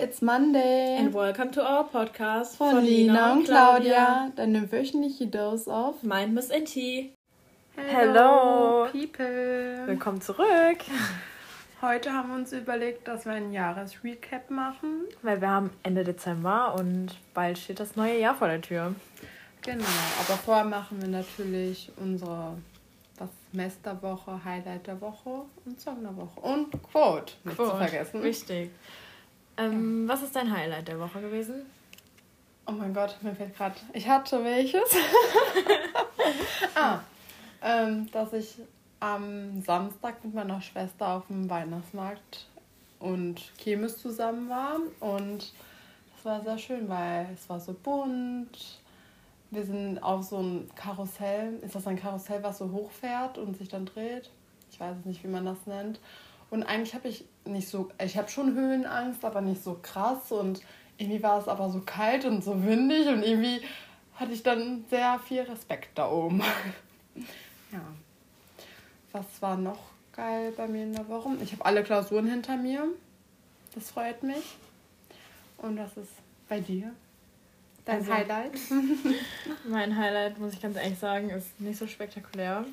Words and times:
it's 0.00 0.22
Monday. 0.22 0.96
And 0.96 1.12
welcome 1.12 1.50
to 1.52 1.60
our 1.60 1.84
podcast 1.84 2.56
von, 2.56 2.70
von 2.70 2.84
Lina 2.84 3.34
und 3.34 3.44
Claudia, 3.44 4.32
deine 4.34 4.72
wöchentliche 4.72 5.26
Dose 5.26 5.68
of 5.68 6.02
Mind, 6.02 6.32
Miss 6.32 6.50
and 6.50 6.66
Tea. 6.66 7.12
Hello, 7.76 8.88
people. 8.90 9.86
Willkommen 9.86 10.22
zurück. 10.22 10.78
Heute 11.82 12.14
haben 12.14 12.30
wir 12.30 12.36
uns 12.36 12.50
überlegt, 12.54 13.08
dass 13.08 13.26
wir 13.26 13.32
einen 13.32 13.52
Jahresrecap 13.52 14.50
machen. 14.50 15.04
Weil 15.20 15.42
wir 15.42 15.50
haben 15.50 15.70
Ende 15.82 16.02
Dezember 16.02 16.74
und 16.78 17.10
bald 17.34 17.58
steht 17.58 17.78
das 17.78 17.94
neue 17.94 18.18
Jahr 18.18 18.34
vor 18.34 18.48
der 18.48 18.62
Tür. 18.62 18.94
Genau, 19.60 19.84
aber 20.20 20.38
vorher 20.38 20.64
machen 20.64 21.02
wir 21.02 21.08
natürlich 21.08 21.92
unsere 21.98 22.56
was 23.18 23.28
Mesterwoche, 23.52 24.42
Highlight 24.42 24.86
der 24.86 24.98
Woche 25.02 25.42
und 25.66 25.78
Song 25.78 26.02
der 26.02 26.16
Woche. 26.16 26.40
Und 26.40 26.70
Quote, 26.90 27.34
nicht 27.44 27.56
Quote. 27.56 27.70
zu 27.72 27.76
vergessen. 27.76 28.22
Wichtig. 28.22 28.70
Ähm. 29.60 30.08
Was 30.08 30.22
ist 30.22 30.34
dein 30.34 30.50
Highlight 30.50 30.88
der 30.88 30.98
Woche 30.98 31.20
gewesen? 31.20 31.66
Oh 32.66 32.72
mein 32.72 32.94
Gott, 32.94 33.16
mir 33.20 33.34
fällt 33.34 33.56
gerade. 33.56 33.74
Ich 33.92 34.08
hatte 34.08 34.42
welches. 34.42 34.82
ah, 36.74 37.00
ähm, 37.62 38.10
dass 38.10 38.32
ich 38.32 38.54
am 39.00 39.60
Samstag 39.62 40.24
mit 40.24 40.34
meiner 40.34 40.60
Schwester 40.62 41.08
auf 41.08 41.26
dem 41.26 41.50
Weihnachtsmarkt 41.50 42.46
und 43.00 43.40
Chemis 43.58 43.98
zusammen 43.98 44.48
war. 44.48 44.76
Und 45.00 45.52
es 46.16 46.24
war 46.24 46.42
sehr 46.42 46.58
schön, 46.58 46.88
weil 46.88 47.28
es 47.34 47.48
war 47.48 47.60
so 47.60 47.74
bunt. 47.74 48.78
Wir 49.50 49.64
sind 49.64 49.98
auf 50.02 50.22
so 50.22 50.38
ein 50.38 50.70
Karussell. 50.74 51.58
Ist 51.62 51.74
das 51.74 51.86
ein 51.86 51.96
Karussell, 51.96 52.42
was 52.42 52.58
so 52.58 52.70
hochfährt 52.70 53.36
und 53.36 53.58
sich 53.58 53.68
dann 53.68 53.84
dreht? 53.84 54.30
Ich 54.70 54.78
weiß 54.78 54.96
es 55.00 55.04
nicht, 55.04 55.22
wie 55.24 55.28
man 55.28 55.44
das 55.44 55.66
nennt. 55.66 55.98
Und 56.50 56.64
eigentlich 56.64 56.94
habe 56.94 57.08
ich 57.08 57.24
nicht 57.44 57.68
so, 57.68 57.90
ich 58.02 58.16
habe 58.16 58.28
schon 58.28 58.54
Höhenangst, 58.54 59.24
aber 59.24 59.40
nicht 59.40 59.62
so 59.62 59.78
krass. 59.80 60.32
Und 60.32 60.60
irgendwie 60.98 61.22
war 61.22 61.40
es 61.40 61.48
aber 61.48 61.70
so 61.70 61.80
kalt 61.80 62.24
und 62.24 62.44
so 62.44 62.64
windig 62.64 63.08
und 63.08 63.22
irgendwie 63.22 63.62
hatte 64.16 64.32
ich 64.32 64.42
dann 64.42 64.84
sehr 64.90 65.18
viel 65.18 65.42
Respekt 65.42 65.90
da 65.96 66.10
oben. 66.10 66.40
ja. 67.72 67.80
Was 69.12 69.24
war 69.40 69.56
noch 69.56 69.78
geil 70.12 70.52
bei 70.56 70.68
mir 70.68 70.82
in 70.82 70.92
der 70.92 71.08
Woche? 71.08 71.30
Ich 71.42 71.52
habe 71.52 71.64
alle 71.64 71.82
Klausuren 71.82 72.28
hinter 72.28 72.56
mir. 72.56 72.84
Das 73.74 73.90
freut 73.90 74.22
mich. 74.22 74.44
Und 75.58 75.76
das 75.76 75.96
ist 75.96 76.12
bei 76.48 76.60
dir? 76.60 76.92
Dein 77.84 78.00
also, 78.00 78.12
Highlight? 78.12 78.52
mein 79.68 79.96
Highlight, 79.96 80.38
muss 80.38 80.52
ich 80.52 80.60
ganz 80.60 80.76
ehrlich 80.76 80.98
sagen, 80.98 81.30
ist 81.30 81.58
nicht 81.60 81.78
so 81.78 81.86
spektakulär. 81.86 82.64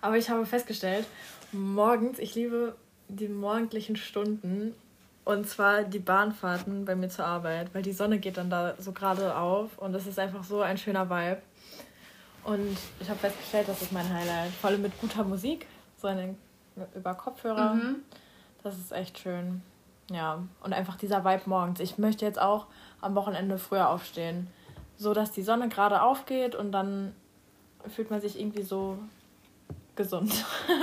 Aber 0.00 0.16
ich 0.16 0.30
habe 0.30 0.46
festgestellt, 0.46 1.06
morgens, 1.52 2.18
ich 2.18 2.34
liebe 2.34 2.76
die 3.08 3.28
morgendlichen 3.28 3.96
Stunden 3.96 4.74
und 5.24 5.46
zwar 5.46 5.82
die 5.82 5.98
Bahnfahrten 5.98 6.84
bei 6.84 6.94
mir 6.96 7.08
zur 7.08 7.26
Arbeit, 7.26 7.74
weil 7.74 7.82
die 7.82 7.92
Sonne 7.92 8.18
geht 8.18 8.36
dann 8.36 8.50
da 8.50 8.74
so 8.78 8.92
gerade 8.92 9.36
auf 9.36 9.78
und 9.78 9.94
es 9.94 10.06
ist 10.06 10.18
einfach 10.18 10.44
so 10.44 10.62
ein 10.62 10.78
schöner 10.78 11.10
Vibe. 11.10 11.42
Und 12.44 12.78
ich 13.00 13.10
habe 13.10 13.18
festgestellt, 13.18 13.68
das 13.68 13.82
ist 13.82 13.92
mein 13.92 14.08
Highlight. 14.08 14.52
Vor 14.52 14.70
allem 14.70 14.80
mit 14.80 14.98
guter 15.00 15.24
Musik, 15.24 15.66
so 16.00 16.06
eine, 16.06 16.34
über 16.94 17.14
Kopfhörer. 17.14 17.74
Mhm. 17.74 17.96
Das 18.62 18.78
ist 18.78 18.92
echt 18.92 19.18
schön. 19.18 19.60
Ja, 20.10 20.42
und 20.62 20.72
einfach 20.72 20.96
dieser 20.96 21.24
Vibe 21.24 21.42
morgens. 21.46 21.80
Ich 21.80 21.98
möchte 21.98 22.24
jetzt 22.24 22.40
auch 22.40 22.66
am 23.02 23.14
Wochenende 23.14 23.58
früher 23.58 23.90
aufstehen. 23.90 24.48
So 24.96 25.12
dass 25.12 25.30
die 25.30 25.42
Sonne 25.42 25.68
gerade 25.68 26.02
aufgeht 26.02 26.54
und 26.54 26.72
dann 26.72 27.14
fühlt 27.86 28.10
man 28.10 28.20
sich 28.20 28.40
irgendwie 28.40 28.62
so 28.62 28.98
gesund. 29.98 30.32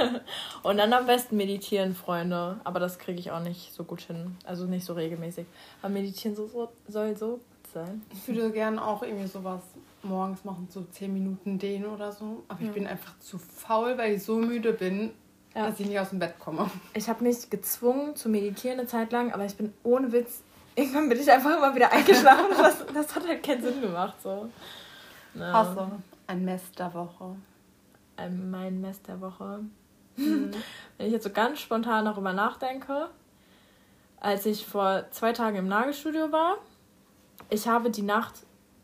und 0.63 0.77
dann 0.77 0.94
am 0.94 1.08
besten 1.08 1.38
meditieren, 1.38 1.95
Freunde. 1.95 2.59
Aber 2.63 2.80
das 2.80 2.99
kriege 2.99 3.19
ich 3.19 3.31
auch 3.31 3.39
nicht 3.39 3.73
so 3.73 3.83
gut 3.83 4.02
hin. 4.02 4.38
Also 4.45 4.66
nicht 4.66 4.85
so 4.85 4.94
regelmäßig. 4.94 5.47
Aber 5.81 5.91
meditieren 5.91 6.35
so, 6.35 6.45
so, 6.45 6.69
soll 6.88 7.17
so 7.17 7.39
sein. 7.73 8.03
Ich 8.13 8.27
würde 8.27 8.52
gerne 8.52 8.86
auch 8.86 9.02
irgendwie 9.02 9.27
sowas 9.27 9.61
morgens 10.03 10.45
machen, 10.45 10.67
so 10.69 10.83
10 10.83 11.11
Minuten 11.11 11.58
dehnen 11.58 11.86
oder 11.86 12.11
so. 12.11 12.43
Aber 12.48 12.61
ja. 12.61 12.67
ich 12.67 12.73
bin 12.73 12.86
einfach 12.86 13.17
zu 13.20 13.39
faul, 13.39 13.98
weil 13.98 14.14
ich 14.14 14.23
so 14.23 14.37
müde 14.37 14.73
bin, 14.73 15.11
ja. 15.55 15.67
dass 15.67 15.80
ich 15.80 15.87
nicht 15.87 15.99
aus 15.99 16.09
dem 16.09 16.20
Bett 16.20 16.39
komme. 16.39 16.70
Ich 16.93 17.09
habe 17.09 17.23
mich 17.23 17.49
gezwungen 17.49 18.15
zu 18.15 18.30
meditieren 18.30 18.80
eine 18.80 18.87
Zeit 18.87 19.11
lang, 19.11 19.33
aber 19.33 19.45
ich 19.45 19.55
bin 19.55 19.73
ohne 19.83 20.11
Witz, 20.11 20.42
irgendwann 20.76 21.09
bin 21.09 21.20
ich 21.20 21.32
einfach 21.32 21.58
immer 21.58 21.73
wieder 21.73 21.92
eingeschlafen. 21.92 22.45
das, 22.58 22.86
das 22.93 23.15
hat 23.15 23.27
halt 23.27 23.43
keinen 23.43 23.64
Sinn 23.64 23.82
gemacht. 23.82 24.15
So. 24.21 24.49
Hast 25.39 25.76
du 25.76 25.92
ein 26.27 26.45
Mess 26.45 26.71
der 26.77 26.93
Woche? 26.93 27.36
Ein, 28.17 28.49
mein 28.49 28.81
Mess 28.81 29.02
der 29.02 29.21
Woche. 29.21 29.61
Mhm. 30.15 30.52
Wenn 30.98 31.08
ich 31.08 31.14
jetzt 31.14 31.23
so 31.23 31.30
ganz 31.30 31.59
spontan 31.59 32.05
darüber 32.05 32.33
nachdenke, 32.33 33.09
als 34.20 34.45
ich 34.45 34.65
vor 34.65 35.05
zwei 35.11 35.33
Tagen 35.33 35.58
im 35.58 35.67
Nagelstudio 35.67 36.31
war, 36.31 36.58
ich 37.49 37.67
habe 37.67 37.89
die 37.89 38.02
Nacht 38.02 38.33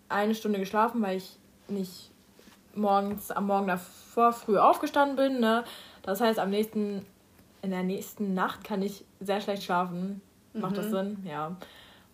eine 0.10 0.36
Stunde 0.36 0.60
geschlafen, 0.60 1.02
weil 1.02 1.18
ich 1.18 1.38
nicht 1.68 2.12
morgens 2.76 3.32
am 3.32 3.48
Morgen 3.48 3.68
davor 3.68 4.34
früh 4.34 4.58
aufgestanden 4.58 5.16
bin. 5.16 5.40
Ne? 5.40 5.64
Das 6.04 6.22
heißt, 6.22 6.40
am 6.40 6.50
nächsten, 6.50 7.06
in 7.62 7.72
der 7.72 7.84
nächsten 7.84 8.34
Nacht 8.34 8.64
kann 8.64 8.82
ich 8.82 9.06
sehr 9.20 9.42
schlecht 9.42 9.64
schlafen. 9.64 10.22
Macht 10.54 10.74
mhm. 10.74 10.76
das 10.76 10.90
Sinn? 10.90 11.26
Ja. 11.26 11.56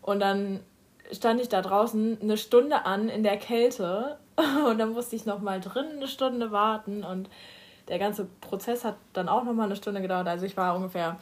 Und 0.01 0.19
dann 0.19 0.61
stand 1.11 1.41
ich 1.41 1.49
da 1.49 1.61
draußen 1.61 2.21
eine 2.21 2.37
Stunde 2.37 2.85
an 2.85 3.09
in 3.09 3.23
der 3.23 3.37
Kälte 3.37 4.17
und 4.69 4.77
dann 4.77 4.93
musste 4.93 5.15
ich 5.15 5.25
noch 5.25 5.41
mal 5.41 5.59
drin 5.59 5.85
eine 5.95 6.07
Stunde 6.07 6.51
warten 6.51 7.03
und 7.03 7.29
der 7.87 7.99
ganze 7.99 8.25
Prozess 8.41 8.83
hat 8.83 8.97
dann 9.13 9.29
auch 9.29 9.43
noch 9.43 9.53
mal 9.53 9.63
eine 9.63 9.75
Stunde 9.75 10.01
gedauert. 10.01 10.27
Also 10.27 10.45
ich 10.45 10.57
war 10.57 10.75
ungefähr 10.75 11.17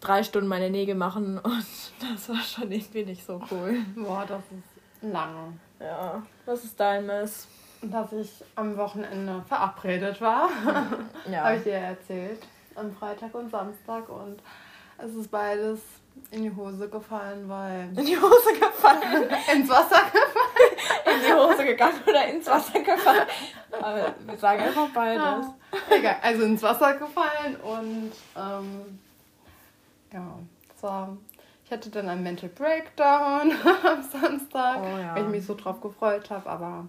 drei 0.00 0.22
Stunden 0.22 0.48
meine 0.48 0.70
Nägel 0.70 0.94
machen 0.94 1.38
und 1.42 1.66
das 2.00 2.28
war 2.28 2.42
schon 2.42 2.70
irgendwie 2.70 3.04
nicht 3.04 3.24
so 3.24 3.40
cool. 3.50 3.76
Boah, 3.96 4.24
das 4.28 4.40
ist 4.40 5.10
lange. 5.12 5.54
Ja, 5.78 6.22
was 6.46 6.64
ist 6.64 6.78
dein 6.78 7.06
Mess? 7.06 7.48
Dass 7.82 8.12
ich 8.12 8.44
am 8.56 8.76
Wochenende 8.76 9.42
verabredet 9.48 10.20
war. 10.20 10.50
Ja. 11.30 11.44
Habe 11.44 11.56
ich 11.56 11.62
dir 11.62 11.74
erzählt. 11.74 12.40
Am 12.74 12.90
Freitag 12.92 13.34
und 13.34 13.50
Samstag. 13.50 14.08
Und 14.08 14.42
es 14.98 15.14
ist 15.14 15.30
beides 15.30 15.80
in 16.30 16.42
die 16.42 16.54
Hose 16.54 16.88
gefallen, 16.88 17.48
weil. 17.48 17.88
In 17.96 18.06
die 18.06 18.16
Hose 18.16 18.52
gefallen? 18.58 19.28
ins 19.54 19.68
Wasser 19.68 20.02
gefallen. 20.12 21.16
in 21.16 21.26
die 21.26 21.32
Hose 21.32 21.64
gegangen 21.64 22.00
oder 22.06 22.26
ins 22.26 22.46
Wasser 22.46 22.80
gefallen. 22.80 23.26
Aber 23.72 24.14
wir 24.26 24.36
sagen 24.36 24.62
einfach 24.62 24.88
beides. 24.90 25.22
Ja. 25.22 25.54
Egal, 25.90 26.16
also 26.22 26.42
ins 26.42 26.62
Wasser 26.62 26.94
gefallen 26.94 27.56
und 27.62 28.12
ähm, 28.36 28.98
ja, 30.12 30.38
es 30.76 30.82
war 30.82 31.16
ich 31.70 31.76
hatte 31.76 31.90
dann 31.90 32.08
einen 32.08 32.24
Mental 32.24 32.48
Breakdown 32.48 33.52
am 33.84 34.02
Samstag, 34.02 34.80
oh, 34.82 34.98
ja. 34.98 35.14
weil 35.14 35.22
ich 35.22 35.28
mich 35.28 35.46
so 35.46 35.54
drauf 35.54 35.80
gefreut 35.80 36.28
habe. 36.28 36.50
Aber 36.50 36.88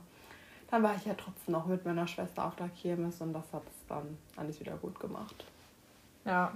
dann 0.72 0.82
war 0.82 0.96
ich 0.96 1.06
ja 1.06 1.14
trotzdem 1.14 1.52
noch 1.52 1.68
mit 1.68 1.86
meiner 1.86 2.08
Schwester 2.08 2.46
auf 2.46 2.56
der 2.56 2.70
Kirmes 2.70 3.22
und 3.22 3.32
das 3.32 3.44
hat 3.54 3.62
es 3.68 3.88
dann 3.88 4.18
alles 4.38 4.60
wieder 4.60 4.76
gut 4.78 5.00
gemacht. 5.00 5.46
Ja. 6.26 6.54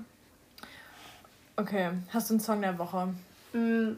Okay, 1.57 1.91
hast 2.09 2.29
du 2.29 2.33
einen 2.33 2.41
Song 2.41 2.61
der 2.61 2.77
Woche? 2.77 3.13
Mm, 3.53 3.93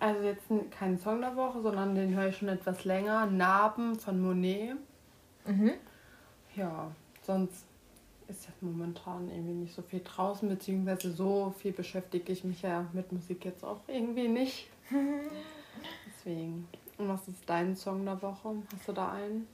also 0.00 0.22
jetzt 0.22 0.44
keinen 0.70 0.98
Song 0.98 1.20
der 1.20 1.36
Woche, 1.36 1.60
sondern 1.60 1.94
den 1.94 2.14
höre 2.14 2.28
ich 2.28 2.38
schon 2.38 2.48
etwas 2.48 2.84
länger. 2.84 3.26
Narben 3.26 3.98
von 3.98 4.20
Monet. 4.20 4.76
Mhm. 5.46 5.72
Ja, 6.56 6.90
sonst 7.22 7.66
ist 8.28 8.46
ja 8.46 8.52
momentan 8.62 9.28
irgendwie 9.28 9.52
nicht 9.52 9.74
so 9.74 9.82
viel 9.82 10.00
draußen, 10.02 10.48
beziehungsweise 10.48 11.12
so 11.12 11.54
viel 11.58 11.72
beschäftige 11.72 12.32
ich 12.32 12.44
mich 12.44 12.62
ja 12.62 12.86
mit 12.94 13.12
Musik 13.12 13.44
jetzt 13.44 13.62
auch 13.62 13.80
irgendwie 13.88 14.28
nicht. 14.28 14.70
Deswegen. 16.06 16.66
Und 16.96 17.08
was 17.08 17.28
ist 17.28 17.42
dein 17.46 17.76
Song 17.76 18.06
der 18.06 18.20
Woche? 18.22 18.54
Hast 18.74 18.88
du 18.88 18.92
da 18.92 19.12
einen? 19.12 19.46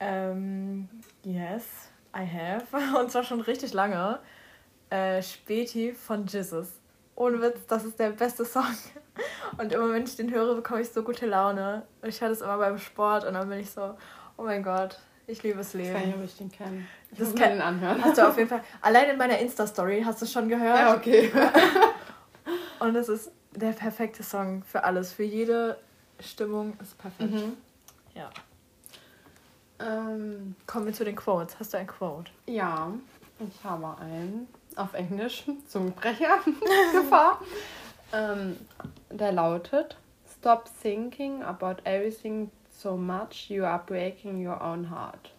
Ähm, 0.00 0.88
yes, 1.24 1.90
I 2.16 2.26
have. 2.26 2.66
Und 2.98 3.10
zwar 3.10 3.22
schon 3.22 3.42
richtig 3.42 3.74
lange. 3.74 4.18
Äh, 4.88 5.22
Späti 5.22 5.92
von 5.92 6.26
Jesus. 6.26 6.81
Ohne 7.14 7.40
Witz, 7.42 7.60
das 7.68 7.84
ist 7.84 7.98
der 7.98 8.10
beste 8.10 8.44
Song. 8.44 8.64
Und 9.58 9.72
immer 9.72 9.92
wenn 9.92 10.04
ich 10.04 10.16
den 10.16 10.32
höre, 10.32 10.54
bekomme 10.54 10.80
ich 10.80 10.88
so 10.88 11.02
gute 11.02 11.26
Laune. 11.26 11.82
Ich 12.02 12.20
höre 12.20 12.30
das 12.30 12.40
immer 12.40 12.56
beim 12.58 12.78
Sport 12.78 13.24
und 13.24 13.34
dann 13.34 13.48
bin 13.48 13.60
ich 13.60 13.70
so, 13.70 13.94
oh 14.36 14.44
mein 14.44 14.62
Gott, 14.62 14.98
ich 15.26 15.42
liebe 15.42 15.58
das 15.58 15.74
Leben. 15.74 15.88
Ich 15.90 15.94
weiß 15.94 16.06
nicht, 16.06 16.16
ob 16.16 16.24
ich 16.24 16.36
den 16.36 16.50
kenne. 16.50 16.86
Ich 17.10 17.18
das 17.18 17.28
muss 17.30 17.40
kann, 17.40 17.50
den 17.52 17.60
anhören. 17.60 18.02
Hast 18.02 18.18
du 18.18 18.26
auf 18.26 18.36
jeden 18.36 18.48
Fall. 18.50 18.62
Allein 18.80 19.10
in 19.10 19.18
meiner 19.18 19.38
Insta-Story 19.38 20.02
hast 20.04 20.22
du 20.22 20.26
schon 20.26 20.48
gehört. 20.48 20.78
Ja, 20.78 20.94
okay. 20.94 21.30
Und 22.80 22.96
es 22.96 23.08
ist 23.08 23.30
der 23.54 23.72
perfekte 23.72 24.22
Song 24.22 24.62
für 24.64 24.82
alles. 24.82 25.12
Für 25.12 25.22
jede 25.22 25.78
Stimmung 26.20 26.76
ist 26.80 26.98
perfekt. 26.98 27.30
Mhm. 27.30 27.56
Ja. 28.14 28.30
Ähm, 29.78 30.56
Kommen 30.66 30.86
wir 30.86 30.92
zu 30.92 31.04
den 31.04 31.16
Quotes. 31.16 31.58
Hast 31.58 31.74
du 31.74 31.78
ein 31.78 31.86
Quote? 31.86 32.30
Ja, 32.46 32.92
ich 33.38 33.64
habe 33.64 33.96
einen. 34.00 34.48
Auf 34.76 34.94
Englisch. 34.94 35.44
Zungenbrecher. 35.68 36.38
Gefahr. 36.92 37.40
ähm, 38.12 38.56
der 39.10 39.32
lautet: 39.32 39.96
Stop 40.38 40.68
thinking 40.80 41.42
about 41.42 41.76
everything 41.84 42.50
so 42.70 42.96
much 42.96 43.48
you 43.48 43.64
are 43.64 43.82
breaking 43.86 44.46
your 44.46 44.60
own 44.60 44.90
heart. 44.90 45.30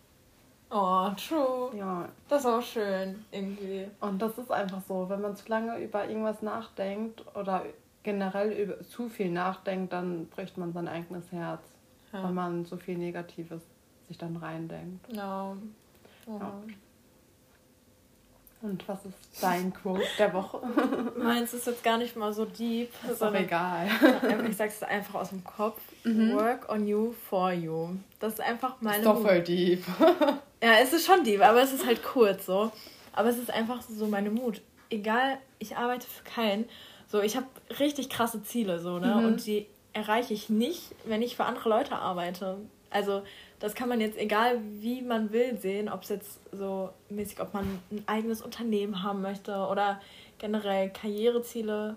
Oh, 0.76 1.12
true. 1.16 1.72
Ja. 1.78 2.10
Das 2.28 2.42
ist 2.42 2.48
auch 2.48 2.62
schön, 2.62 3.24
irgendwie. 3.32 3.86
Und 4.02 4.20
das 4.20 4.38
ist 4.40 4.52
einfach 4.52 4.82
so, 4.88 5.08
wenn 5.08 5.22
man 5.22 5.36
zu 5.36 5.48
lange 5.48 5.78
über 5.78 6.08
irgendwas 6.08 6.42
nachdenkt 6.42 7.24
oder 7.36 7.64
generell 8.02 8.52
über 8.52 8.82
zu 8.82 9.08
viel 9.08 9.30
nachdenkt, 9.30 9.94
dann 9.94 10.28
bricht 10.28 10.58
man 10.58 10.74
sein 10.74 10.88
eigenes 10.88 11.32
Herz, 11.32 11.62
ja. 12.12 12.24
weil 12.24 12.32
man 12.32 12.66
so 12.66 12.78
viel 12.78 12.98
Negatives 12.98 13.62
sich 14.08 14.18
dann 14.18 14.36
reindenkt. 14.36 15.12
Ja. 15.14 15.56
Oh. 16.26 16.40
ja. 16.40 16.54
Und 18.64 18.88
was 18.88 19.06
ist 19.06 19.18
dein 19.42 19.74
Quote 19.74 20.06
der 20.18 20.34
Woche? 20.34 20.62
Meins 21.18 21.54
ist 21.54 21.68
jetzt 21.68 21.84
gar 21.84 21.98
nicht 21.98 22.16
mal 22.16 22.32
so 22.32 22.46
deep. 22.46 22.90
Ist 23.12 23.22
doch 23.22 23.34
egal. 23.34 23.90
ich 24.50 24.56
sag's 24.56 24.82
einfach 24.84 25.16
aus 25.16 25.30
dem 25.30 25.44
Kopf. 25.44 25.82
Mhm. 26.06 26.34
Work 26.34 26.70
on 26.70 26.88
you 26.88 27.14
for 27.30 27.52
you. 27.52 27.90
Das 28.22 28.36
ist 28.36 28.40
einfach 28.40 28.78
meine. 28.80 29.00
Ist 29.00 29.06
doch 29.06 29.22
voll 29.22 29.42
deep. 29.42 29.84
ja, 30.64 30.76
es 30.82 30.94
ist 30.94 31.06
schon 31.06 31.26
deep, 31.26 31.42
aber 31.42 31.62
es 31.62 31.74
ist 31.74 31.86
halt 31.86 32.02
kurz 32.04 32.46
so. 32.46 32.72
Aber 33.12 33.28
es 33.28 33.38
ist 33.38 33.52
einfach 33.52 33.82
so 33.82 34.08
meine 34.08 34.32
Mut. 34.32 34.62
Egal, 34.90 35.40
ich 35.60 35.76
arbeite 35.76 36.08
für 36.08 36.24
keinen. 36.24 36.64
So, 37.10 37.20
ich 37.20 37.36
habe 37.36 37.48
richtig 37.82 38.10
krasse 38.10 38.44
Ziele 38.44 38.80
so, 38.80 38.98
ne? 38.98 39.16
Mhm. 39.16 39.26
Und 39.26 39.46
die 39.46 39.68
erreiche 39.92 40.34
ich 40.34 40.50
nicht, 40.50 40.96
wenn 41.04 41.22
ich 41.22 41.36
für 41.36 41.44
andere 41.44 41.68
Leute 41.68 41.98
arbeite. 41.98 42.60
Also 42.90 43.24
das 43.64 43.76
kann 43.76 43.88
man 43.88 44.02
jetzt, 44.02 44.18
egal 44.18 44.60
wie 44.82 45.02
man 45.02 45.32
will, 45.32 45.58
sehen, 45.58 45.88
ob 45.88 46.04
es 46.04 46.10
jetzt 46.10 46.40
so 46.52 46.90
mäßig, 47.08 47.40
ob 47.40 47.54
man 47.54 47.64
ein 47.92 48.04
eigenes 48.08 48.42
Unternehmen 48.42 49.04
haben 49.04 49.22
möchte 49.22 49.56
oder 49.56 50.02
generell 50.38 50.90
Karriereziele 50.90 51.96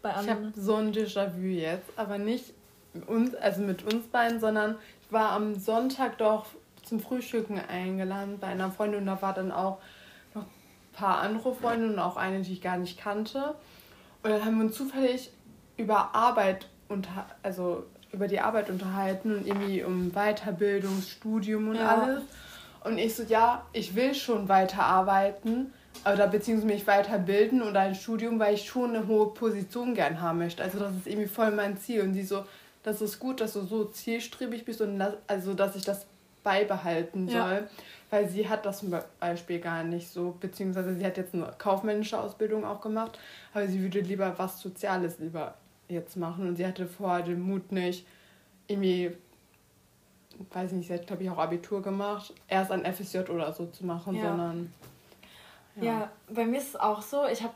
bei 0.00 0.10
anderen. 0.10 0.50
Ich 0.50 0.56
habe 0.56 0.60
so 0.60 0.74
ein 0.76 0.92
Déjà-vu 0.92 1.40
jetzt, 1.40 1.90
aber 1.96 2.18
nicht 2.18 2.54
uns, 3.08 3.34
also 3.34 3.62
mit 3.62 3.82
uns 3.82 4.06
beiden, 4.06 4.38
sondern 4.38 4.76
ich 5.02 5.12
war 5.12 5.32
am 5.32 5.56
Sonntag 5.56 6.18
doch 6.18 6.46
zum 6.84 7.00
Frühstücken 7.00 7.58
eingeladen 7.58 8.38
bei 8.38 8.46
einer 8.46 8.70
Freundin 8.70 9.00
und 9.00 9.06
da 9.06 9.20
war 9.20 9.34
dann 9.34 9.50
auch 9.50 9.78
noch 10.36 10.42
ein 10.42 10.92
paar 10.92 11.18
andere 11.18 11.52
Freunde 11.52 11.88
und 11.88 11.98
auch 11.98 12.16
eine, 12.16 12.42
die 12.42 12.52
ich 12.52 12.62
gar 12.62 12.76
nicht 12.76 12.96
kannte. 12.96 13.56
Und 14.22 14.30
dann 14.30 14.44
haben 14.44 14.56
wir 14.58 14.66
uns 14.66 14.76
zufällig 14.76 15.32
über 15.76 16.14
Arbeit 16.14 16.68
unter, 16.88 17.26
also 17.42 17.86
über 18.12 18.28
die 18.28 18.40
Arbeit 18.40 18.70
unterhalten 18.70 19.36
und 19.36 19.46
irgendwie 19.46 19.82
um 19.82 20.12
Weiterbildung, 20.12 21.02
Studium 21.02 21.68
und 21.68 21.76
ja. 21.76 21.96
alles. 21.96 22.22
Und 22.84 22.98
ich 22.98 23.14
so, 23.14 23.22
ja, 23.24 23.66
ich 23.72 23.94
will 23.94 24.14
schon 24.14 24.48
weiterarbeiten 24.48 25.72
oder 26.10 26.26
beziehungsweise 26.28 26.72
mich 26.72 26.86
weiterbilden 26.86 27.62
oder 27.62 27.80
ein 27.80 27.94
Studium, 27.94 28.38
weil 28.38 28.54
ich 28.54 28.66
schon 28.66 28.94
eine 28.94 29.06
hohe 29.06 29.34
Position 29.34 29.94
gern 29.94 30.20
haben 30.20 30.38
möchte. 30.38 30.62
Also 30.62 30.78
das 30.78 30.94
ist 30.94 31.06
irgendwie 31.06 31.28
voll 31.28 31.50
mein 31.50 31.76
Ziel. 31.76 32.02
Und 32.02 32.14
sie 32.14 32.22
so, 32.22 32.44
das 32.82 33.02
ist 33.02 33.18
gut, 33.18 33.40
dass 33.40 33.54
du 33.54 33.62
so 33.62 33.84
zielstrebig 33.84 34.64
bist 34.64 34.80
und 34.80 34.98
das, 34.98 35.14
also 35.26 35.54
dass 35.54 35.76
ich 35.76 35.84
das 35.84 36.06
beibehalten 36.42 37.28
soll. 37.28 37.36
Ja. 37.36 37.68
Weil 38.10 38.28
sie 38.28 38.48
hat 38.48 38.64
das 38.64 38.78
zum 38.78 38.94
Beispiel 39.20 39.58
gar 39.58 39.84
nicht 39.84 40.08
so, 40.08 40.34
beziehungsweise 40.40 40.94
sie 40.94 41.04
hat 41.04 41.18
jetzt 41.18 41.34
eine 41.34 41.52
kaufmännische 41.58 42.18
Ausbildung 42.18 42.64
auch 42.64 42.80
gemacht, 42.80 43.18
aber 43.52 43.66
sie 43.66 43.82
würde 43.82 44.00
lieber 44.00 44.32
was 44.38 44.60
Soziales 44.60 45.18
lieber 45.18 45.54
jetzt 45.88 46.16
machen. 46.16 46.48
Und 46.48 46.56
sie 46.56 46.66
hatte 46.66 46.86
vorher 46.86 47.24
den 47.24 47.40
Mut 47.40 47.72
nicht, 47.72 48.06
irgendwie, 48.66 49.12
weiß 50.52 50.72
nicht, 50.72 50.88
sie 50.88 50.94
hat, 50.94 51.06
glaube 51.06 51.22
ich, 51.22 51.30
auch 51.30 51.38
Abitur 51.38 51.82
gemacht, 51.82 52.32
erst 52.46 52.70
ein 52.70 52.84
FSJ 52.84 53.30
oder 53.30 53.52
so 53.52 53.66
zu 53.66 53.84
machen, 53.84 54.14
ja. 54.14 54.28
sondern. 54.28 54.72
Ja. 55.76 55.84
ja, 55.84 56.10
bei 56.28 56.44
mir 56.44 56.58
ist 56.58 56.70
es 56.70 56.76
auch 56.76 57.02
so, 57.02 57.26
ich 57.26 57.42
habe, 57.42 57.54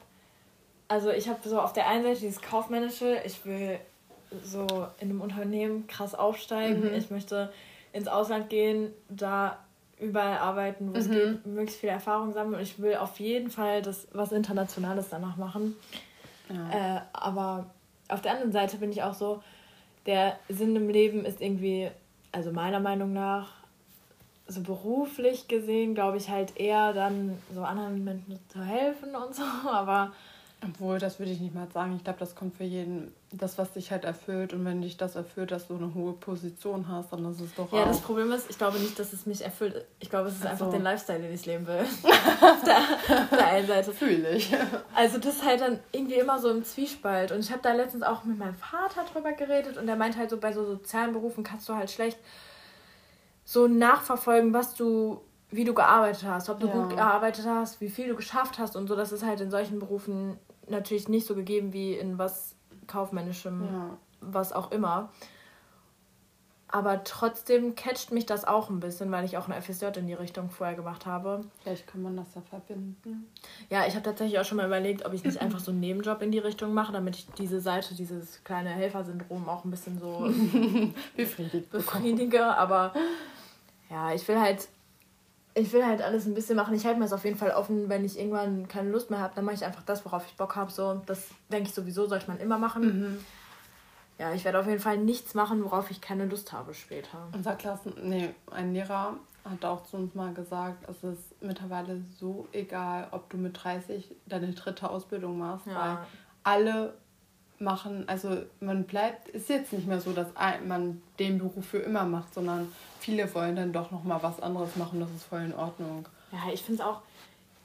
also 0.88 1.10
ich 1.10 1.28
habe 1.28 1.46
so 1.48 1.60
auf 1.60 1.72
der 1.72 1.88
einen 1.88 2.04
Seite 2.04 2.20
dieses 2.20 2.40
Kaufmännische, 2.40 3.20
ich 3.24 3.44
will 3.44 3.78
so 4.44 4.66
in 4.98 5.10
einem 5.10 5.20
Unternehmen 5.20 5.86
krass 5.86 6.14
aufsteigen, 6.14 6.80
mhm. 6.80 6.94
ich 6.94 7.10
möchte 7.10 7.52
ins 7.92 8.08
Ausland 8.08 8.48
gehen, 8.48 8.92
da 9.08 9.58
überall 9.98 10.38
arbeiten, 10.38 10.92
wo 10.92 10.98
es 10.98 11.08
mhm. 11.08 11.12
geht, 11.12 11.46
möglichst 11.46 11.80
viel 11.80 11.90
Erfahrung 11.90 12.32
sammeln 12.32 12.56
und 12.56 12.62
ich 12.62 12.80
will 12.80 12.96
auf 12.96 13.20
jeden 13.20 13.50
Fall 13.50 13.82
das 13.82 14.08
was 14.12 14.32
Internationales 14.32 15.08
danach 15.10 15.36
machen. 15.36 15.76
Ja. 16.48 16.96
Äh, 16.96 17.00
aber 17.12 17.70
auf 18.12 18.20
der 18.20 18.32
anderen 18.32 18.52
Seite 18.52 18.78
bin 18.78 18.90
ich 18.90 19.02
auch 19.02 19.14
so, 19.14 19.42
der 20.06 20.38
Sinn 20.48 20.76
im 20.76 20.88
Leben 20.88 21.24
ist 21.24 21.40
irgendwie, 21.40 21.90
also 22.32 22.52
meiner 22.52 22.80
Meinung 22.80 23.12
nach, 23.12 23.62
so 24.48 24.60
beruflich 24.60 25.48
gesehen, 25.48 25.94
glaube 25.94 26.16
ich 26.18 26.28
halt 26.28 26.58
eher 26.58 26.92
dann 26.92 27.38
so 27.54 27.62
anderen 27.62 28.04
Menschen 28.04 28.38
zu 28.48 28.62
helfen 28.62 29.14
und 29.14 29.34
so, 29.34 29.42
aber 29.70 30.12
obwohl, 30.64 30.98
das 30.98 31.18
würde 31.18 31.32
ich 31.32 31.40
nicht 31.40 31.54
mal 31.54 31.68
sagen. 31.72 31.96
Ich 31.96 32.04
glaube, 32.04 32.18
das 32.20 32.36
kommt 32.36 32.56
für 32.56 32.64
jeden, 32.64 33.12
das, 33.32 33.58
was 33.58 33.72
dich 33.72 33.90
halt 33.90 34.04
erfüllt. 34.04 34.52
Und 34.52 34.64
wenn 34.64 34.80
dich 34.80 34.96
das 34.96 35.16
erfüllt, 35.16 35.50
dass 35.50 35.66
du 35.66 35.76
eine 35.76 35.92
hohe 35.94 36.12
Position 36.12 36.86
hast, 36.88 37.12
dann 37.12 37.24
ist 37.30 37.40
es 37.40 37.54
doch 37.54 37.72
Ja, 37.72 37.84
das 37.84 38.00
Problem 38.00 38.30
ist, 38.32 38.48
ich 38.48 38.58
glaube 38.58 38.78
nicht, 38.78 38.98
dass 38.98 39.12
es 39.12 39.26
mich 39.26 39.42
erfüllt. 39.42 39.84
Ich 39.98 40.08
glaube, 40.08 40.28
es 40.28 40.36
ist 40.36 40.46
Ach 40.46 40.50
einfach 40.50 40.70
den 40.70 40.82
Lifestyle, 40.82 41.20
den 41.20 41.32
ich 41.32 41.44
leben 41.46 41.66
will. 41.66 41.80
auf, 42.40 42.62
der, 42.64 42.78
auf 42.78 43.28
der 43.30 43.46
einen 43.46 43.66
Seite. 43.66 43.92
Fühle 43.92 44.36
ich. 44.36 44.54
Also 44.94 45.18
das 45.18 45.36
ist 45.36 45.44
halt 45.44 45.60
dann 45.60 45.80
irgendwie 45.90 46.14
immer 46.14 46.38
so 46.38 46.48
im 46.50 46.64
Zwiespalt. 46.64 47.32
Und 47.32 47.40
ich 47.40 47.50
habe 47.50 47.62
da 47.62 47.72
letztens 47.72 48.04
auch 48.04 48.24
mit 48.24 48.38
meinem 48.38 48.56
Vater 48.56 49.04
drüber 49.12 49.32
geredet. 49.32 49.76
Und 49.78 49.86
der 49.86 49.96
meint 49.96 50.16
halt 50.16 50.30
so, 50.30 50.36
bei 50.36 50.52
so 50.52 50.64
sozialen 50.64 51.12
Berufen 51.12 51.42
kannst 51.42 51.68
du 51.68 51.74
halt 51.74 51.90
schlecht 51.90 52.18
so 53.44 53.66
nachverfolgen, 53.66 54.54
was 54.54 54.74
du 54.74 55.20
wie 55.52 55.64
du 55.64 55.74
gearbeitet 55.74 56.24
hast, 56.24 56.48
ob 56.48 56.60
du 56.60 56.66
ja. 56.66 56.72
gut 56.72 56.90
gearbeitet 56.90 57.44
hast, 57.46 57.80
wie 57.80 57.90
viel 57.90 58.08
du 58.08 58.16
geschafft 58.16 58.58
hast 58.58 58.74
und 58.74 58.88
so. 58.88 58.96
Das 58.96 59.12
ist 59.12 59.24
halt 59.24 59.40
in 59.40 59.50
solchen 59.50 59.78
Berufen 59.78 60.38
natürlich 60.72 61.08
nicht 61.08 61.26
so 61.26 61.34
gegeben 61.34 61.72
wie 61.72 61.94
in 61.94 62.18
was 62.18 62.54
kaufmännischem, 62.86 63.64
ja. 63.64 63.98
was 64.20 64.52
auch 64.52 64.72
immer. 64.72 65.10
Aber 66.72 67.04
trotzdem 67.04 67.74
catcht 67.74 68.12
mich 68.12 68.24
das 68.24 68.46
auch 68.46 68.70
ein 68.70 68.80
bisschen, 68.80 69.12
weil 69.12 69.26
ich 69.26 69.36
auch 69.36 69.46
eine 69.46 69.60
FSJ 69.60 69.98
in 69.98 70.06
die 70.06 70.14
Richtung 70.14 70.48
vorher 70.48 70.74
gemacht 70.74 71.04
habe. 71.04 71.44
Vielleicht 71.62 71.86
kann 71.86 72.00
man 72.00 72.16
das 72.16 72.32
da 72.32 72.40
verbinden. 72.40 73.26
Ja, 73.68 73.86
ich 73.86 73.92
habe 73.92 74.04
tatsächlich 74.04 74.40
auch 74.40 74.44
schon 74.46 74.56
mal 74.56 74.66
überlegt, 74.66 75.04
ob 75.04 75.12
ich 75.12 75.22
nicht 75.22 75.38
einfach 75.42 75.60
so 75.60 75.70
einen 75.70 75.80
Nebenjob 75.80 76.22
in 76.22 76.32
die 76.32 76.38
Richtung 76.38 76.72
mache, 76.72 76.90
damit 76.90 77.16
ich 77.16 77.26
diese 77.36 77.60
Seite, 77.60 77.94
dieses 77.94 78.42
kleine 78.42 78.70
Helfersyndrom 78.70 79.50
auch 79.50 79.66
ein 79.66 79.70
bisschen 79.70 80.00
so 80.00 80.30
befriedige. 81.14 82.44
Aber 82.56 82.94
ja, 83.90 84.14
ich 84.14 84.26
will 84.26 84.40
halt 84.40 84.66
ich 85.54 85.72
will 85.72 85.84
halt 85.84 86.02
alles 86.02 86.26
ein 86.26 86.34
bisschen 86.34 86.56
machen. 86.56 86.74
Ich 86.74 86.84
halte 86.86 86.98
mir 86.98 87.04
das 87.04 87.12
auf 87.12 87.24
jeden 87.24 87.36
Fall 87.36 87.50
offen, 87.50 87.88
wenn 87.88 88.04
ich 88.04 88.18
irgendwann 88.18 88.68
keine 88.68 88.90
Lust 88.90 89.10
mehr 89.10 89.20
habe, 89.20 89.34
dann 89.34 89.44
mache 89.44 89.56
ich 89.56 89.64
einfach 89.64 89.82
das, 89.82 90.04
worauf 90.04 90.26
ich 90.26 90.36
Bock 90.36 90.56
habe. 90.56 90.70
So, 90.70 91.02
das 91.06 91.28
denke 91.50 91.68
ich 91.68 91.74
sowieso, 91.74 92.06
sollte 92.06 92.28
man 92.28 92.38
immer 92.38 92.58
machen. 92.58 92.82
Mhm. 92.82 93.18
Ja, 94.18 94.32
ich 94.32 94.44
werde 94.44 94.60
auf 94.60 94.66
jeden 94.66 94.80
Fall 94.80 94.98
nichts 94.98 95.34
machen, 95.34 95.64
worauf 95.64 95.90
ich 95.90 96.00
keine 96.00 96.26
Lust 96.26 96.52
habe 96.52 96.74
später. 96.74 97.28
Unser 97.32 97.56
Klassen, 97.56 97.92
nee, 98.02 98.30
ein 98.50 98.72
Lehrer 98.72 99.16
hat 99.44 99.64
auch 99.64 99.82
zu 99.84 99.96
uns 99.96 100.14
mal 100.14 100.32
gesagt, 100.32 100.88
es 100.88 101.02
ist 101.02 101.42
mittlerweile 101.42 102.00
so 102.18 102.46
egal, 102.52 103.08
ob 103.10 103.28
du 103.30 103.36
mit 103.36 103.62
30 103.62 104.14
deine 104.26 104.52
dritte 104.52 104.88
Ausbildung 104.88 105.38
machst, 105.38 105.66
ja. 105.66 105.74
weil 105.74 105.98
alle 106.44 106.94
machen, 107.62 108.04
also 108.08 108.38
man 108.60 108.84
bleibt, 108.84 109.28
ist 109.28 109.48
jetzt 109.48 109.72
nicht 109.72 109.86
mehr 109.86 110.00
so, 110.00 110.12
dass 110.12 110.28
man 110.66 111.02
den 111.18 111.38
Beruf 111.38 111.66
für 111.66 111.78
immer 111.78 112.04
macht, 112.04 112.34
sondern 112.34 112.72
viele 113.00 113.32
wollen 113.34 113.56
dann 113.56 113.72
doch 113.72 113.90
noch 113.90 114.04
mal 114.04 114.22
was 114.22 114.40
anderes 114.40 114.76
machen, 114.76 115.00
das 115.00 115.10
ist 115.10 115.24
voll 115.24 115.40
in 115.40 115.54
Ordnung. 115.54 116.06
Ja, 116.32 116.52
ich 116.52 116.62
finde 116.62 116.82
es 116.82 116.88
auch, 116.88 117.00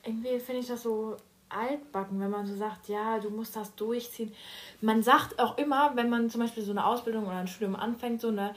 irgendwie 0.04 0.40
finde 0.40 0.62
ich 0.62 0.68
das 0.68 0.84
so 0.84 1.18
altbacken, 1.50 2.20
wenn 2.20 2.30
man 2.30 2.46
so 2.46 2.56
sagt, 2.56 2.90
ja, 2.90 3.20
du 3.20 3.30
musst 3.30 3.56
das 3.56 3.74
durchziehen. 3.76 4.34
Man 4.82 5.02
sagt 5.02 5.40
auch 5.40 5.58
immer, 5.58 5.92
wenn 5.96 6.10
man 6.10 6.30
zum 6.30 6.42
Beispiel 6.42 6.64
so 6.64 6.72
eine 6.72 6.86
Ausbildung 6.86 7.26
oder 7.26 7.38
ein 7.38 7.48
Studium 7.48 7.76
anfängt, 7.76 8.22
so, 8.22 8.32
ne, 8.32 8.54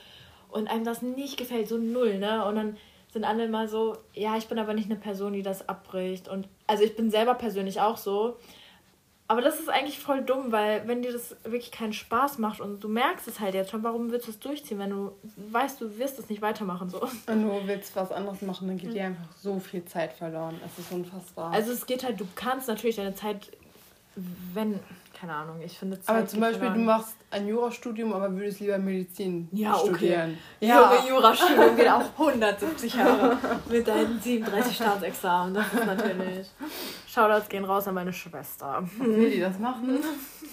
und 0.50 0.68
einem 0.68 0.84
das 0.84 1.02
nicht 1.02 1.36
gefällt, 1.36 1.68
so 1.68 1.78
null, 1.78 2.18
ne, 2.18 2.44
und 2.44 2.56
dann 2.56 2.76
sind 3.12 3.24
alle 3.24 3.48
mal 3.48 3.68
so, 3.68 3.96
ja, 4.14 4.36
ich 4.36 4.46
bin 4.48 4.58
aber 4.58 4.74
nicht 4.74 4.90
eine 4.90 4.98
Person, 4.98 5.32
die 5.32 5.42
das 5.42 5.68
abbricht. 5.68 6.28
Und 6.28 6.48
also 6.66 6.84
ich 6.84 6.94
bin 6.94 7.10
selber 7.10 7.34
persönlich 7.34 7.80
auch 7.80 7.96
so. 7.96 8.36
Aber 9.30 9.42
das 9.42 9.60
ist 9.60 9.68
eigentlich 9.68 10.00
voll 10.00 10.22
dumm, 10.22 10.50
weil 10.50 10.88
wenn 10.88 11.02
dir 11.02 11.12
das 11.12 11.36
wirklich 11.44 11.70
keinen 11.70 11.92
Spaß 11.92 12.38
macht 12.38 12.60
und 12.60 12.82
du 12.82 12.88
merkst 12.88 13.28
es 13.28 13.38
halt 13.38 13.54
jetzt 13.54 13.70
schon, 13.70 13.84
warum 13.84 14.10
willst 14.10 14.26
du 14.26 14.32
es 14.32 14.40
durchziehen, 14.40 14.80
wenn 14.80 14.90
du 14.90 15.12
weißt, 15.52 15.80
du 15.80 15.98
wirst 15.98 16.18
es 16.18 16.28
nicht 16.28 16.42
weitermachen 16.42 16.90
so. 16.90 17.00
Und 17.00 17.42
du 17.44 17.60
willst 17.64 17.94
was 17.94 18.10
anderes 18.10 18.42
machen, 18.42 18.66
dann 18.66 18.76
geht 18.76 18.92
dir 18.92 19.04
einfach 19.04 19.28
so 19.40 19.60
viel 19.60 19.84
Zeit 19.84 20.14
verloren. 20.14 20.60
Es 20.66 20.84
ist 20.84 20.90
unfassbar. 20.90 21.52
Also 21.52 21.70
es 21.70 21.86
geht 21.86 22.02
halt, 22.02 22.18
du 22.18 22.26
kannst 22.34 22.66
natürlich 22.66 22.96
deine 22.96 23.14
Zeit, 23.14 23.52
wenn 24.52 24.80
keine 25.20 25.34
Ahnung, 25.34 25.60
ich 25.60 25.78
finde 25.78 26.00
Zeit 26.00 26.16
Aber 26.16 26.26
zum 26.26 26.40
Beispiel, 26.40 26.60
daran. 26.60 26.78
du 26.78 26.84
machst 26.84 27.16
ein 27.30 27.46
Jurastudium, 27.46 28.14
aber 28.14 28.34
würdest 28.34 28.60
lieber 28.60 28.78
Medizin 28.78 29.48
ja, 29.52 29.74
studieren. 29.74 30.38
Okay. 30.56 30.66
Ja, 30.66 30.94
Junge, 30.94 31.08
Jurastudium 31.10 31.76
geht 31.76 31.88
auch 31.90 32.04
170 32.18 32.94
Jahre 32.94 33.36
mit 33.68 33.86
deinen 33.86 34.18
37 34.18 34.74
Staatsexamen. 34.74 35.52
Das 35.52 35.66
ist 35.74 35.84
natürlich. 35.84 36.50
Shoutouts 37.06 37.48
gehen 37.50 37.66
raus 37.66 37.86
an 37.86 37.96
meine 37.96 38.14
Schwester. 38.14 38.82
Will 38.96 39.30
die 39.30 39.40
das 39.40 39.58
machen? 39.58 39.98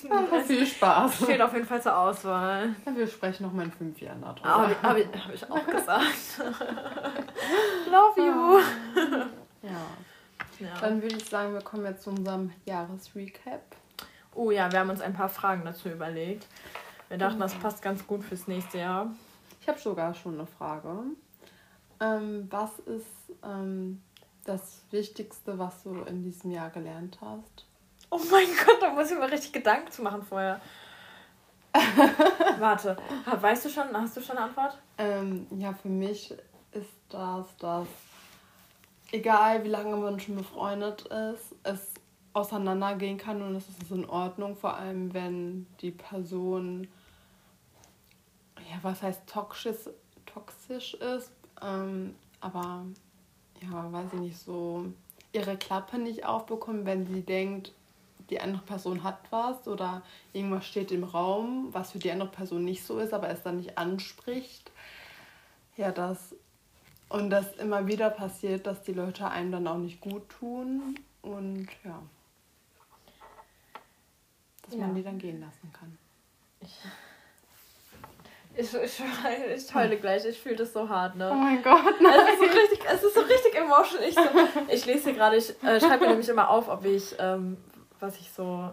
Ja, 0.04 0.42
viel 0.46 0.66
Spaß. 0.66 1.24
Steht 1.24 1.42
auf 1.42 1.54
jeden 1.54 1.66
Fall 1.66 1.82
zur 1.82 1.98
Auswahl. 1.98 2.76
Ja, 2.86 2.96
wir 2.96 3.08
sprechen 3.08 3.44
noch 3.44 3.54
mal 3.54 3.64
in 3.64 3.72
fünf 3.72 4.02
Jahren 4.02 4.22
darüber. 4.22 4.50
Habe 4.50 4.74
ich, 4.74 4.78
hab 4.84 4.98
ich, 4.98 5.26
hab 5.26 5.34
ich 5.34 5.50
auch 5.50 5.66
gesagt. 5.66 6.40
Love 7.90 8.22
you. 8.22 8.60
Ja. 9.62 9.70
ja. 10.60 10.68
Dann 10.82 11.02
würde 11.02 11.16
ich 11.16 11.26
sagen, 11.26 11.54
wir 11.54 11.62
kommen 11.62 11.86
jetzt 11.86 12.04
zu 12.04 12.10
unserem 12.10 12.52
Jahresrecap. 12.66 13.62
Oh 14.38 14.52
ja, 14.52 14.72
wir 14.72 14.80
haben 14.80 14.92
uns 14.92 15.02
ein 15.02 15.16
paar 15.16 15.30
Fragen 15.30 15.66
dazu 15.66 15.90
überlegt. 15.90 16.46
Wir 17.10 17.18
dachten, 17.18 17.40
das 17.40 17.56
passt 17.56 17.82
ganz 17.82 18.06
gut 18.06 18.24
fürs 18.24 18.48
nächste 18.48 18.78
Jahr. 18.78 19.12
Ich 19.60 19.68
habe 19.68 19.80
sogar 19.80 20.14
schon 20.14 20.36
eine 20.36 20.46
Frage. 20.46 20.96
Ähm, 22.00 22.48
was 22.52 22.78
ist 22.80 23.34
ähm, 23.44 24.00
das 24.46 24.84
Wichtigste, 24.92 25.58
was 25.58 25.82
du 25.82 26.04
in 26.04 26.24
diesem 26.24 26.52
Jahr 26.52 26.70
gelernt 26.70 27.18
hast? 27.20 27.66
Oh 28.12 28.22
mein 28.30 28.46
Gott, 28.64 28.80
da 28.80 28.92
muss 28.92 29.10
ich 29.10 29.18
mir 29.18 29.32
richtig 29.32 29.54
Gedanken 29.54 29.92
zu 29.92 30.04
machen 30.04 30.22
vorher. 30.22 30.62
Warte, 32.60 32.96
weißt 33.42 33.66
du 33.66 33.70
schon, 33.70 33.86
hast 33.92 34.18
du 34.18 34.22
schon 34.22 34.38
eine 34.38 34.46
Antwort? 34.46 34.78
Ähm, 35.00 35.48
ja, 35.58 35.74
für 35.74 35.90
mich 35.90 36.32
ist 36.74 36.94
das, 37.10 37.58
dass 37.58 37.88
egal 39.12 39.64
wie 39.64 39.70
lange 39.70 39.96
man 39.96 40.20
schon 40.20 40.36
befreundet 40.36 41.08
ist, 41.08 41.56
es 41.64 41.97
auseinandergehen 42.38 43.18
kann 43.18 43.42
und 43.42 43.56
es 43.56 43.68
ist 43.68 43.92
in 43.92 44.08
Ordnung, 44.10 44.56
vor 44.56 44.76
allem 44.76 45.14
wenn 45.14 45.68
die 45.82 45.92
Person, 45.92 46.88
ja, 48.58 48.78
was 48.82 49.02
heißt 49.02 49.28
toxisch, 49.28 49.90
toxisch 50.26 50.94
ist, 50.96 51.32
ähm, 51.62 52.16
aber 52.40 52.86
ja, 53.62 53.92
weiß 53.92 54.14
ich 54.14 54.20
nicht, 54.20 54.38
so 54.38 54.86
ihre 55.34 55.58
Klappe 55.58 55.98
nicht 55.98 56.26
aufbekommen, 56.26 56.86
wenn 56.86 57.08
sie 57.08 57.22
denkt, 57.22 57.72
die 58.30 58.42
andere 58.42 58.64
Person 58.64 59.04
hat 59.04 59.20
was 59.30 59.68
oder 59.68 60.02
irgendwas 60.34 60.66
steht 60.66 60.92
im 60.92 61.04
Raum, 61.04 61.70
was 61.72 61.92
für 61.92 62.00
die 62.00 62.12
andere 62.12 62.30
Person 62.30 62.66
nicht 62.66 62.84
so 62.84 63.00
ist, 63.00 63.14
aber 63.14 63.30
es 63.30 63.42
dann 63.42 63.58
nicht 63.58 63.78
anspricht. 63.78 64.72
Ja, 65.78 65.92
das 65.92 66.36
und 67.10 67.30
das 67.30 67.54
immer 67.54 67.88
wieder 67.88 68.10
passiert, 68.10 68.68
dass 68.68 68.84
die 68.84 68.94
Leute 68.94 69.30
einem 69.30 69.52
dann 69.52 69.68
auch 69.68 69.78
nicht 69.78 70.02
gut 70.02 70.28
tun 70.28 71.00
und 71.22 71.68
ja, 71.86 72.02
dass 74.68 74.76
ja. 74.76 74.86
man 74.86 74.96
die 74.96 75.04
dann 75.04 75.18
gehen 75.18 75.40
lassen 75.42 75.72
kann. 75.74 75.98
Ich, 76.60 76.78
ich, 78.56 78.74
ich, 78.74 79.04
ich 79.56 79.76
heule 79.76 79.98
gleich, 79.98 80.26
ich 80.26 80.40
fühle 80.40 80.56
das 80.56 80.74
so 80.74 80.90
hart, 80.90 81.16
ne? 81.16 81.30
Oh 81.32 81.36
mein 81.36 81.62
Gott, 81.62 82.02
nein. 82.02 82.14
Es 82.14 82.34
ist 82.34 82.40
so 82.40 82.60
richtig, 82.60 82.80
es 82.92 83.04
ist 83.04 83.14
so 83.14 83.22
richtig 83.22 83.56
emotional. 83.56 84.08
Ich, 84.08 84.16
so, 84.16 84.22
ich 84.68 84.86
lese 84.86 85.04
hier 85.06 85.14
gerade, 85.14 85.38
ich 85.38 85.64
äh, 85.64 85.80
schreibe 85.80 86.06
mir 86.06 86.10
nämlich 86.10 86.30
immer 86.30 86.50
auf, 86.50 86.68
ob 86.68 86.84
ich, 86.86 87.16
ähm, 87.20 87.58
was 88.00 88.18
ich 88.18 88.32
so 88.32 88.72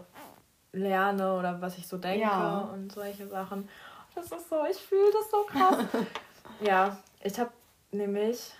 lerne 0.71 1.37
oder 1.37 1.61
was 1.61 1.77
ich 1.77 1.87
so 1.87 1.97
denke 1.97 2.21
ja. 2.21 2.69
und 2.73 2.91
solche 2.91 3.27
Sachen. 3.27 3.69
Das 4.15 4.25
ist 4.31 4.49
so, 4.49 4.65
ich 4.69 4.77
fühle 4.77 5.11
das 5.11 5.29
so 5.29 5.43
krass. 5.43 5.77
ja, 6.61 6.97
ich 7.21 7.39
habe 7.39 7.51
nämlich, 7.91 8.51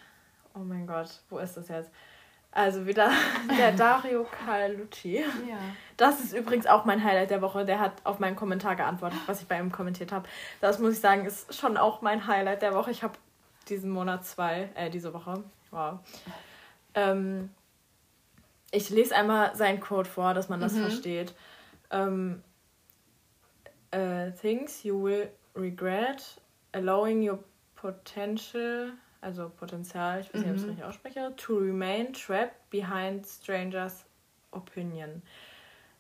oh 0.54 0.60
mein 0.60 0.86
Gott, 0.86 1.22
wo 1.30 1.40
ist 1.40 1.58
das 1.58 1.68
jetzt? 1.70 1.90
Also 2.56 2.88
wieder 2.88 3.12
der 3.60 3.74
Dario 3.74 4.24
Carlucci. 4.24 5.18
Ja. 5.18 5.58
Das 5.98 6.22
ist 6.22 6.34
übrigens 6.34 6.66
auch 6.68 6.86
mein 6.86 7.04
Highlight 7.04 7.30
der 7.30 7.42
Woche. 7.42 7.66
Der 7.66 7.82
hat 7.82 7.92
auf 8.06 8.20
meinen 8.20 8.38
Kommentar 8.38 8.78
geantwortet, 8.78 9.20
was 9.26 9.42
ich 9.42 9.48
bei 9.48 9.60
ihm 9.60 9.74
kommentiert 9.74 10.14
habe. 10.14 10.28
Das 10.62 10.80
muss 10.80 10.94
ich 10.94 11.02
sagen, 11.02 11.26
ist 11.26 11.54
schon 11.54 11.76
auch 11.76 12.02
mein 12.02 12.28
Highlight 12.28 12.62
der 12.62 12.74
Woche. 12.74 12.92
Ich 12.92 13.04
habe 13.04 13.14
diesen 13.68 13.92
Monat 13.92 14.26
zwei, 14.26 14.70
äh, 14.76 14.90
diese 14.90 15.14
Woche. 15.14 15.44
Wow. 15.72 16.00
Ähm, 16.94 17.50
ich 18.72 18.90
lese 18.90 19.14
einmal 19.14 19.54
sein 19.54 19.82
Quote 19.82 20.10
vor, 20.10 20.34
dass 20.34 20.48
man 20.48 20.62
das 20.62 20.74
mhm. 20.74 20.84
versteht. 20.84 21.36
Um, 21.92 22.42
uh, 23.94 24.32
things 24.42 24.82
you 24.84 25.04
will 25.04 25.30
regret, 25.56 26.42
allowing 26.72 27.30
your 27.30 27.40
potential 27.76 28.94
also 29.26 29.50
Potenzial, 29.50 30.22
ich 30.22 30.34
weiß 30.34 30.42
nicht, 30.42 30.50
ob 30.50 30.56
ich 30.56 30.62
es 30.62 30.64
mhm. 30.64 30.70
richtig 30.70 30.86
ausspreche, 30.86 31.34
to 31.36 31.58
remain 31.58 32.14
trapped 32.14 32.70
behind 32.70 33.26
strangers' 33.26 34.06
opinion. 34.52 35.24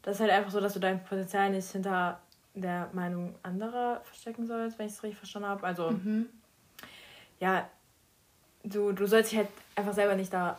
Das 0.03 0.15
ist 0.15 0.22
halt 0.22 0.32
einfach 0.32 0.51
so, 0.51 0.62
dass 0.62 0.74
du 0.74 0.79
dein 0.79 1.03
Potenzial 1.03 1.50
nicht 1.50 1.67
hinter 1.72 2.20
der 2.53 2.89
Meinung 2.94 3.34
anderer 3.41 4.01
verstecken 4.03 4.46
sollst, 4.46 4.77
wenn 4.77 4.86
ich 4.86 4.94
es 4.94 5.01
richtig 5.01 5.17
verstanden 5.17 5.50
habe. 5.50 5.65
Also, 5.65 5.89
mhm. 5.89 6.27
ja, 7.39 7.67
du, 8.63 8.91
du 8.91 9.08
sollst 9.08 9.32
dich 9.32 9.39
halt 9.39 9.50
einfach 9.75 9.94
selber 9.94 10.15
nicht 10.15 10.32
da 10.32 10.58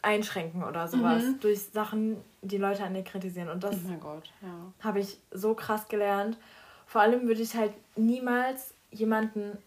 einschränken 0.00 0.64
oder 0.64 0.88
sowas 0.88 1.22
mhm. 1.22 1.40
durch 1.40 1.60
Sachen, 1.60 2.16
die 2.40 2.58
Leute 2.58 2.84
an 2.84 2.94
dir 2.94 3.04
kritisieren. 3.04 3.50
Und 3.50 3.62
das 3.62 3.76
oh 3.76 4.20
ja. 4.40 4.72
habe 4.80 5.00
ich 5.00 5.18
so 5.30 5.54
krass 5.54 5.88
gelernt. 5.88 6.38
Vor 6.86 7.02
allem 7.02 7.26
würde 7.26 7.42
ich 7.42 7.54
halt 7.54 7.72
niemals 7.96 8.72
jemanden 8.90 9.58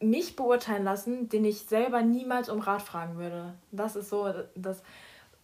mich 0.00 0.36
beurteilen 0.36 0.84
lassen, 0.84 1.28
den 1.28 1.44
ich 1.44 1.62
selber 1.62 2.02
niemals 2.02 2.48
um 2.48 2.60
Rat 2.60 2.82
fragen 2.82 3.16
würde. 3.16 3.54
Das 3.72 3.96
ist 3.96 4.10
so, 4.10 4.32
dass 4.54 4.82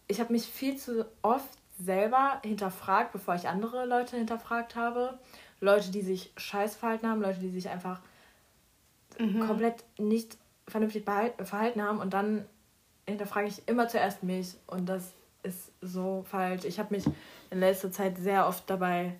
ich 0.07 0.19
habe 0.19 0.33
mich 0.33 0.45
viel 0.45 0.77
zu 0.77 1.05
oft 1.21 1.49
selber 1.79 2.39
hinterfragt, 2.43 3.11
bevor 3.11 3.35
ich 3.35 3.47
andere 3.47 3.85
Leute 3.85 4.17
hinterfragt 4.17 4.75
habe. 4.75 5.17
Leute, 5.61 5.91
die 5.91 6.01
sich 6.01 6.31
scheiß 6.37 6.75
verhalten 6.75 7.07
haben, 7.07 7.21
Leute, 7.21 7.39
die 7.39 7.49
sich 7.49 7.69
einfach 7.69 8.01
mhm. 9.17 9.39
komplett 9.47 9.83
nicht 9.97 10.37
vernünftig 10.67 11.05
verhalten 11.05 11.81
haben 11.81 11.99
und 11.99 12.13
dann 12.13 12.45
hinterfrage 13.07 13.47
ich 13.47 13.67
immer 13.67 13.87
zuerst 13.87 14.23
mich 14.23 14.55
und 14.67 14.87
das 14.87 15.13
ist 15.43 15.71
so 15.81 16.23
falsch. 16.29 16.65
Ich 16.65 16.79
habe 16.79 16.95
mich 16.95 17.05
in 17.49 17.59
letzter 17.59 17.91
Zeit 17.91 18.17
sehr 18.17 18.47
oft 18.47 18.69
dabei 18.69 19.15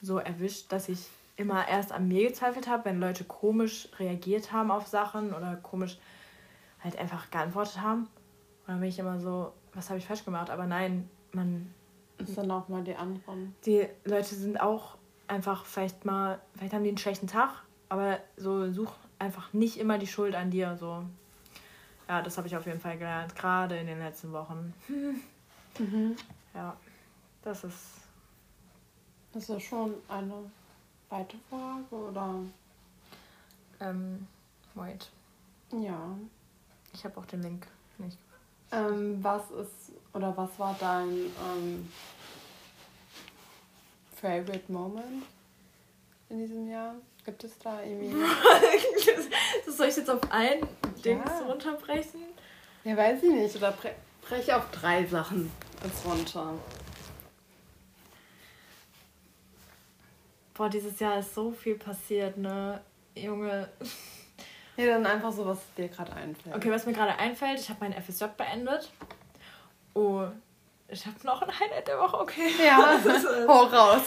so 0.00 0.18
erwischt, 0.18 0.72
dass 0.72 0.88
ich 0.88 1.06
immer 1.38 1.68
erst 1.68 1.92
an 1.92 2.08
mir 2.08 2.28
gezweifelt 2.28 2.68
habe, 2.68 2.84
wenn 2.84 3.00
Leute 3.00 3.24
komisch 3.24 3.88
reagiert 3.98 4.52
haben 4.52 4.70
auf 4.72 4.88
Sachen 4.88 5.32
oder 5.32 5.56
komisch 5.56 5.98
halt 6.82 6.98
einfach 6.98 7.30
geantwortet 7.30 7.80
haben. 7.80 8.02
Und 8.02 8.08
dann 8.66 8.80
bin 8.80 8.88
ich 8.88 8.98
immer 8.98 9.20
so, 9.20 9.52
was 9.72 9.88
habe 9.88 10.00
ich 10.00 10.06
falsch 10.06 10.24
gemacht? 10.24 10.50
Aber 10.50 10.66
nein, 10.66 11.08
man. 11.32 11.72
Ist 12.18 12.36
dann 12.36 12.50
auch 12.50 12.68
mal 12.68 12.82
die 12.82 12.96
anderen. 12.96 13.54
Die 13.64 13.86
Leute 14.04 14.34
sind 14.34 14.60
auch 14.60 14.98
einfach 15.28 15.64
vielleicht 15.64 16.04
mal, 16.04 16.40
vielleicht 16.56 16.72
haben 16.72 16.82
die 16.82 16.88
einen 16.88 16.98
schlechten 16.98 17.28
Tag, 17.28 17.50
aber 17.88 18.18
so 18.36 18.72
such 18.72 18.92
einfach 19.20 19.52
nicht 19.52 19.78
immer 19.78 19.98
die 19.98 20.08
Schuld 20.08 20.34
an 20.34 20.50
dir. 20.50 20.76
So. 20.76 21.04
Ja, 22.08 22.20
das 22.20 22.36
habe 22.36 22.48
ich 22.48 22.56
auf 22.56 22.66
jeden 22.66 22.80
Fall 22.80 22.98
gelernt, 22.98 23.36
gerade 23.36 23.78
in 23.78 23.86
den 23.86 24.00
letzten 24.00 24.32
Wochen. 24.32 24.74
Mhm. 25.78 26.16
Ja, 26.52 26.76
das 27.42 27.62
ist. 27.62 27.78
Das 29.32 29.48
ist 29.48 29.62
schon 29.62 29.94
eine 30.08 30.50
Zweite 31.08 31.36
Frage 31.48 31.94
oder? 31.94 32.34
Ähm, 33.80 34.26
wait. 34.74 35.10
Ja. 35.72 36.16
Ich 36.92 37.04
habe 37.04 37.18
auch 37.18 37.26
den 37.26 37.42
Link 37.42 37.66
nicht. 37.98 38.18
Ähm, 38.72 39.18
was 39.22 39.50
ist 39.50 39.92
oder 40.12 40.36
was 40.36 40.58
war 40.58 40.76
dein 40.78 41.08
ähm, 41.08 41.90
Favorite 44.20 44.70
Moment 44.70 45.24
in 46.28 46.38
diesem 46.38 46.68
Jahr? 46.68 46.94
Gibt 47.24 47.44
es 47.44 47.58
da 47.58 47.82
irgendwie. 47.82 48.14
das 49.66 49.76
soll 49.76 49.88
ich 49.88 49.96
jetzt 49.96 50.10
auf 50.10 50.20
ein 50.30 50.60
ja. 50.60 50.66
Ding 51.04 51.22
runterbrechen? 51.46 52.20
Ja, 52.84 52.96
weiß 52.96 53.22
ich 53.22 53.30
nicht. 53.30 53.56
Oder 53.56 53.74
breche 54.22 54.56
auf 54.56 54.70
drei 54.70 55.06
Sachen 55.06 55.50
es 55.84 56.04
runter. 56.04 56.54
Boah, 60.58 60.68
dieses 60.68 60.98
Jahr 60.98 61.20
ist 61.20 61.36
so 61.36 61.52
viel 61.52 61.76
passiert, 61.76 62.36
ne? 62.36 62.80
Junge. 63.14 63.68
Ja, 64.76 64.86
dann 64.86 65.06
einfach 65.06 65.30
so, 65.30 65.46
was 65.46 65.60
dir 65.76 65.86
gerade 65.86 66.12
einfällt. 66.12 66.56
Okay, 66.56 66.68
was 66.72 66.84
mir 66.84 66.92
gerade 66.92 67.16
einfällt, 67.16 67.60
ich 67.60 67.68
habe 67.70 67.78
mein 67.78 67.92
FSJ 67.92 68.24
beendet. 68.36 68.92
Oh, 69.94 70.24
ich 70.88 71.06
habe 71.06 71.14
noch 71.22 71.42
ein 71.42 71.60
Highlight 71.60 71.86
der 71.86 72.00
Woche, 72.00 72.18
okay. 72.18 72.50
Ja, 72.58 72.98
hau 73.46 73.66
raus. 73.66 74.02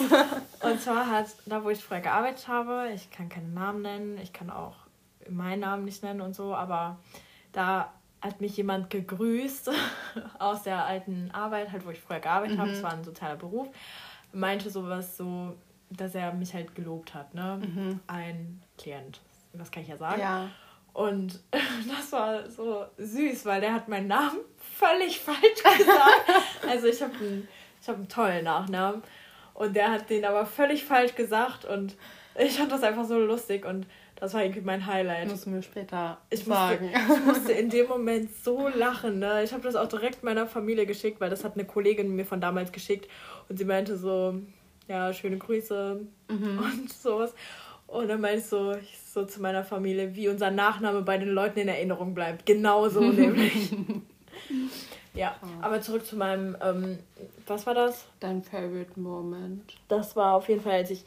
Und 0.62 0.81
zwar 0.81 1.10
hat, 1.10 1.27
da 1.46 1.63
wo 1.63 1.70
ich 1.70 1.81
vorher 1.81 2.03
gearbeitet 2.03 2.46
habe, 2.50 2.91
ich 2.93 3.10
kann 3.12 3.29
keinen 3.29 3.53
Namen 3.53 3.81
nennen, 3.81 4.17
ich 4.17 4.34
kann 4.34 4.50
auch 4.50 4.75
meinen 5.29 5.62
Namen 5.62 5.86
nicht 5.86 6.03
nennen 6.03 6.20
und 6.20 6.36
so, 6.36 6.53
aber 6.53 7.00
da 7.53 7.93
hat 8.22 8.41
mich 8.41 8.58
jemand 8.58 8.89
gegrüßt 8.89 9.72
aus 10.39 10.63
der 10.63 10.86
alten 10.86 11.31
Arbeit, 11.31 11.72
halt 11.72 11.86
wo 11.86 11.91
ich 11.91 12.01
vorher 12.01 12.20
gearbeitet 12.20 12.58
mhm. 12.58 12.62
habe, 12.62 12.72
es 12.72 12.84
war 12.84 12.91
ein 12.91 13.05
sozialer 13.05 13.38
Beruf, 13.38 13.70
meinte 14.34 14.70
sowas 14.70 15.15
so, 15.15 15.55
dass 15.98 16.16
er 16.16 16.34
mich 16.34 16.54
halt 16.54 16.76
gelobt 16.76 17.14
hat, 17.14 17.34
ne? 17.34 17.60
Mhm. 17.62 18.00
Ein 18.08 18.62
Klient. 18.78 19.22
Das 19.54 19.72
kann 19.72 19.84
ich 19.84 19.90
ja 19.90 19.98
sagen. 19.98 20.22
Ja. 20.22 20.50
Und 20.94 21.40
das 21.52 22.12
war 22.12 22.50
so 22.50 22.86
süß, 22.98 23.46
weil 23.46 23.62
der 23.62 23.74
hat 23.74 23.88
meinen 23.88 24.08
Namen 24.08 24.40
völlig 24.58 25.20
falsch 25.22 25.64
gesagt. 25.64 26.26
also 26.68 26.88
ich 26.88 27.02
habe 27.02 27.14
einen, 27.16 27.48
hab 27.86 27.96
einen 27.96 28.08
tollen 28.08 28.44
Nachnamen. 28.44 29.04
Und 29.54 29.76
der 29.76 29.92
hat 29.92 30.10
den 30.10 30.26
aber 30.26 30.46
völlig 30.46 30.84
falsch 30.84 31.16
gesagt. 31.16 31.66
Und 31.66 31.96
ich 32.36 32.58
fand 32.58 32.72
das 32.72 32.84
einfach 32.84 33.06
so 33.06 33.20
lustig. 33.20 33.66
Und 33.66 33.86
das 34.16 34.34
war 34.34 34.44
irgendwie 34.44 34.62
mein 34.62 34.86
Highlight. 34.86 35.28
Musst 35.28 35.46
du 35.46 35.50
mir 35.50 35.62
später 35.62 36.20
ich 36.30 36.46
sagen. 36.46 36.92
Musste, 36.92 37.14
ich 37.14 37.26
musste 37.26 37.52
in 37.54 37.70
dem 37.70 37.88
Moment 37.88 38.30
so 38.44 38.68
lachen. 38.68 39.20
Ne? 39.20 39.44
Ich 39.44 39.52
habe 39.52 39.64
das 39.64 39.76
auch 39.76 39.88
direkt 39.88 40.24
meiner 40.24 40.48
Familie 40.48 40.86
geschickt, 40.86 41.20
weil 41.20 41.30
das 41.30 41.44
hat 41.44 41.56
eine 41.56 41.66
Kollegin 41.66 42.16
mir 42.16 42.26
von 42.26 42.40
damals 42.40 42.72
geschickt. 42.72 43.10
Und 43.50 43.58
sie 43.58 43.66
meinte 43.66 43.98
so, 43.98 44.40
ja, 44.88 45.14
schöne 45.14 45.38
Grüße 45.38 46.02
mhm. 46.30 46.60
und 46.60 46.92
sowas. 46.92 47.34
Und 47.88 48.08
dann 48.08 48.22
meinte 48.22 48.40
ich 48.40 48.46
so, 48.46 48.74
ich 48.74 48.98
so 49.06 49.26
zu 49.26 49.42
meiner 49.42 49.66
Familie, 49.66 50.16
wie 50.16 50.30
unser 50.30 50.50
Nachname 50.50 51.02
bei 51.02 51.18
den 51.18 51.30
Leuten 51.30 51.60
in 51.60 51.68
Erinnerung 51.68 52.14
bleibt. 52.14 52.46
Genauso 52.46 53.02
nämlich. 53.12 53.74
ja, 55.14 55.36
aber 55.62 55.82
zurück 55.82 56.06
zu 56.06 56.16
meinem, 56.16 56.56
ähm, 56.62 57.00
was 57.48 57.66
war 57.66 57.74
das? 57.74 58.06
Dein 58.22 58.44
Favorite 58.44 58.98
Moment. 58.98 59.76
Das 59.90 60.16
war 60.16 60.36
auf 60.36 60.48
jeden 60.48 60.62
Fall, 60.62 60.74
als 60.74 60.90
ich, 60.90 61.04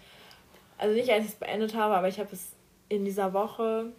also 0.76 0.95
nicht 0.95 1.11
als 1.11 1.25
ich 1.25 1.31
es 1.31 1.37
beendet 1.37 1.75
habe, 1.75 1.97
aber 1.97 2.09
ich 2.09 2.19
habe 2.19 2.31
es 2.33 2.52
in 2.90 3.07
dieser 3.07 3.33
Woche 3.33 3.93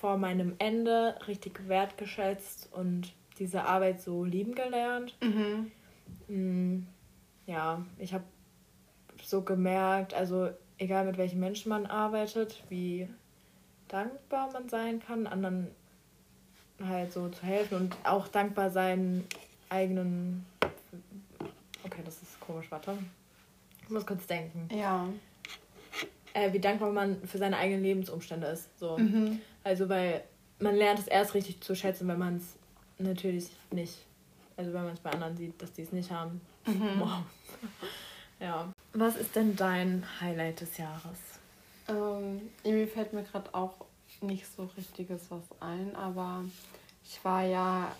vor 0.00 0.16
meinem 0.16 0.54
Ende 0.58 1.16
richtig 1.28 1.68
wertgeschätzt 1.68 2.68
und 2.72 3.12
diese 3.38 3.64
Arbeit 3.64 4.00
so 4.00 4.24
lieben 4.24 4.54
gelernt. 4.54 5.16
Mhm. 5.20 5.70
Mm, 6.28 6.86
ja, 7.46 7.84
ich 7.98 8.12
habe 8.12 8.24
so 9.22 9.42
gemerkt, 9.42 10.14
also 10.14 10.50
egal 10.78 11.04
mit 11.04 11.18
welchen 11.18 11.40
Menschen 11.40 11.68
man 11.68 11.86
arbeitet, 11.86 12.62
wie 12.68 13.08
dankbar 13.88 14.50
man 14.52 14.68
sein 14.68 15.00
kann, 15.00 15.26
anderen 15.26 15.68
halt 16.84 17.12
so 17.12 17.28
zu 17.28 17.42
helfen 17.42 17.76
und 17.76 17.96
auch 18.04 18.28
dankbar 18.28 18.70
sein 18.70 19.24
eigenen. 19.68 20.46
Okay, 21.84 22.02
das 22.04 22.22
ist 22.22 22.38
komisch, 22.40 22.70
warte. 22.70 22.96
Ich 23.82 23.90
muss 23.90 24.06
kurz 24.06 24.26
denken. 24.26 24.68
Ja. 24.74 25.08
Äh, 26.34 26.52
wie 26.52 26.60
dankbar 26.60 26.92
man 26.92 27.20
für 27.26 27.38
seine 27.38 27.56
eigenen 27.56 27.82
Lebensumstände 27.82 28.46
ist. 28.48 28.68
So. 28.78 28.98
Mhm. 28.98 29.40
Also, 29.64 29.88
weil 29.88 30.22
man 30.60 30.76
lernt 30.76 30.98
es 30.98 31.08
erst 31.08 31.34
richtig 31.34 31.60
zu 31.60 31.74
schätzen, 31.74 32.06
wenn 32.06 32.18
man 32.18 32.36
es 32.36 32.56
natürlich 32.98 33.48
nicht. 33.70 33.96
Also, 34.56 34.72
wenn 34.72 34.84
man 34.84 34.94
es 34.94 35.00
bei 35.00 35.10
anderen 35.10 35.36
sieht, 35.36 35.60
dass 35.60 35.72
die 35.72 35.82
es 35.82 35.92
nicht 35.92 36.10
haben. 36.10 36.40
Mhm. 36.66 37.00
Wow. 37.00 37.22
ja. 38.40 38.72
Was 38.98 39.14
ist 39.14 39.36
denn 39.36 39.54
dein 39.54 40.04
Highlight 40.20 40.60
des 40.60 40.76
Jahres? 40.76 41.18
Ähm, 41.86 42.50
irgendwie 42.64 42.86
fällt 42.86 43.12
mir 43.12 43.22
gerade 43.22 43.54
auch 43.54 43.74
nicht 44.20 44.44
so 44.56 44.68
richtiges 44.76 45.30
was 45.30 45.44
ein, 45.60 45.94
aber 45.94 46.44
ich 47.04 47.24
war 47.24 47.44
ja 47.44 47.94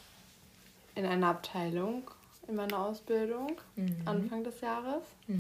in 0.97 1.07
einer 1.07 1.29
Abteilung 1.29 2.03
in 2.49 2.57
meiner 2.57 2.81
Ausbildung 2.81 3.53
mhm. 3.77 3.97
Anfang 4.07 4.43
des 4.43 4.61
Jahres. 4.61 5.05
Mhm. 5.29 5.39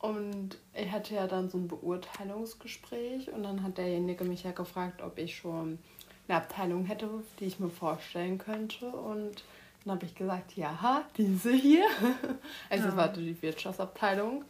Und 0.00 0.58
ich 0.74 0.90
hatte 0.90 1.14
ja 1.14 1.28
dann 1.28 1.48
so 1.48 1.58
ein 1.58 1.68
Beurteilungsgespräch 1.68 3.32
und 3.32 3.44
dann 3.44 3.62
hat 3.62 3.78
derjenige 3.78 4.24
mich 4.24 4.42
ja 4.42 4.50
gefragt, 4.50 5.02
ob 5.02 5.18
ich 5.18 5.36
schon 5.36 5.78
eine 6.26 6.38
Abteilung 6.38 6.84
hätte, 6.84 7.08
die 7.38 7.44
ich 7.44 7.60
mir 7.60 7.70
vorstellen 7.70 8.38
könnte. 8.38 8.88
Und 8.88 9.44
dann 9.88 9.96
habe 9.96 10.06
ich 10.06 10.14
gesagt, 10.14 10.54
ja, 10.56 11.04
diese 11.16 11.52
hier. 11.52 11.86
Also 12.70 12.84
ja. 12.84 12.90
es 12.90 12.96
war 12.96 13.08
die 13.08 13.40
Wirtschaftsabteilung. 13.40 14.44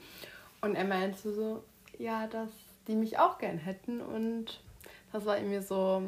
Und 0.61 0.75
er 0.75 0.85
meinte 0.85 1.33
so, 1.33 1.63
ja, 1.99 2.27
dass 2.27 2.51
die 2.89 2.97
mich 2.97 3.19
auch 3.19 3.39
gern 3.39 3.59
hätten. 3.59 4.01
Und 4.01 4.61
das 5.13 5.25
war 5.27 5.39
irgendwie 5.39 5.61
so, 5.61 6.03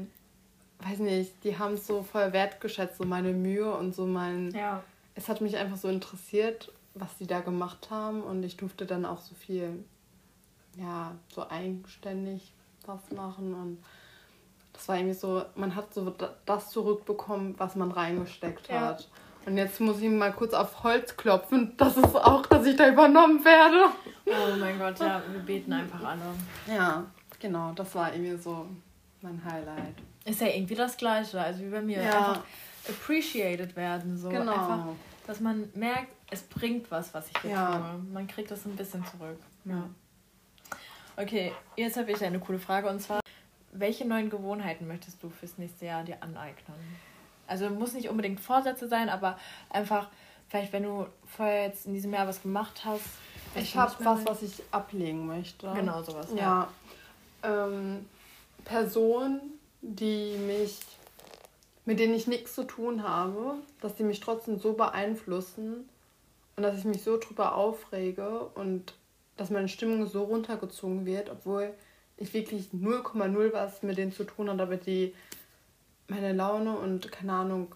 weiß 0.80 0.98
nicht, 0.98 1.32
die 1.44 1.58
haben 1.58 1.74
es 1.74 1.86
so 1.86 2.02
voll 2.02 2.32
wertgeschätzt, 2.32 2.98
so 2.98 3.04
meine 3.04 3.32
Mühe 3.32 3.72
und 3.72 3.94
so 3.94 4.06
mein. 4.06 4.50
Ja. 4.50 4.82
Es 5.14 5.28
hat 5.28 5.40
mich 5.40 5.56
einfach 5.56 5.76
so 5.76 5.88
interessiert, 5.88 6.72
was 6.94 7.16
die 7.18 7.26
da 7.26 7.40
gemacht 7.40 7.90
haben. 7.90 8.22
Und 8.22 8.42
ich 8.42 8.56
durfte 8.56 8.84
dann 8.84 9.04
auch 9.04 9.20
so 9.20 9.36
viel, 9.36 9.84
ja, 10.76 11.14
so 11.28 11.48
eigenständig 11.48 12.52
was 12.84 13.10
machen. 13.12 13.54
Und 13.54 13.78
das 14.80 14.88
war 14.88 14.96
irgendwie 14.96 15.14
so, 15.14 15.44
man 15.56 15.76
hat 15.76 15.92
so 15.92 16.14
das 16.46 16.70
zurückbekommen, 16.70 17.54
was 17.58 17.76
man 17.76 17.92
reingesteckt 17.92 18.70
ja. 18.70 18.80
hat. 18.80 19.08
Und 19.44 19.58
jetzt 19.58 19.78
muss 19.78 20.00
ich 20.00 20.08
mal 20.08 20.32
kurz 20.32 20.54
auf 20.54 20.82
Holz 20.82 21.18
klopfen. 21.18 21.74
Das 21.76 21.98
ist 21.98 22.16
auch, 22.16 22.46
dass 22.46 22.64
ich 22.64 22.76
da 22.76 22.88
übernommen 22.88 23.44
werde. 23.44 23.92
Oh 24.24 24.56
mein 24.58 24.78
Gott, 24.78 24.98
ja, 24.98 25.22
wir 25.30 25.40
beten 25.40 25.74
einfach 25.74 26.02
alle. 26.02 26.22
Ja, 26.66 27.04
genau, 27.38 27.72
das 27.72 27.94
war 27.94 28.14
irgendwie 28.14 28.38
so 28.38 28.66
mein 29.20 29.42
Highlight. 29.44 29.96
Ist 30.24 30.40
ja 30.40 30.46
irgendwie 30.46 30.76
das 30.76 30.96
Gleiche, 30.96 31.38
also 31.38 31.60
wie 31.60 31.68
bei 31.68 31.82
mir. 31.82 32.02
Ja. 32.02 32.16
Einfach 32.16 32.40
appreciated 32.88 33.76
werden. 33.76 34.16
So. 34.16 34.30
Genau. 34.30 34.52
Einfach, 34.52 34.86
dass 35.26 35.40
man 35.40 35.68
merkt, 35.74 36.08
es 36.30 36.40
bringt 36.40 36.90
was, 36.90 37.12
was 37.12 37.28
ich 37.28 37.42
hier 37.42 37.50
ja. 37.50 37.76
tue. 37.76 38.12
Man 38.14 38.26
kriegt 38.26 38.50
das 38.50 38.64
ein 38.64 38.76
bisschen 38.76 39.04
zurück. 39.04 39.40
Ja. 39.66 39.90
Okay, 41.18 41.52
jetzt 41.76 41.98
habe 41.98 42.12
ich 42.12 42.24
eine 42.24 42.40
coole 42.40 42.58
Frage 42.58 42.88
und 42.88 42.98
zwar, 43.00 43.19
welche 43.72 44.06
neuen 44.06 44.30
Gewohnheiten 44.30 44.86
möchtest 44.86 45.22
du 45.22 45.30
fürs 45.30 45.58
nächste 45.58 45.86
Jahr 45.86 46.04
dir 46.04 46.22
aneignen? 46.22 46.76
Also 47.46 47.68
muss 47.70 47.94
nicht 47.94 48.08
unbedingt 48.08 48.40
Vorsätze 48.40 48.88
sein, 48.88 49.08
aber 49.08 49.38
einfach, 49.70 50.08
vielleicht 50.48 50.72
wenn 50.72 50.84
du 50.84 51.06
vorher 51.26 51.64
jetzt 51.64 51.86
in 51.86 51.94
diesem 51.94 52.12
Jahr 52.12 52.26
was 52.26 52.42
gemacht 52.42 52.84
hast. 52.84 53.04
Ich 53.54 53.76
habe 53.76 53.92
was, 54.04 54.24
was 54.24 54.42
ich 54.42 54.62
ablegen 54.70 55.26
möchte. 55.26 55.72
Genau, 55.74 56.02
sowas. 56.02 56.28
Ja. 56.36 56.68
ja. 57.42 57.66
Ähm, 57.66 58.06
Personen, 58.64 59.40
die 59.82 60.36
mich, 60.46 60.78
mit 61.84 61.98
denen 61.98 62.14
ich 62.14 62.26
nichts 62.26 62.54
zu 62.54 62.64
tun 62.64 63.02
habe, 63.02 63.56
dass 63.80 63.96
die 63.96 64.04
mich 64.04 64.20
trotzdem 64.20 64.58
so 64.58 64.74
beeinflussen 64.74 65.88
und 66.56 66.62
dass 66.62 66.78
ich 66.78 66.84
mich 66.84 67.02
so 67.02 67.18
drüber 67.18 67.54
aufrege 67.54 68.44
und 68.54 68.94
dass 69.36 69.50
meine 69.50 69.68
Stimmung 69.68 70.06
so 70.06 70.24
runtergezogen 70.24 71.06
wird, 71.06 71.30
obwohl 71.30 71.72
ich 72.20 72.32
wirklich 72.34 72.68
0,0 72.72 73.52
was 73.52 73.82
mit 73.82 73.98
denen 73.98 74.12
zu 74.12 74.24
tun 74.24 74.48
habe, 74.48 74.58
damit 74.58 74.86
die 74.86 75.14
meine 76.06 76.32
Laune 76.32 76.76
und 76.78 77.10
keine 77.10 77.32
Ahnung 77.32 77.74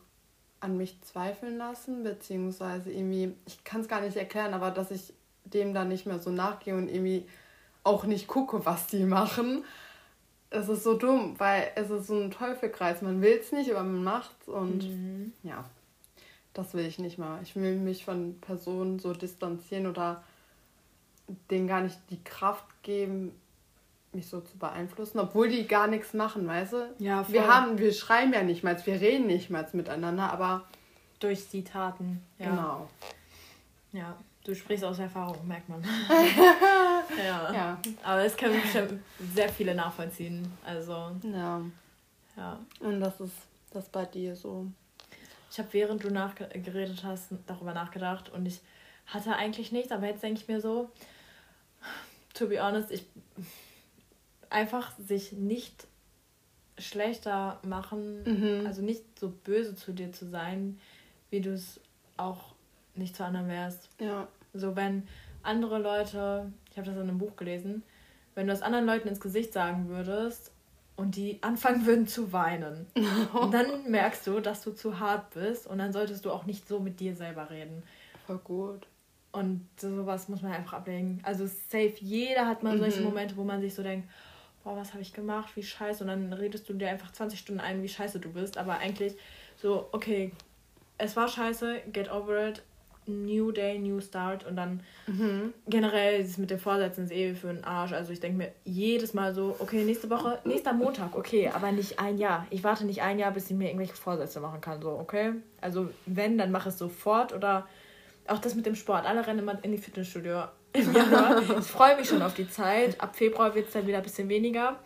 an 0.61 0.76
mich 0.76 1.00
zweifeln 1.02 1.57
lassen, 1.59 2.04
beziehungsweise 2.04 2.92
irgendwie, 2.92 3.35
ich 3.46 3.64
kann 3.64 3.80
es 3.80 3.88
gar 3.88 4.00
nicht 4.00 4.16
erklären, 4.16 4.54
aber 4.54 4.70
dass 4.70 4.90
ich 4.90 5.12
dem 5.44 5.74
dann 5.74 5.88
nicht 5.88 6.07
mehr 6.07 6.20
so 6.20 6.30
nachgehe 6.30 6.76
und 6.76 6.88
irgendwie 6.88 7.26
auch 7.83 8.04
nicht 8.04 8.26
gucke, 8.28 8.64
was 8.64 8.87
die 8.87 9.04
machen. 9.04 9.64
Es 10.50 10.68
ist 10.68 10.85
so 10.85 10.96
dumm, 10.96 11.35
weil 11.38 11.70
es 11.74 11.90
ist 11.90 12.07
so 12.07 12.18
ein 12.18 12.30
Teufelkreis. 12.30 13.02
Man 13.02 13.20
will 13.20 13.38
es 13.40 13.52
nicht, 13.52 13.70
aber 13.70 13.83
man 13.83 14.04
macht 14.04 14.30
es 14.42 14.48
und 14.48 14.85
mhm. 14.85 15.33
ja, 15.42 15.64
das 16.54 16.74
will 16.74 16.87
ich 16.87 16.98
nicht 16.98 17.18
mal. 17.18 17.40
Ich 17.42 17.57
will 17.57 17.76
mich 17.76 18.04
von 18.04 18.40
Personen 18.40 18.98
so 18.98 19.12
distanzieren 19.12 19.87
oder 19.87 20.22
denen 21.50 21.66
gar 21.66 21.80
nicht 21.80 21.98
die 22.11 22.22
Kraft 22.22 22.64
geben, 22.83 23.33
mich 24.14 24.29
so 24.29 24.40
zu 24.40 24.59
beeinflussen, 24.59 25.18
obwohl 25.18 25.48
die 25.48 25.66
gar 25.66 25.87
nichts 25.87 26.14
machen, 26.14 26.46
weißt 26.46 26.72
du? 26.72 26.94
Ja, 26.98 27.24
voll. 27.24 27.35
Wir 27.35 27.48
haben, 27.48 27.79
wir 27.79 27.92
schreiben 27.92 28.33
ja 28.33 28.42
nicht 28.42 28.62
mal, 28.62 28.77
wir 28.85 29.00
reden 29.00 29.27
nicht 29.27 29.50
mal 29.50 29.66
miteinander, 29.72 30.33
aber 30.33 30.64
durch 31.20 31.48
die 31.48 31.64
Taten. 31.64 32.22
Ja. 32.38 32.50
Genau. 32.50 32.88
Ja, 33.92 34.16
du 34.44 34.55
sprichst 34.55 34.85
aus 34.85 34.98
Erfahrung, 34.98 35.46
merkt 35.46 35.68
man. 35.68 35.83
ja. 37.16 37.53
ja. 37.53 37.79
Aber 38.03 38.24
es 38.24 38.37
können 38.37 38.61
bestimmt 38.61 39.00
sehr 39.35 39.48
viele 39.48 39.74
nachvollziehen. 39.74 40.53
Also. 40.64 41.12
Ja. 41.22 41.62
Ja. 42.37 42.59
Und 42.81 43.00
das 43.00 43.20
ist 43.20 43.35
das 43.72 43.88
bei 43.88 44.05
dir 44.05 44.35
so. 44.35 44.66
Ich 45.50 45.59
habe 45.59 45.68
während 45.72 46.03
du 46.03 46.11
nachgeredet 46.11 47.05
hast 47.05 47.29
darüber 47.46 47.72
nachgedacht 47.74 48.29
und 48.31 48.46
ich 48.46 48.61
hatte 49.07 49.37
eigentlich 49.37 49.70
nichts, 49.70 49.92
aber 49.92 50.07
jetzt 50.07 50.22
denke 50.22 50.40
ich 50.40 50.48
mir 50.48 50.61
so, 50.61 50.90
to 52.33 52.48
be 52.48 52.61
honest, 52.61 52.90
ich 52.90 53.07
einfach 54.54 54.92
sich 54.98 55.32
nicht 55.32 55.86
schlechter 56.78 57.60
machen, 57.62 58.22
mhm. 58.24 58.66
also 58.66 58.82
nicht 58.82 59.02
so 59.18 59.30
böse 59.30 59.74
zu 59.74 59.92
dir 59.92 60.12
zu 60.12 60.26
sein, 60.26 60.78
wie 61.30 61.40
du 61.40 61.52
es 61.52 61.80
auch 62.16 62.54
nicht 62.94 63.16
zu 63.16 63.24
anderen 63.24 63.48
wärst. 63.48 63.88
Ja. 64.00 64.28
So 64.52 64.76
wenn 64.76 65.06
andere 65.42 65.78
Leute, 65.78 66.52
ich 66.70 66.76
habe 66.76 66.86
das 66.86 66.96
in 66.96 67.02
einem 67.02 67.18
Buch 67.18 67.36
gelesen, 67.36 67.82
wenn 68.34 68.46
du 68.46 68.52
das 68.52 68.62
anderen 68.62 68.86
Leuten 68.86 69.08
ins 69.08 69.20
Gesicht 69.20 69.52
sagen 69.52 69.88
würdest 69.88 70.52
und 70.96 71.16
die 71.16 71.38
anfangen 71.42 71.86
würden 71.86 72.06
zu 72.06 72.32
weinen, 72.32 72.86
dann 73.52 73.90
merkst 73.90 74.26
du, 74.26 74.40
dass 74.40 74.62
du 74.62 74.72
zu 74.72 74.98
hart 75.00 75.34
bist 75.34 75.66
und 75.66 75.78
dann 75.78 75.92
solltest 75.92 76.24
du 76.24 76.30
auch 76.30 76.46
nicht 76.46 76.66
so 76.66 76.80
mit 76.80 77.00
dir 77.00 77.14
selber 77.14 77.50
reden. 77.50 77.82
Voll 78.26 78.38
gut. 78.38 78.86
Und 79.32 79.66
sowas 79.76 80.28
muss 80.28 80.42
man 80.42 80.52
einfach 80.52 80.74
ablegen. 80.74 81.20
Also 81.24 81.46
safe, 81.46 81.94
jeder 81.98 82.46
hat 82.46 82.62
mal 82.62 82.76
mhm. 82.76 82.80
solche 82.80 83.00
Momente, 83.00 83.36
wo 83.36 83.42
man 83.42 83.60
sich 83.60 83.74
so 83.74 83.82
denkt, 83.82 84.08
boah, 84.64 84.77
was 84.77 84.92
habe 84.92 85.03
ich 85.03 85.12
gemacht, 85.12 85.55
wie 85.57 85.62
scheiße. 85.62 86.03
Und 86.03 86.09
dann 86.09 86.33
redest 86.33 86.68
du 86.68 86.72
dir 86.72 86.88
einfach 86.88 87.12
20 87.12 87.38
Stunden 87.38 87.61
ein, 87.61 87.83
wie 87.83 87.88
scheiße 87.88 88.18
du 88.18 88.33
bist. 88.33 88.59
Aber 88.59 88.79
eigentlich 88.79 89.14
so, 89.57 89.88
okay, 89.92 90.33
es 90.98 91.16
war 91.16 91.29
scheiße, 91.29 91.83
get 91.92 92.11
over 92.11 92.48
it, 92.48 92.62
new 93.07 93.53
day, 93.53 93.79
new 93.79 94.00
start. 94.00 94.46
Und 94.46 94.57
dann 94.57 94.81
mhm. 95.07 95.53
generell 95.68 96.20
ist 96.20 96.38
mit 96.38 96.50
den 96.50 96.59
Vorsätzen 96.59 97.05
ist 97.05 97.12
eh 97.12 97.35
für 97.35 97.48
den 97.48 97.62
Arsch. 97.62 97.92
Also 97.92 98.12
ich 98.12 98.20
denke 98.20 98.38
mir 98.38 98.53
jedes 98.64 99.12
Mal 99.12 99.35
so, 99.35 99.55
okay, 99.59 99.85
nächste 99.85 100.09
Woche, 100.09 100.38
nächster 100.44 100.72
Montag, 100.72 101.16
okay, 101.16 101.50
aber 101.55 101.70
nicht 101.70 102.00
ein 102.00 102.16
Jahr. 102.16 102.46
Ich 102.50 102.64
warte 102.64 102.87
nicht 102.87 103.03
ein 103.03 103.18
Jahr, 103.18 103.33
bis 103.33 103.50
ich 103.50 103.57
mir 103.57 103.66
irgendwelche 103.68 103.94
Vorsätze 103.94 104.40
machen 104.40 104.61
kann, 104.62 104.81
so, 104.81 104.90
okay? 104.90 105.33
Also 105.61 105.90
wenn, 106.07 106.38
dann 106.38 106.50
mach 106.50 106.66
es 106.66 106.79
sofort 106.79 107.33
oder 107.33 107.66
auch 108.27 108.38
das 108.38 108.55
mit 108.55 108.64
dem 108.64 108.74
Sport. 108.74 109.05
Alle 109.05 109.27
rennen 109.27 109.40
immer 109.40 109.62
in 109.62 109.72
die 109.72 109.79
Fitnessstudio 109.79 110.44
im 110.74 110.92
Januar. 110.92 111.42
ich 111.58 111.66
freue 111.66 111.96
mich 111.96 112.08
schon 112.08 112.22
auf 112.22 112.34
die 112.34 112.48
Zeit. 112.48 113.00
Ab 113.00 113.16
Februar 113.16 113.54
wird 113.54 113.68
es 113.68 113.72
dann 113.72 113.87
wieder 113.87 113.98
ein 113.98 114.02
bisschen 114.02 114.28
weniger. 114.28 114.78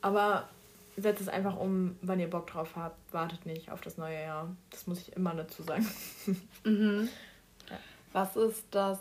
Aber 0.00 0.48
setzt 0.96 1.20
es 1.20 1.28
einfach 1.28 1.56
um, 1.56 1.96
wann 2.02 2.18
ihr 2.20 2.28
Bock 2.28 2.46
drauf 2.48 2.70
habt. 2.76 2.96
Wartet 3.12 3.46
nicht 3.46 3.70
auf 3.70 3.80
das 3.80 3.96
neue 3.98 4.20
Jahr. 4.20 4.48
Das 4.70 4.86
muss 4.86 5.00
ich 5.00 5.14
immer 5.14 5.34
dazu 5.34 5.62
sagen. 5.62 5.86
mhm. 6.64 7.08
ja. 7.68 7.78
Was 8.12 8.36
ist 8.36 8.64
das? 8.70 8.98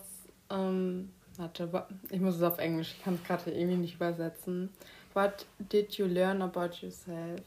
Ähm, 0.49 1.12
warte, 1.38 1.86
ich 2.10 2.19
muss 2.19 2.36
es 2.36 2.43
auf 2.43 2.58
Englisch. 2.60 2.95
Ich 2.97 3.03
kann 3.03 3.15
es 3.15 3.23
gerade 3.23 3.51
irgendwie 3.51 3.77
nicht 3.77 3.95
übersetzen. 3.95 4.69
What 5.13 5.45
did 5.58 5.93
you 5.95 6.05
learn 6.05 6.41
about 6.41 6.75
yourself? 6.82 7.41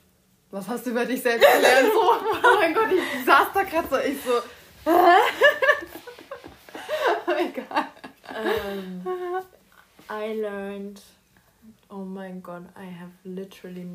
Was 0.50 0.68
hast 0.68 0.86
du 0.86 0.90
über 0.90 1.04
dich 1.04 1.22
selbst 1.22 1.46
gelernt? 1.46 1.88
So, 1.92 2.00
oh 2.00 2.58
mein 2.60 2.74
Gott, 2.74 2.88
ich 2.92 3.24
saß 3.24 3.48
da 3.54 3.62
gerade 3.62 3.88
so, 3.88 3.98
ich 3.98 4.20
so. 4.22 4.32
Egal. 7.32 7.91
Um, 8.42 9.06
I 10.10 10.40
learned. 10.40 11.00
Oh 11.88 12.04
mein 12.04 12.42
Gott, 12.42 12.64
I 12.76 12.84
have 12.84 13.12
literally 13.24 13.86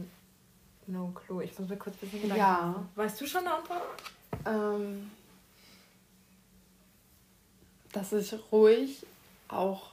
no 0.88 1.12
clue. 1.14 1.44
Ich 1.44 1.58
muss 1.58 1.68
mir 1.68 1.78
kurz 1.78 1.96
ein 1.96 2.00
bisschen 2.00 2.22
Gedanken 2.22 2.40
ja. 2.40 2.54
machen. 2.54 2.90
Weißt 2.96 3.20
du 3.20 3.28
schon 3.28 3.42
eine 3.42 3.56
Antwort? 3.56 3.82
Ähm, 4.46 5.12
dass 7.92 8.14
ich 8.14 8.34
ruhig 8.52 9.06
auch 9.48 9.92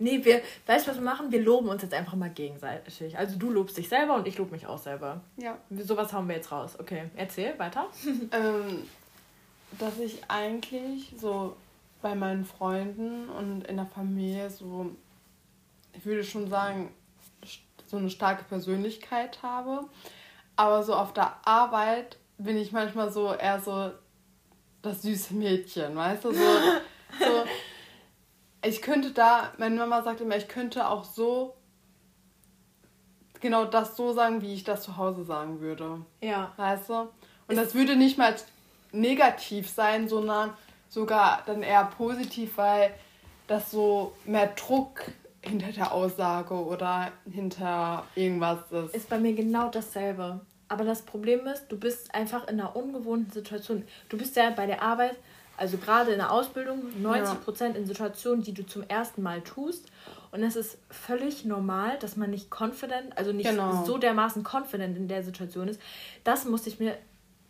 Nee, 0.00 0.24
wir, 0.24 0.40
weißt 0.66 0.86
du, 0.86 0.92
was 0.92 0.96
wir 0.96 1.04
machen? 1.04 1.30
Wir 1.30 1.42
loben 1.42 1.68
uns 1.68 1.82
jetzt 1.82 1.92
einfach 1.92 2.14
mal 2.14 2.30
gegenseitig. 2.30 3.18
Also 3.18 3.36
du 3.36 3.50
lobst 3.50 3.76
dich 3.76 3.86
selber 3.86 4.14
und 4.14 4.26
ich 4.26 4.38
lobe 4.38 4.52
mich 4.52 4.66
auch 4.66 4.78
selber. 4.78 5.20
Ja. 5.36 5.58
Sowas 5.68 6.10
hauen 6.14 6.26
wir 6.26 6.36
jetzt 6.36 6.50
raus. 6.50 6.74
Okay, 6.80 7.10
erzähl 7.16 7.58
weiter. 7.58 7.86
ähm, 8.32 8.84
dass 9.78 9.98
ich 9.98 10.22
eigentlich 10.26 11.12
so 11.20 11.54
bei 12.02 12.14
meinen 12.14 12.44
Freunden 12.44 13.28
und 13.28 13.66
in 13.66 13.76
der 13.76 13.86
Familie 13.86 14.50
so, 14.50 14.90
ich 15.92 16.04
würde 16.04 16.24
schon 16.24 16.48
sagen, 16.48 16.94
so 17.86 17.96
eine 17.96 18.10
starke 18.10 18.44
Persönlichkeit 18.44 19.42
habe. 19.42 19.88
Aber 20.56 20.82
so 20.82 20.94
auf 20.94 21.12
der 21.12 21.46
Arbeit 21.46 22.18
bin 22.38 22.56
ich 22.56 22.72
manchmal 22.72 23.10
so 23.10 23.32
eher 23.34 23.60
so 23.60 23.90
das 24.82 25.02
süße 25.02 25.34
Mädchen, 25.34 25.96
weißt 25.96 26.24
du? 26.24 26.32
So, 26.32 26.40
so 27.18 27.44
ich 28.62 28.82
könnte 28.82 29.10
da, 29.12 29.52
meine 29.58 29.76
Mama 29.76 30.02
sagt 30.02 30.20
immer, 30.20 30.36
ich 30.36 30.48
könnte 30.48 30.88
auch 30.88 31.04
so 31.04 31.56
genau 33.40 33.64
das 33.64 33.96
so 33.96 34.12
sagen, 34.12 34.42
wie 34.42 34.54
ich 34.54 34.64
das 34.64 34.82
zu 34.82 34.96
Hause 34.96 35.24
sagen 35.24 35.60
würde. 35.60 36.04
Ja. 36.20 36.52
Weißt 36.56 36.88
du? 36.90 37.08
Und 37.48 37.56
das 37.56 37.74
würde 37.74 37.96
nicht 37.96 38.18
mal 38.18 38.34
negativ 38.92 39.68
sein, 39.68 40.08
sondern 40.08 40.52
sogar 40.90 41.42
dann 41.46 41.62
eher 41.62 41.84
positiv, 41.84 42.58
weil 42.58 42.92
das 43.46 43.70
so 43.70 44.12
mehr 44.26 44.48
Druck 44.48 45.00
hinter 45.42 45.72
der 45.72 45.92
Aussage 45.92 46.54
oder 46.54 47.10
hinter 47.30 48.04
irgendwas 48.14 48.58
ist. 48.70 48.94
Ist 48.94 49.08
bei 49.08 49.18
mir 49.18 49.32
genau 49.32 49.68
dasselbe. 49.70 50.40
Aber 50.68 50.84
das 50.84 51.02
Problem 51.02 51.46
ist, 51.46 51.66
du 51.68 51.78
bist 51.78 52.14
einfach 52.14 52.46
in 52.46 52.60
einer 52.60 52.76
ungewohnten 52.76 53.32
Situation. 53.32 53.84
Du 54.08 54.18
bist 54.18 54.36
ja 54.36 54.50
bei 54.50 54.66
der 54.66 54.82
Arbeit, 54.82 55.16
also 55.56 55.78
gerade 55.78 56.12
in 56.12 56.18
der 56.18 56.30
Ausbildung, 56.30 57.02
90 57.02 57.42
Prozent 57.42 57.76
in 57.76 57.86
Situationen, 57.86 58.42
die 58.42 58.52
du 58.52 58.64
zum 58.64 58.84
ersten 58.84 59.22
Mal 59.22 59.40
tust. 59.40 59.86
Und 60.30 60.44
es 60.44 60.54
ist 60.54 60.78
völlig 60.88 61.44
normal, 61.44 61.98
dass 61.98 62.16
man 62.16 62.30
nicht 62.30 62.50
confident, 62.56 63.18
also 63.18 63.32
nicht 63.32 63.50
genau. 63.50 63.84
so 63.84 63.98
dermaßen 63.98 64.44
confident 64.44 64.96
in 64.96 65.08
der 65.08 65.24
Situation 65.24 65.66
ist. 65.66 65.80
Das 66.22 66.44
musste 66.44 66.68
ich 66.68 66.78
mir 66.78 66.96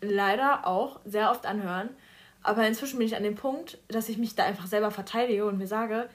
leider 0.01 0.67
auch 0.67 1.01
sehr 1.05 1.31
oft 1.31 1.45
anhören. 1.45 1.91
Aber 2.43 2.67
inzwischen 2.67 2.99
bin 2.99 3.07
ich 3.07 3.17
an 3.17 3.23
dem 3.23 3.35
Punkt, 3.35 3.79
dass 3.89 4.09
ich 4.09 4.19
mich 4.19 4.35
da 4.35 4.45
einfach 4.45 4.67
selber 4.67 4.91
verteidige 4.91 5.45
und 5.47 5.59
mir 5.59 5.67
sage, 5.67 6.09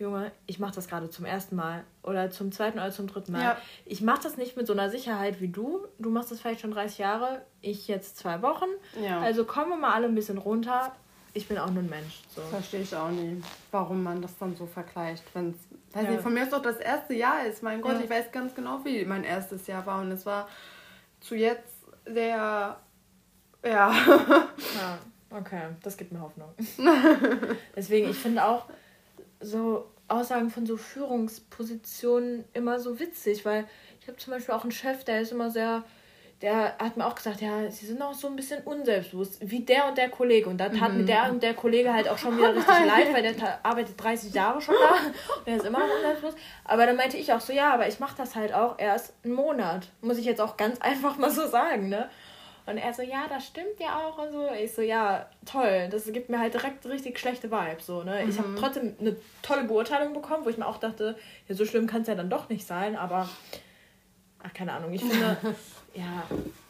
Junge, 0.00 0.32
ich 0.46 0.58
mache 0.58 0.74
das 0.74 0.88
gerade 0.88 1.10
zum 1.10 1.26
ersten 1.26 1.56
Mal 1.56 1.84
oder 2.02 2.30
zum 2.30 2.52
zweiten 2.52 2.78
oder 2.78 2.90
zum 2.90 3.06
dritten 3.06 3.32
Mal. 3.32 3.42
Ja. 3.42 3.56
Ich 3.84 4.00
mache 4.00 4.22
das 4.22 4.38
nicht 4.38 4.56
mit 4.56 4.66
so 4.66 4.72
einer 4.72 4.88
Sicherheit 4.88 5.42
wie 5.42 5.48
du. 5.48 5.86
Du 5.98 6.08
machst 6.10 6.30
das 6.30 6.40
vielleicht 6.40 6.62
schon 6.62 6.70
30 6.70 6.98
Jahre, 6.98 7.42
ich 7.60 7.86
jetzt 7.86 8.16
zwei 8.16 8.40
Wochen. 8.40 8.68
Ja. 9.02 9.20
Also 9.20 9.44
kommen 9.44 9.68
wir 9.68 9.76
mal 9.76 9.92
alle 9.92 10.06
ein 10.06 10.14
bisschen 10.14 10.38
runter. 10.38 10.92
Ich 11.34 11.46
bin 11.46 11.58
auch 11.58 11.70
nur 11.70 11.82
ein 11.82 11.90
Mensch. 11.90 12.22
So. 12.34 12.40
Verstehe 12.40 12.80
ich 12.80 12.96
auch 12.96 13.10
nie, 13.10 13.42
warum 13.70 14.02
man 14.02 14.22
das 14.22 14.36
dann 14.38 14.56
so 14.56 14.64
vergleicht. 14.64 15.22
Wenn's, 15.34 15.58
weiß 15.92 16.04
ja. 16.04 16.10
nicht, 16.10 16.22
von 16.22 16.32
mir 16.32 16.44
ist 16.44 16.52
doch 16.54 16.62
das 16.62 16.78
erste 16.78 17.12
Jahr 17.12 17.44
ist. 17.44 17.62
Mein 17.62 17.82
Gott, 17.82 18.02
ich 18.02 18.08
weiß 18.08 18.32
ganz 18.32 18.54
genau, 18.54 18.82
wie 18.84 19.04
mein 19.04 19.22
erstes 19.22 19.66
Jahr 19.66 19.84
war. 19.84 20.00
Und 20.00 20.10
es 20.12 20.24
war 20.24 20.48
zu 21.20 21.36
jetzt 21.36 21.74
sehr, 22.06 22.80
ja. 23.62 23.92
ja. 23.92 24.98
Okay, 25.30 25.62
das 25.82 25.96
gibt 25.96 26.12
mir 26.12 26.20
Hoffnung. 26.20 26.48
Deswegen, 27.76 28.10
ich 28.10 28.16
finde 28.16 28.44
auch, 28.44 28.66
so 29.40 29.86
Aussagen 30.08 30.50
von 30.50 30.66
so 30.66 30.76
Führungspositionen 30.76 32.44
immer 32.52 32.80
so 32.80 32.98
witzig, 32.98 33.44
weil 33.44 33.64
ich 34.00 34.08
habe 34.08 34.18
zum 34.18 34.32
Beispiel 34.32 34.54
auch 34.54 34.62
einen 34.62 34.72
Chef, 34.72 35.04
der 35.04 35.20
ist 35.20 35.32
immer 35.32 35.50
sehr, 35.50 35.84
der 36.42 36.76
hat 36.78 36.96
mir 36.96 37.06
auch 37.06 37.14
gesagt, 37.14 37.40
ja, 37.40 37.70
sie 37.70 37.86
sind 37.86 38.02
auch 38.02 38.14
so 38.14 38.26
ein 38.26 38.34
bisschen 38.34 38.62
unselbstbewusst, 38.64 39.38
wie 39.40 39.60
der 39.60 39.88
und 39.88 39.98
der 39.98 40.08
Kollege. 40.08 40.48
Und 40.48 40.58
da 40.58 40.68
tat 40.68 40.92
mhm. 40.92 40.98
mir 40.98 41.04
der 41.04 41.30
und 41.30 41.42
der 41.42 41.54
Kollege 41.54 41.92
halt 41.92 42.08
auch 42.08 42.18
schon 42.18 42.36
wieder 42.36 42.54
richtig 42.54 42.74
oh 42.76 42.86
leid, 42.86 43.12
weil 43.12 43.22
der 43.22 43.64
arbeitet 43.64 44.02
30 44.02 44.34
Jahre 44.34 44.60
schon 44.60 44.74
da 44.74 45.34
und 45.36 45.46
er 45.46 45.56
ist 45.56 45.66
immer 45.66 45.78
noch 45.78 45.94
unselbstbewusst. 45.94 46.38
Aber 46.64 46.86
dann 46.86 46.96
meinte 46.96 47.16
ich 47.16 47.32
auch 47.32 47.40
so, 47.40 47.52
ja, 47.52 47.72
aber 47.72 47.86
ich 47.86 48.00
mache 48.00 48.16
das 48.16 48.34
halt 48.34 48.52
auch 48.52 48.78
erst 48.78 49.14
einen 49.24 49.34
Monat. 49.34 49.88
Muss 50.00 50.18
ich 50.18 50.24
jetzt 50.24 50.40
auch 50.40 50.56
ganz 50.56 50.80
einfach 50.80 51.18
mal 51.18 51.30
so 51.30 51.46
sagen, 51.46 51.88
ne? 51.88 52.10
Und 52.70 52.78
er 52.78 52.94
so, 52.94 53.02
ja, 53.02 53.26
das 53.28 53.46
stimmt 53.46 53.80
ja 53.80 53.98
auch 53.98 54.18
und 54.18 54.30
so. 54.30 54.48
Ich 54.52 54.72
so, 54.72 54.82
ja, 54.82 55.26
toll. 55.44 55.88
Das 55.90 56.04
gibt 56.12 56.28
mir 56.28 56.38
halt 56.38 56.54
direkt 56.54 56.86
richtig 56.86 57.18
schlechte 57.18 57.50
Vibes. 57.50 57.86
So, 57.86 58.04
ne? 58.04 58.22
Mhm. 58.22 58.30
Ich 58.30 58.38
habe 58.38 58.54
trotzdem 58.56 58.94
eine 59.00 59.16
tolle 59.42 59.64
Beurteilung 59.64 60.12
bekommen, 60.12 60.44
wo 60.44 60.50
ich 60.50 60.56
mir 60.56 60.66
auch 60.66 60.78
dachte, 60.78 61.16
ja, 61.48 61.54
so 61.54 61.64
schlimm 61.64 61.86
kann 61.86 62.02
es 62.02 62.08
ja 62.08 62.14
dann 62.14 62.30
doch 62.30 62.48
nicht 62.48 62.66
sein, 62.66 62.96
aber 62.96 63.28
ach, 64.42 64.52
keine 64.54 64.72
Ahnung. 64.72 64.92
Ich 64.92 65.00
finde, 65.00 65.36
ja, 65.94 66.22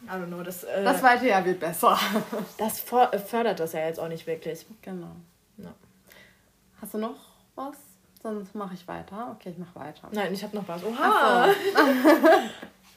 I 0.05 0.09
don't 0.09 0.27
know. 0.27 0.41
Das, 0.41 0.63
äh, 0.63 0.83
das 0.83 1.01
zweite 1.01 1.27
Jahr 1.27 1.45
wird 1.45 1.59
besser. 1.59 1.99
das 2.57 2.79
fördert 2.79 3.59
das 3.59 3.73
ja 3.73 3.85
jetzt 3.85 3.99
auch 3.99 4.09
nicht 4.09 4.25
wirklich. 4.25 4.65
Genau. 4.81 5.15
Ja. 5.57 5.73
Hast 6.81 6.95
du 6.95 6.97
noch 6.97 7.15
was? 7.55 7.75
Sonst 8.23 8.55
mache 8.55 8.73
ich 8.73 8.87
weiter. 8.87 9.35
Okay, 9.35 9.49
ich 9.49 9.57
mache 9.57 9.75
weiter. 9.75 10.07
Nein, 10.11 10.33
ich 10.33 10.43
habe 10.43 10.55
noch 10.55 10.67
was. 10.67 10.83
Oha! 10.83 11.47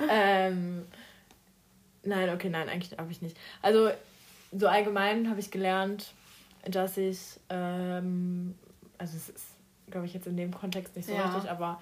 Ähm, 0.09 0.87
Nein, 2.05 2.31
okay, 2.31 2.49
nein, 2.49 2.69
eigentlich 2.69 2.99
habe 2.99 3.11
ich 3.11 3.23
nicht. 3.23 3.37
Also 3.62 3.90
so 4.53 4.69
allgemein 4.69 5.29
habe 5.29 5.40
ich 5.40 5.51
gelernt, 5.51 6.12
dass 6.64 6.97
ich, 6.97 7.19
ähm, 7.51 8.55
also 8.99 9.17
es 9.17 9.29
ist, 9.29 9.47
glaube 9.90 10.07
ich, 10.07 10.14
jetzt 10.14 10.27
in 10.27 10.37
dem 10.37 10.53
Kontext 10.53 10.97
nicht 10.97 11.07
so 11.07 11.14
ja. 11.14 11.27
richtig, 11.27 11.51
aber 11.51 11.81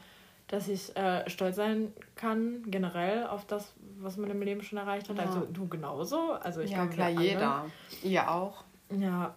dass 0.49 0.69
ich 0.69 0.95
äh, 0.97 1.29
stolz 1.31 1.57
sein 1.57 1.93
kann, 2.15 2.63
generell 2.71 3.27
auf 3.27 3.47
das, 3.47 3.73
was 3.99 4.17
man 4.17 4.31
im 4.31 4.43
Leben 4.43 4.63
schon 4.63 4.79
erreicht 4.79 5.09
hat. 5.09 5.17
Ja. 5.17 5.25
Also 5.25 5.47
du 5.51 5.67
genauso. 5.67 6.33
Also 6.33 6.61
ich 6.61 6.71
ja, 6.71 6.85
glaube, 6.85 6.93
klar, 6.93 7.09
jeder. 7.09 7.67
Ihr 8.03 8.31
auch. 8.31 8.65
Ja. 8.91 9.35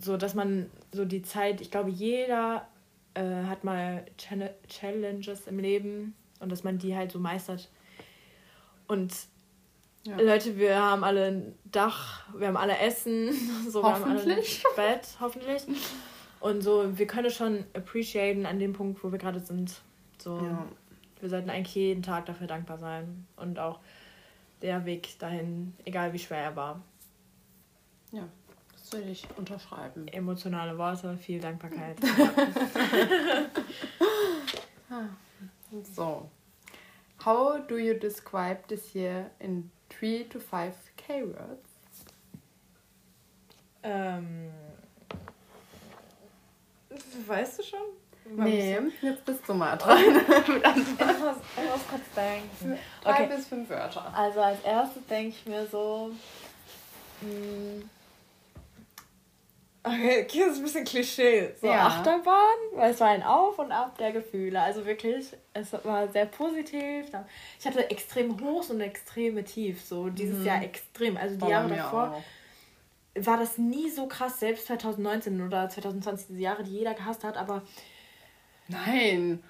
So, 0.00 0.16
dass 0.16 0.34
man 0.34 0.68
so 0.90 1.04
die 1.04 1.22
Zeit, 1.22 1.60
ich 1.60 1.70
glaube, 1.70 1.90
jeder 1.90 2.66
äh, 3.14 3.44
hat 3.44 3.62
mal 3.62 4.04
Challenges 4.68 5.46
im 5.46 5.58
Leben 5.58 6.14
und 6.40 6.50
dass 6.50 6.64
man 6.64 6.78
die 6.78 6.96
halt 6.96 7.12
so 7.12 7.18
meistert. 7.18 7.70
Und 8.88 9.14
ja. 10.04 10.20
Leute, 10.20 10.56
wir 10.56 10.80
haben 10.80 11.04
alle 11.04 11.26
ein 11.26 11.54
Dach, 11.64 12.24
wir 12.36 12.48
haben 12.48 12.56
alle 12.56 12.78
Essen, 12.78 13.32
so, 13.68 13.82
wir 13.82 13.94
haben 13.94 14.04
alle 14.04 14.20
ein 14.20 14.42
Bett, 14.76 15.08
hoffentlich. 15.20 15.62
Und 16.40 16.62
so, 16.62 16.98
wir 16.98 17.06
können 17.06 17.30
schon 17.30 17.64
appreciaten 17.72 18.46
an 18.46 18.58
dem 18.58 18.72
Punkt, 18.72 19.04
wo 19.04 19.12
wir 19.12 19.18
gerade 19.18 19.38
sind. 19.38 19.80
So, 20.18 20.38
ja. 20.38 20.66
wir 21.20 21.28
sollten 21.28 21.50
eigentlich 21.50 21.76
jeden 21.76 22.02
Tag 22.02 22.26
dafür 22.26 22.48
dankbar 22.48 22.78
sein. 22.78 23.28
Und 23.36 23.60
auch 23.60 23.78
der 24.60 24.84
Weg 24.84 25.16
dahin, 25.20 25.74
egal 25.84 26.12
wie 26.12 26.18
schwer 26.18 26.38
er 26.38 26.56
war. 26.56 26.82
Ja, 28.10 28.26
das 28.72 28.92
will 28.92 29.08
ich 29.08 29.24
unterschreiben. 29.36 30.08
Emotionale 30.08 30.76
Worte, 30.78 31.16
viel 31.16 31.40
Dankbarkeit. 31.40 31.96
so. 35.94 36.28
How 37.24 37.60
do 37.68 37.78
you 37.78 37.94
describe 37.94 38.66
this 38.66 38.94
year 38.94 39.30
in 39.38 39.70
3 40.02 40.26
to 40.30 40.40
5 40.40 40.74
K-Words? 40.96 41.70
Ähm. 43.84 44.50
Weißt 47.26 47.60
du 47.60 47.62
schon? 47.62 47.80
Warum 48.24 48.44
nee, 48.44 48.78
jetzt 49.00 49.24
bist 49.24 49.48
du 49.48 49.54
mal 49.54 49.76
dran. 49.76 49.98
ich 50.16 50.16
muss 50.16 51.88
kurz 51.88 52.02
denken. 52.16 52.78
Drei 53.02 53.10
okay. 53.10 53.26
bis 53.28 53.46
fünf 53.46 53.68
Wörter. 53.70 54.12
Also 54.14 54.40
als 54.40 54.60
erstes 54.62 55.06
denke 55.06 55.36
ich 55.36 55.46
mir 55.46 55.66
so. 55.66 56.10
Mh, 57.20 57.28
hm, 57.28 57.90
Okay, 59.84 60.26
das 60.28 60.52
ist 60.52 60.58
ein 60.58 60.62
bisschen 60.62 60.84
Klischee. 60.84 61.50
So 61.60 61.66
ja. 61.66 61.86
Achterbahn, 61.86 62.58
weil 62.74 62.92
es 62.92 63.00
war 63.00 63.08
ein 63.08 63.22
Auf 63.24 63.58
und 63.58 63.72
Ab 63.72 63.98
der 63.98 64.12
Gefühle. 64.12 64.60
Also 64.60 64.86
wirklich, 64.86 65.26
es 65.54 65.72
war 65.84 66.06
sehr 66.08 66.26
positiv. 66.26 67.06
Ich 67.58 67.66
hatte 67.66 67.90
extrem 67.90 68.40
Hochs 68.40 68.70
und 68.70 68.80
extreme 68.80 69.42
Tiefs. 69.42 69.88
So 69.88 70.08
dieses 70.08 70.38
mhm. 70.38 70.46
Jahr 70.46 70.62
extrem. 70.62 71.16
Also 71.16 71.36
die 71.36 71.50
Jahre 71.50 71.68
davor 71.68 72.14
auch. 72.14 73.26
war 73.26 73.38
das 73.38 73.58
nie 73.58 73.90
so 73.90 74.06
krass, 74.06 74.38
selbst 74.38 74.66
2019 74.66 75.44
oder 75.44 75.68
2020, 75.68 76.28
diese 76.28 76.40
Jahre, 76.40 76.62
die 76.62 76.78
jeder 76.78 76.94
gehasst 76.94 77.24
hat, 77.24 77.36
aber. 77.36 77.62
Nein! 78.68 79.42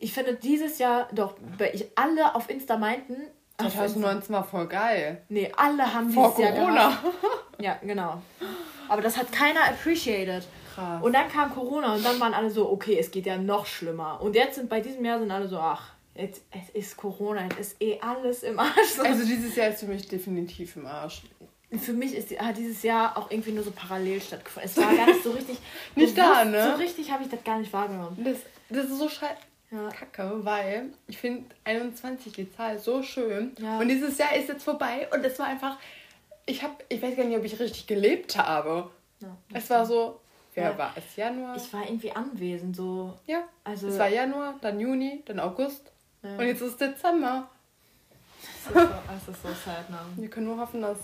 Ich 0.00 0.12
finde 0.12 0.34
dieses 0.34 0.78
Jahr, 0.78 1.08
doch, 1.12 1.34
weil 1.56 1.74
ich 1.74 1.86
alle 1.96 2.34
auf 2.34 2.50
Insta 2.50 2.76
meinten. 2.76 3.16
2019 3.56 4.32
war 4.32 4.44
voll 4.44 4.68
geil. 4.68 5.22
Nee, 5.30 5.50
alle 5.56 5.92
haben 5.92 6.10
Vor 6.10 6.34
dieses 6.36 6.54
Corona. 6.54 6.74
Jahr 6.74 6.90
gehasst. 6.90 7.60
Ja, 7.60 7.78
genau. 7.82 8.22
Aber 8.88 9.02
das 9.02 9.16
hat 9.16 9.32
keiner 9.32 9.64
appreciated. 9.64 10.46
Krass. 10.74 11.02
Und 11.02 11.12
dann 11.12 11.28
kam 11.28 11.54
Corona 11.54 11.94
und 11.94 12.04
dann 12.04 12.18
waren 12.20 12.34
alle 12.34 12.50
so, 12.50 12.70
okay, 12.70 12.98
es 12.98 13.10
geht 13.10 13.26
ja 13.26 13.36
noch 13.36 13.66
schlimmer. 13.66 14.20
Und 14.20 14.34
jetzt 14.34 14.56
sind 14.56 14.68
bei 14.68 14.80
diesem 14.80 15.04
Jahr 15.04 15.18
sind 15.18 15.30
alle 15.30 15.48
so, 15.48 15.58
ach, 15.58 15.94
jetzt 16.14 16.42
es 16.50 16.70
ist 16.74 16.96
Corona, 16.96 17.42
jetzt 17.44 17.58
ist 17.58 17.82
eh 17.82 17.98
alles 18.00 18.42
im 18.42 18.58
Arsch. 18.58 18.98
Also 19.04 19.24
dieses 19.24 19.54
Jahr 19.56 19.68
ist 19.68 19.80
für 19.80 19.86
mich 19.86 20.08
definitiv 20.08 20.76
im 20.76 20.86
Arsch. 20.86 21.22
Für 21.70 21.92
mich 21.92 22.14
ist, 22.14 22.30
hat 22.40 22.56
dieses 22.56 22.82
Jahr 22.82 23.16
auch 23.16 23.30
irgendwie 23.30 23.52
nur 23.52 23.62
so 23.62 23.70
parallel 23.70 24.20
stattgefunden. 24.22 24.70
Es 24.70 24.76
war 24.78 24.94
gar 24.94 25.06
nicht 25.06 25.22
so 25.22 25.32
richtig. 25.32 25.58
nicht 25.94 26.16
da, 26.16 26.44
ne? 26.44 26.72
So 26.72 26.82
richtig 26.82 27.10
habe 27.10 27.24
ich 27.24 27.28
das 27.28 27.44
gar 27.44 27.58
nicht 27.58 27.72
wahrgenommen. 27.72 28.16
Das, 28.24 28.38
das 28.70 28.86
ist 28.90 28.98
so 28.98 29.08
scheiße. 29.08 29.36
Ja. 29.70 29.90
Kacke, 29.90 30.44
weil 30.44 30.86
ich 31.08 31.18
finde 31.18 31.44
21 31.64 32.32
die 32.32 32.50
Zahl 32.50 32.78
so 32.78 33.02
schön. 33.02 33.52
Ja. 33.58 33.78
Und 33.78 33.88
dieses 33.88 34.16
Jahr 34.16 34.34
ist 34.34 34.48
jetzt 34.48 34.64
vorbei 34.64 35.06
und 35.12 35.22
es 35.24 35.38
war 35.38 35.46
einfach 35.46 35.76
ich 36.48 36.62
habe, 36.62 36.74
ich 36.88 37.00
weiß 37.00 37.16
gar 37.16 37.24
nicht, 37.24 37.38
ob 37.38 37.44
ich 37.44 37.58
richtig 37.58 37.86
gelebt 37.86 38.36
habe. 38.36 38.90
Ja, 39.20 39.36
es 39.52 39.68
war 39.70 39.84
so, 39.84 40.20
Wer 40.54 40.76
war 40.76 40.92
es? 40.96 41.16
Januar? 41.16 41.56
Ich 41.56 41.72
war 41.72 41.84
irgendwie 41.84 42.10
anwesend, 42.12 42.74
so. 42.74 43.16
Ja. 43.26 43.44
Also, 43.64 43.88
es 43.88 43.98
war 43.98 44.08
Januar, 44.08 44.54
dann 44.60 44.80
Juni, 44.80 45.22
dann 45.24 45.38
August. 45.38 45.92
Ja. 46.22 46.36
Und 46.36 46.46
jetzt 46.46 46.60
ist 46.62 46.80
Dezember. 46.80 47.48
Das 48.40 48.50
ist 48.50 48.64
so, 48.66 48.74
das 49.08 49.36
ist 49.36 49.42
so 49.42 49.48
sad, 49.48 49.88
ne? 49.90 49.98
Wir 50.16 50.28
können 50.28 50.46
nur 50.46 50.58
hoffen, 50.58 50.82
dass 50.82 50.98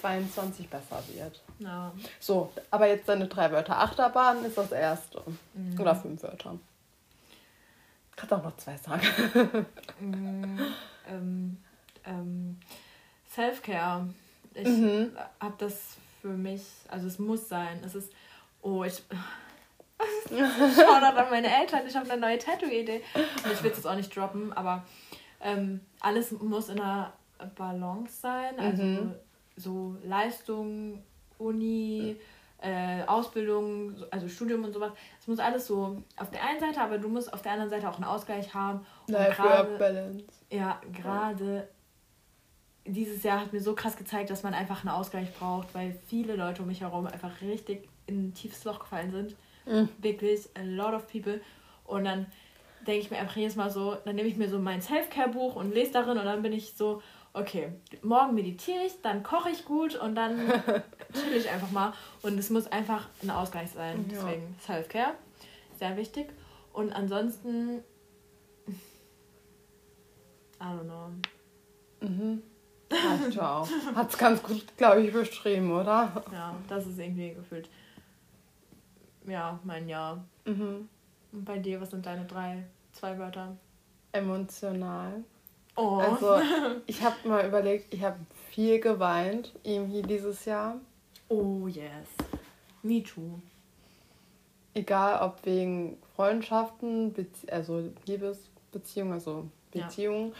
22 0.00 0.68
besser 0.68 1.02
wird. 1.12 1.42
Ja. 1.58 1.92
So, 2.20 2.52
aber 2.70 2.86
jetzt 2.86 3.08
deine 3.08 3.26
drei 3.26 3.50
Wörter. 3.50 3.78
Achterbahn 3.78 4.44
ist 4.44 4.56
das 4.56 4.72
erste. 4.72 5.22
Mhm. 5.54 5.80
Oder 5.80 5.96
fünf 5.96 6.22
Wörter. 6.22 6.58
Kannst 8.16 8.32
auch 8.32 8.44
noch 8.44 8.56
zwei 8.58 8.76
sagen. 8.76 9.66
mm, 10.00 10.60
ähm, 11.08 11.56
ähm, 12.04 12.60
Self-Care. 13.34 14.06
Ich 14.54 14.68
mhm. 14.68 15.16
habe 15.40 15.54
das 15.58 15.96
für 16.20 16.28
mich, 16.28 16.62
also 16.88 17.06
es 17.06 17.18
muss 17.18 17.48
sein. 17.48 17.80
Es 17.84 17.94
ist, 17.94 18.12
oh, 18.62 18.84
ich. 18.84 19.02
Da 20.30 21.10
an 21.10 21.30
meine 21.30 21.54
Eltern, 21.60 21.82
ich 21.86 21.94
habe 21.94 22.10
eine 22.10 22.20
neue 22.20 22.38
Tattoo-Idee. 22.38 23.02
Und 23.14 23.52
ich 23.52 23.62
will 23.62 23.70
es 23.70 23.76
jetzt 23.76 23.86
auch 23.86 23.96
nicht 23.96 24.14
droppen, 24.16 24.50
aber 24.54 24.82
ähm, 25.42 25.80
alles 26.00 26.32
muss 26.32 26.70
in 26.70 26.80
einer 26.80 27.12
Balance 27.54 28.20
sein. 28.20 28.58
Also 28.58 28.82
mhm. 28.82 29.14
so 29.56 29.96
Leistung, 30.02 31.02
Uni, 31.38 32.16
äh, 32.62 33.02
Ausbildung, 33.06 33.94
also 34.10 34.28
Studium 34.28 34.64
und 34.64 34.72
sowas. 34.72 34.92
Es 35.18 35.26
muss 35.26 35.38
alles 35.38 35.66
so 35.66 36.02
auf 36.16 36.30
der 36.30 36.44
einen 36.44 36.60
Seite, 36.60 36.80
aber 36.80 36.98
du 36.98 37.08
musst 37.08 37.32
auf 37.32 37.42
der 37.42 37.52
anderen 37.52 37.70
Seite 37.70 37.88
auch 37.88 37.96
einen 37.96 38.04
Ausgleich 38.04 38.52
haben. 38.54 38.86
Life-Work-Balance. 39.06 40.24
Ja, 40.50 40.80
gerade 40.92 41.68
dieses 42.86 43.22
Jahr 43.22 43.40
hat 43.40 43.52
mir 43.52 43.60
so 43.60 43.74
krass 43.74 43.96
gezeigt, 43.96 44.30
dass 44.30 44.42
man 44.42 44.54
einfach 44.54 44.84
einen 44.84 44.94
Ausgleich 44.94 45.32
braucht, 45.34 45.74
weil 45.74 45.98
viele 46.06 46.36
Leute 46.36 46.62
um 46.62 46.68
mich 46.68 46.80
herum 46.80 47.06
einfach 47.06 47.40
richtig 47.40 47.88
in 48.06 48.28
ein 48.28 48.34
tiefes 48.34 48.64
Loch 48.64 48.80
gefallen 48.80 49.10
sind. 49.10 49.36
Mhm. 49.66 49.88
Wirklich, 49.98 50.48
a 50.56 50.62
lot 50.62 50.94
of 50.94 51.06
people. 51.06 51.40
Und 51.84 52.04
dann 52.04 52.26
denke 52.86 53.00
ich 53.00 53.10
mir 53.10 53.18
einfach 53.18 53.36
jedes 53.36 53.56
Mal 53.56 53.70
so, 53.70 53.96
dann 54.04 54.16
nehme 54.16 54.28
ich 54.28 54.36
mir 54.36 54.48
so 54.48 54.58
mein 54.58 54.80
Self-Care-Buch 54.80 55.56
und 55.56 55.72
lese 55.72 55.92
darin 55.92 56.18
und 56.18 56.24
dann 56.24 56.42
bin 56.42 56.52
ich 56.52 56.72
so, 56.72 57.02
okay, 57.32 57.72
morgen 58.02 58.34
meditiere 58.34 58.84
ich, 58.86 59.00
dann 59.02 59.22
koche 59.22 59.50
ich 59.50 59.64
gut 59.64 59.94
und 59.94 60.14
dann 60.14 60.38
chill 61.12 61.36
ich 61.36 61.48
einfach 61.50 61.70
mal. 61.70 61.92
Und 62.22 62.38
es 62.38 62.50
muss 62.50 62.66
einfach 62.66 63.08
ein 63.22 63.30
Ausgleich 63.30 63.70
sein. 63.70 64.06
Ja. 64.10 64.16
Deswegen 64.16 64.56
Self-Care, 64.60 65.14
sehr 65.78 65.96
wichtig. 65.96 66.28
Und 66.72 66.92
ansonsten, 66.92 67.82
I 70.60 70.64
don't 70.64 70.84
know. 70.84 71.10
Mhm. 72.00 72.42
Ja, 72.90 73.30
ciao. 73.30 73.68
Hat 73.94 74.10
es 74.10 74.18
ganz 74.18 74.42
gut, 74.42 74.64
glaube 74.76 75.02
ich, 75.02 75.12
beschrieben, 75.12 75.72
oder? 75.72 76.24
Ja, 76.32 76.54
das 76.68 76.86
ist 76.86 76.98
irgendwie 76.98 77.34
gefühlt, 77.34 77.68
ja, 79.26 79.58
mein 79.64 79.88
Jahr. 79.88 80.24
Mhm. 80.44 80.88
Und 81.32 81.44
bei 81.44 81.58
dir, 81.58 81.80
was 81.80 81.90
sind 81.90 82.04
deine 82.04 82.24
drei, 82.24 82.64
zwei 82.92 83.18
Wörter? 83.18 83.56
Emotional. 84.12 85.24
Oh. 85.76 85.98
Also, 85.98 86.40
ich 86.86 87.02
habe 87.02 87.16
mal 87.28 87.46
überlegt, 87.46 87.94
ich 87.94 88.02
habe 88.02 88.18
viel 88.50 88.80
geweint, 88.80 89.52
irgendwie 89.62 90.02
dieses 90.02 90.44
Jahr. 90.44 90.76
Oh, 91.28 91.68
yes. 91.68 92.08
Me 92.82 93.02
too. 93.02 93.40
Egal, 94.74 95.22
ob 95.22 95.44
wegen 95.44 95.98
Freundschaften, 96.16 97.12
Bezie 97.12 97.50
also 97.50 97.90
Liebesbeziehungen, 98.06 99.14
also 99.14 99.48
Beziehungen, 99.70 100.30
ja. 100.30 100.34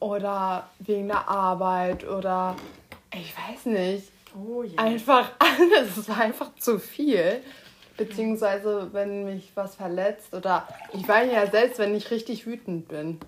Oder 0.00 0.68
wegen 0.80 1.08
der 1.08 1.28
Arbeit 1.28 2.06
oder 2.06 2.56
ich 3.14 3.34
weiß 3.36 3.66
nicht. 3.66 4.10
Oh, 4.34 4.62
yes. 4.62 4.78
Einfach 4.78 5.30
alles. 5.38 5.96
Es 5.96 6.08
war 6.08 6.20
einfach 6.20 6.54
zu 6.56 6.78
viel. 6.78 7.42
Beziehungsweise, 7.96 8.88
wenn 8.92 9.24
mich 9.24 9.52
was 9.54 9.74
verletzt 9.74 10.32
oder 10.32 10.66
ich 10.94 11.06
weine 11.06 11.32
ja 11.34 11.46
selbst, 11.50 11.78
wenn 11.78 11.94
ich 11.94 12.10
richtig 12.10 12.46
wütend 12.46 12.88
bin. 12.88 13.20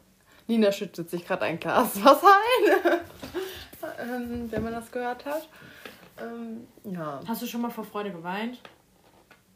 Nina 0.47 0.73
schüttet 0.73 1.11
sich 1.11 1.27
gerade 1.27 1.43
ein 1.43 1.61
Glas 1.61 2.03
Wasser 2.03 2.35
ein, 2.35 3.01
ähm, 4.01 4.51
wenn 4.51 4.63
man 4.63 4.73
das 4.73 4.91
gehört 4.91 5.25
hat. 5.25 5.49
Ähm, 6.21 6.67
ja. 6.85 7.21
Hast 7.27 7.43
du 7.43 7.47
schon 7.47 7.61
mal 7.61 7.71
vor 7.71 7.85
Freude 7.85 8.11
geweint? 8.11 8.59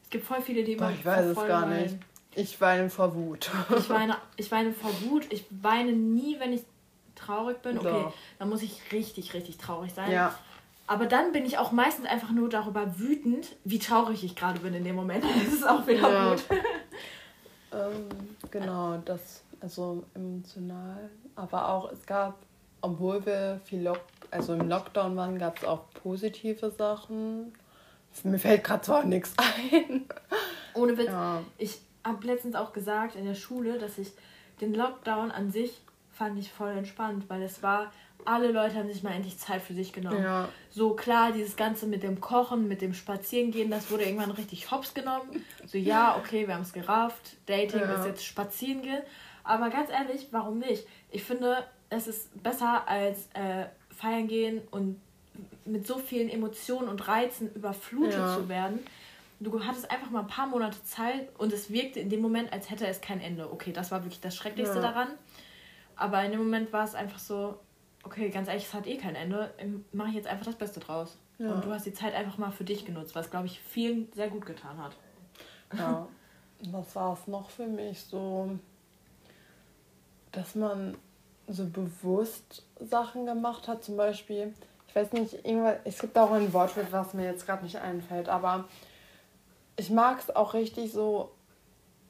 Es 0.02 0.10
gibt 0.10 0.26
voll 0.26 0.42
viele, 0.42 0.64
die 0.64 0.74
immer. 0.74 0.90
Ich 0.90 1.04
weiß 1.04 1.26
es 1.26 1.36
gar 1.36 1.62
weinen. 1.62 1.82
nicht. 1.82 1.96
Ich 2.34 2.60
weine 2.60 2.90
vor 2.90 3.14
Wut. 3.14 3.50
ich, 3.76 3.88
weine, 3.88 4.16
ich 4.36 4.52
weine 4.52 4.72
vor 4.72 4.90
Wut. 5.02 5.26
Ich 5.30 5.46
weine 5.50 5.92
nie, 5.92 6.38
wenn 6.38 6.52
ich 6.52 6.62
traurig 7.16 7.60
bin. 7.62 7.78
Okay, 7.78 7.90
Doch. 8.04 8.14
dann 8.38 8.48
muss 8.48 8.62
ich 8.62 8.80
richtig, 8.92 9.34
richtig 9.34 9.58
traurig 9.58 9.92
sein. 9.92 10.10
Ja. 10.10 10.34
Aber 10.86 11.06
dann 11.06 11.32
bin 11.32 11.44
ich 11.44 11.58
auch 11.58 11.72
meistens 11.72 12.06
einfach 12.06 12.30
nur 12.30 12.48
darüber 12.48 12.98
wütend, 12.98 13.56
wie 13.64 13.78
traurig 13.78 14.22
ich 14.22 14.36
gerade 14.36 14.60
bin 14.60 14.74
in 14.74 14.84
dem 14.84 14.94
Moment. 14.94 15.24
Das 15.44 15.52
ist 15.52 15.68
auch 15.68 15.86
wieder 15.86 16.12
ja. 16.12 16.30
gut. 16.30 16.44
ähm, 17.72 18.08
genau, 18.50 18.98
das, 19.04 19.42
also 19.60 20.04
emotional. 20.14 21.10
Aber 21.34 21.68
auch, 21.68 21.90
es 21.90 22.06
gab, 22.06 22.36
obwohl 22.80 23.24
wir 23.26 23.60
viel 23.64 23.82
Lock, 23.82 24.00
also 24.30 24.54
im 24.54 24.68
Lockdown 24.68 25.16
waren, 25.16 25.38
gab 25.38 25.58
es 25.58 25.64
auch 25.64 25.90
positive 26.02 26.70
Sachen. 26.70 27.52
Mir 28.22 28.38
fällt 28.38 28.64
gerade 28.64 28.82
zwar 28.82 29.04
nichts 29.04 29.34
ein. 29.36 30.06
Ohne 30.74 30.96
Witz. 30.96 31.08
Ja. 31.08 31.42
Ich 31.58 31.80
habe 32.04 32.26
letztens 32.26 32.54
auch 32.54 32.72
gesagt 32.72 33.16
in 33.16 33.24
der 33.24 33.34
Schule, 33.34 33.78
dass 33.78 33.98
ich 33.98 34.12
den 34.60 34.72
Lockdown 34.72 35.30
an 35.30 35.50
sich 35.50 35.80
fand 36.16 36.38
ich 36.38 36.50
voll 36.50 36.70
entspannt, 36.70 37.24
weil 37.28 37.42
es 37.42 37.62
war 37.62 37.92
alle 38.26 38.50
Leute 38.50 38.74
haben 38.74 38.88
sich 38.92 39.02
mal 39.02 39.12
endlich 39.12 39.38
Zeit 39.38 39.62
für 39.62 39.74
sich 39.74 39.92
genommen. 39.92 40.22
Ja. 40.22 40.48
So 40.70 40.94
klar, 40.94 41.32
dieses 41.32 41.56
Ganze 41.56 41.86
mit 41.86 42.02
dem 42.02 42.20
Kochen, 42.20 42.68
mit 42.68 42.82
dem 42.82 42.92
Spazierengehen, 42.94 43.70
das 43.70 43.90
wurde 43.90 44.04
irgendwann 44.04 44.32
richtig 44.32 44.70
hops 44.70 44.94
genommen. 44.94 45.44
So 45.66 45.78
ja, 45.78 46.16
okay, 46.16 46.46
wir 46.46 46.54
haben 46.54 46.62
es 46.62 46.72
gerafft, 46.72 47.36
Dating 47.46 47.80
ja. 47.80 47.94
ist 47.94 48.06
jetzt 48.06 48.24
Spazierengehen. 48.24 49.02
Aber 49.44 49.70
ganz 49.70 49.90
ehrlich, 49.90 50.28
warum 50.32 50.58
nicht? 50.58 50.86
Ich 51.10 51.22
finde, 51.22 51.64
es 51.88 52.08
ist 52.08 52.42
besser 52.42 52.88
als 52.88 53.28
äh, 53.34 53.66
feiern 53.96 54.26
gehen 54.26 54.60
und 54.70 55.00
mit 55.64 55.86
so 55.86 55.98
vielen 55.98 56.28
Emotionen 56.28 56.88
und 56.88 57.06
Reizen 57.06 57.52
überflutet 57.54 58.14
ja. 58.14 58.36
zu 58.36 58.48
werden. 58.48 58.80
Du 59.38 59.62
hattest 59.62 59.90
einfach 59.90 60.10
mal 60.10 60.20
ein 60.20 60.26
paar 60.26 60.46
Monate 60.46 60.82
Zeit 60.84 61.28
und 61.38 61.52
es 61.52 61.70
wirkte 61.70 62.00
in 62.00 62.08
dem 62.08 62.22
Moment, 62.22 62.52
als 62.52 62.70
hätte 62.70 62.86
es 62.86 63.02
kein 63.02 63.20
Ende. 63.20 63.52
Okay, 63.52 63.70
das 63.72 63.90
war 63.90 64.02
wirklich 64.02 64.20
das 64.20 64.34
Schrecklichste 64.34 64.80
daran. 64.80 65.08
Aber 65.96 66.22
in 66.22 66.30
dem 66.30 66.40
Moment 66.40 66.72
war 66.72 66.84
es 66.84 66.94
einfach 66.94 67.18
so, 67.18 67.58
okay, 68.04 68.28
ganz 68.30 68.48
ehrlich, 68.48 68.64
es 68.64 68.74
hat 68.74 68.86
eh 68.86 68.96
kein 68.96 69.16
Ende, 69.16 69.52
mache 69.92 70.10
ich 70.10 70.14
jetzt 70.14 70.28
einfach 70.28 70.44
das 70.46 70.56
Beste 70.56 70.80
draus. 70.80 71.18
Ja. 71.38 71.52
Und 71.52 71.64
du 71.64 71.70
hast 71.70 71.84
die 71.84 71.92
Zeit 71.92 72.14
einfach 72.14 72.38
mal 72.38 72.50
für 72.50 72.64
dich 72.64 72.84
genutzt, 72.84 73.14
was, 73.14 73.30
glaube 73.30 73.46
ich, 73.46 73.60
vielen 73.60 74.10
sehr 74.12 74.28
gut 74.28 74.46
getan 74.46 74.78
hat. 74.78 74.92
Ja, 75.76 76.06
was 76.70 76.94
war 76.94 77.14
es 77.14 77.26
noch 77.26 77.50
für 77.50 77.66
mich 77.66 78.00
so, 78.04 78.58
dass 80.32 80.54
man 80.54 80.96
so 81.48 81.66
bewusst 81.66 82.64
Sachen 82.80 83.26
gemacht 83.26 83.68
hat, 83.68 83.84
zum 83.84 83.96
Beispiel, 83.96 84.54
ich 84.88 84.96
weiß 84.96 85.12
nicht, 85.12 85.34
irgendwas, 85.44 85.76
es 85.84 85.98
gibt 85.98 86.16
auch 86.16 86.30
ein 86.30 86.52
Wort, 86.52 86.72
was 86.90 87.14
mir 87.14 87.24
jetzt 87.24 87.46
gerade 87.46 87.64
nicht 87.64 87.76
einfällt, 87.76 88.28
aber 88.28 88.64
ich 89.76 89.90
mag 89.90 90.18
es 90.20 90.34
auch 90.34 90.54
richtig 90.54 90.92
so, 90.92 91.30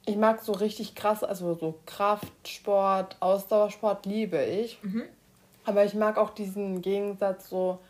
ich 0.07 0.17
mag 0.17 0.41
so 0.41 0.53
richtig 0.53 0.95
krass, 0.95 1.23
also 1.25 1.55
so 1.55 1.75
Kraftsport, 1.85 3.17
Ausdauersport 3.21 4.07
liebe 4.07 4.43
ich. 4.43 4.79
Mhm. 4.83 5.03
Aber 5.65 5.85
ich 5.85 5.95
mag 5.95 6.17
auch 6.17 6.31
diesen 6.31 6.81
Gegensatz 6.81 7.51
so, 7.51 7.81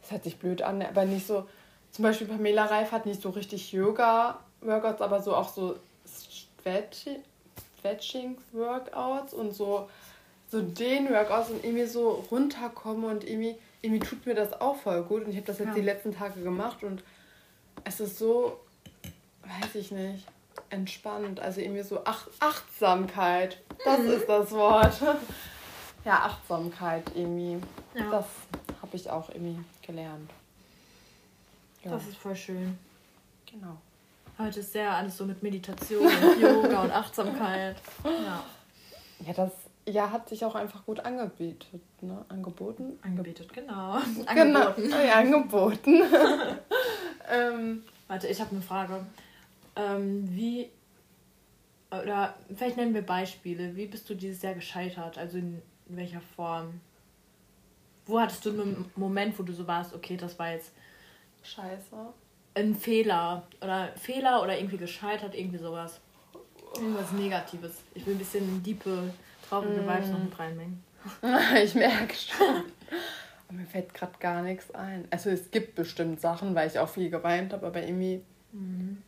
das 0.00 0.10
hört 0.10 0.24
sich 0.24 0.38
blöd 0.38 0.62
an, 0.62 0.80
aber 0.80 1.04
nicht 1.04 1.26
so, 1.26 1.46
zum 1.92 2.04
Beispiel 2.04 2.26
Pamela 2.26 2.64
Reif 2.64 2.92
hat 2.92 3.04
nicht 3.04 3.20
so 3.20 3.28
richtig 3.28 3.72
Yoga-Workouts, 3.72 5.02
aber 5.02 5.20
so 5.20 5.36
auch 5.36 5.50
so 5.50 5.76
Stretching-Workouts 6.62 9.34
und 9.34 9.52
so, 9.52 9.90
so 10.50 10.62
den 10.62 11.10
Workouts 11.10 11.50
und 11.50 11.62
irgendwie 11.62 11.84
so 11.84 12.24
runterkommen 12.30 13.04
und 13.04 13.22
irgendwie, 13.22 13.56
irgendwie 13.82 14.06
tut 14.06 14.24
mir 14.24 14.34
das 14.34 14.58
auch 14.62 14.76
voll 14.76 15.02
gut. 15.02 15.24
Und 15.24 15.30
ich 15.30 15.36
habe 15.36 15.46
das 15.46 15.58
jetzt 15.58 15.68
ja. 15.68 15.74
die 15.74 15.82
letzten 15.82 16.14
Tage 16.14 16.40
gemacht 16.40 16.82
und 16.82 17.04
es 17.84 18.00
ist 18.00 18.18
so, 18.18 18.58
weiß 19.42 19.74
ich 19.74 19.90
nicht, 19.90 20.26
entspannt. 20.68 21.40
Also 21.40 21.60
irgendwie 21.60 21.82
so 21.82 22.00
Ach 22.04 22.28
Achtsamkeit. 22.40 23.58
Das 23.84 24.00
mhm. 24.00 24.10
ist 24.10 24.28
das 24.28 24.50
Wort 24.52 25.00
ja, 26.04 26.14
Achtsamkeit 26.14 27.04
irgendwie. 27.14 27.58
Ja. 27.94 28.10
Das 28.10 28.26
habe 28.82 28.96
ich 28.96 29.10
auch 29.10 29.30
irgendwie 29.30 29.58
gelernt. 29.86 30.30
Ja. 31.82 31.92
Das 31.92 32.06
ist 32.06 32.16
voll 32.16 32.36
schön. 32.36 32.78
Genau. 33.50 33.76
Heute 34.38 34.60
ist 34.60 34.72
sehr 34.72 34.92
alles 34.92 35.16
so 35.16 35.24
mit 35.24 35.42
Meditation 35.42 36.06
und 36.06 36.40
Yoga 36.40 36.82
und 36.82 36.90
Achtsamkeit. 36.90 37.76
Ja. 38.04 38.44
Ja, 39.26 39.32
das 39.34 39.52
ja, 39.86 40.10
hat 40.10 40.28
sich 40.28 40.44
auch 40.44 40.54
einfach 40.54 40.84
gut 40.86 41.00
angebietet, 41.00 41.82
ne? 42.00 42.24
Angeboten? 42.28 42.98
Angebietet, 43.02 43.52
genau. 43.52 43.98
Genau, 44.34 44.60
angeboten. 44.60 44.90
Ja, 45.06 45.14
angeboten. 45.14 46.02
ähm, 47.30 47.82
Warte, 48.08 48.26
ich 48.28 48.40
habe 48.40 48.50
eine 48.50 48.62
Frage. 48.62 49.06
Ähm, 49.76 50.28
wie, 50.34 50.70
oder 51.90 52.36
vielleicht 52.54 52.76
nennen 52.76 52.94
wir 52.94 53.02
Beispiele. 53.02 53.76
Wie 53.76 53.86
bist 53.86 54.08
du 54.10 54.14
dieses 54.14 54.42
Jahr 54.42 54.54
gescheitert? 54.54 55.18
Also 55.18 55.38
in 55.38 55.62
in 55.90 55.96
welcher 55.96 56.20
Form? 56.20 56.80
Wo 58.06 58.20
hattest 58.20 58.44
du 58.44 58.50
einen 58.50 58.90
Moment, 58.96 59.38
wo 59.38 59.42
du 59.42 59.52
so 59.52 59.66
warst, 59.66 59.94
okay, 59.94 60.16
das 60.16 60.38
war 60.38 60.52
jetzt. 60.52 60.72
Scheiße. 61.42 61.96
ein 62.54 62.74
Fehler 62.74 63.44
oder 63.62 63.88
Fehler 63.96 64.42
oder 64.42 64.58
irgendwie 64.58 64.76
gescheitert, 64.76 65.34
irgendwie 65.34 65.58
sowas. 65.58 66.00
Irgendwas 66.74 67.12
Negatives. 67.12 67.78
Ich 67.94 68.04
will 68.04 68.14
ein 68.14 68.18
bisschen 68.18 68.62
diepe, 68.62 69.14
traurige 69.48 69.80
Vibes 69.80 70.10
noch 70.10 70.22
mit 70.22 70.38
reinbringen. 70.38 70.84
ich 71.64 71.74
merke 71.74 72.14
schon. 72.14 72.64
mir 73.56 73.64
fällt 73.64 73.94
gerade 73.94 74.12
gar 74.20 74.42
nichts 74.42 74.70
ein. 74.72 75.08
Also 75.10 75.30
es 75.30 75.50
gibt 75.50 75.76
bestimmt 75.76 76.20
Sachen, 76.20 76.54
weil 76.54 76.68
ich 76.68 76.78
auch 76.78 76.90
viel 76.90 77.08
geweint 77.08 77.54
habe, 77.54 77.66
aber 77.66 77.82
irgendwie 77.82 78.22
mhm. 78.52 79.02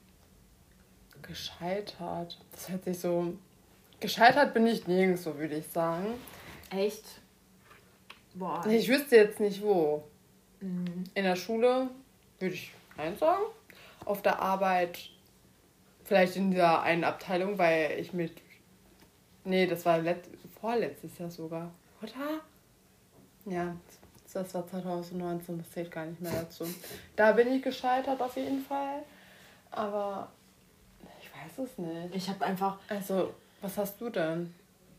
Gescheitert. 1.32 2.38
Das 2.52 2.68
hört 2.68 2.84
sich 2.84 2.98
so. 2.98 3.32
Gescheitert 4.00 4.52
bin 4.52 4.66
ich 4.66 4.86
nirgends, 4.86 5.22
so 5.22 5.38
würde 5.38 5.56
ich 5.56 5.66
sagen. 5.66 6.06
Echt? 6.70 7.04
Boah. 8.34 8.64
Ich 8.66 8.88
wüsste 8.88 9.16
jetzt 9.16 9.40
nicht 9.40 9.62
wo. 9.62 10.04
Mhm. 10.60 11.04
In 11.14 11.24
der 11.24 11.36
Schule 11.36 11.88
würde 12.38 12.54
ich 12.54 12.72
Nein 12.98 13.16
sagen. 13.16 13.42
Auf 14.04 14.20
der 14.20 14.40
Arbeit 14.40 14.98
vielleicht 16.04 16.36
in 16.36 16.50
dieser 16.50 16.82
einen 16.82 17.04
Abteilung, 17.04 17.56
weil 17.56 17.98
ich 17.98 18.12
mit. 18.12 18.32
Nee, 19.44 19.66
das 19.66 19.86
war 19.86 19.98
let 19.98 20.24
vorletztes 20.60 21.16
Jahr 21.18 21.30
sogar. 21.30 21.72
Oder? 22.02 22.40
Ja, 23.46 23.74
das 24.32 24.54
war 24.54 24.66
2019, 24.66 25.58
das 25.58 25.70
zählt 25.70 25.90
gar 25.90 26.04
nicht 26.04 26.20
mehr 26.20 26.32
dazu. 26.32 26.66
Da 27.16 27.32
bin 27.32 27.52
ich 27.52 27.62
gescheitert 27.62 28.20
auf 28.20 28.36
jeden 28.36 28.62
Fall. 28.62 29.02
Aber 29.70 30.30
weiß 31.58 31.66
es 31.66 31.78
nicht. 31.78 32.14
Ich 32.14 32.28
habe 32.28 32.44
einfach. 32.44 32.78
Also, 32.88 33.34
was 33.60 33.78
hast 33.78 34.00
du 34.00 34.10
denn? 34.10 34.54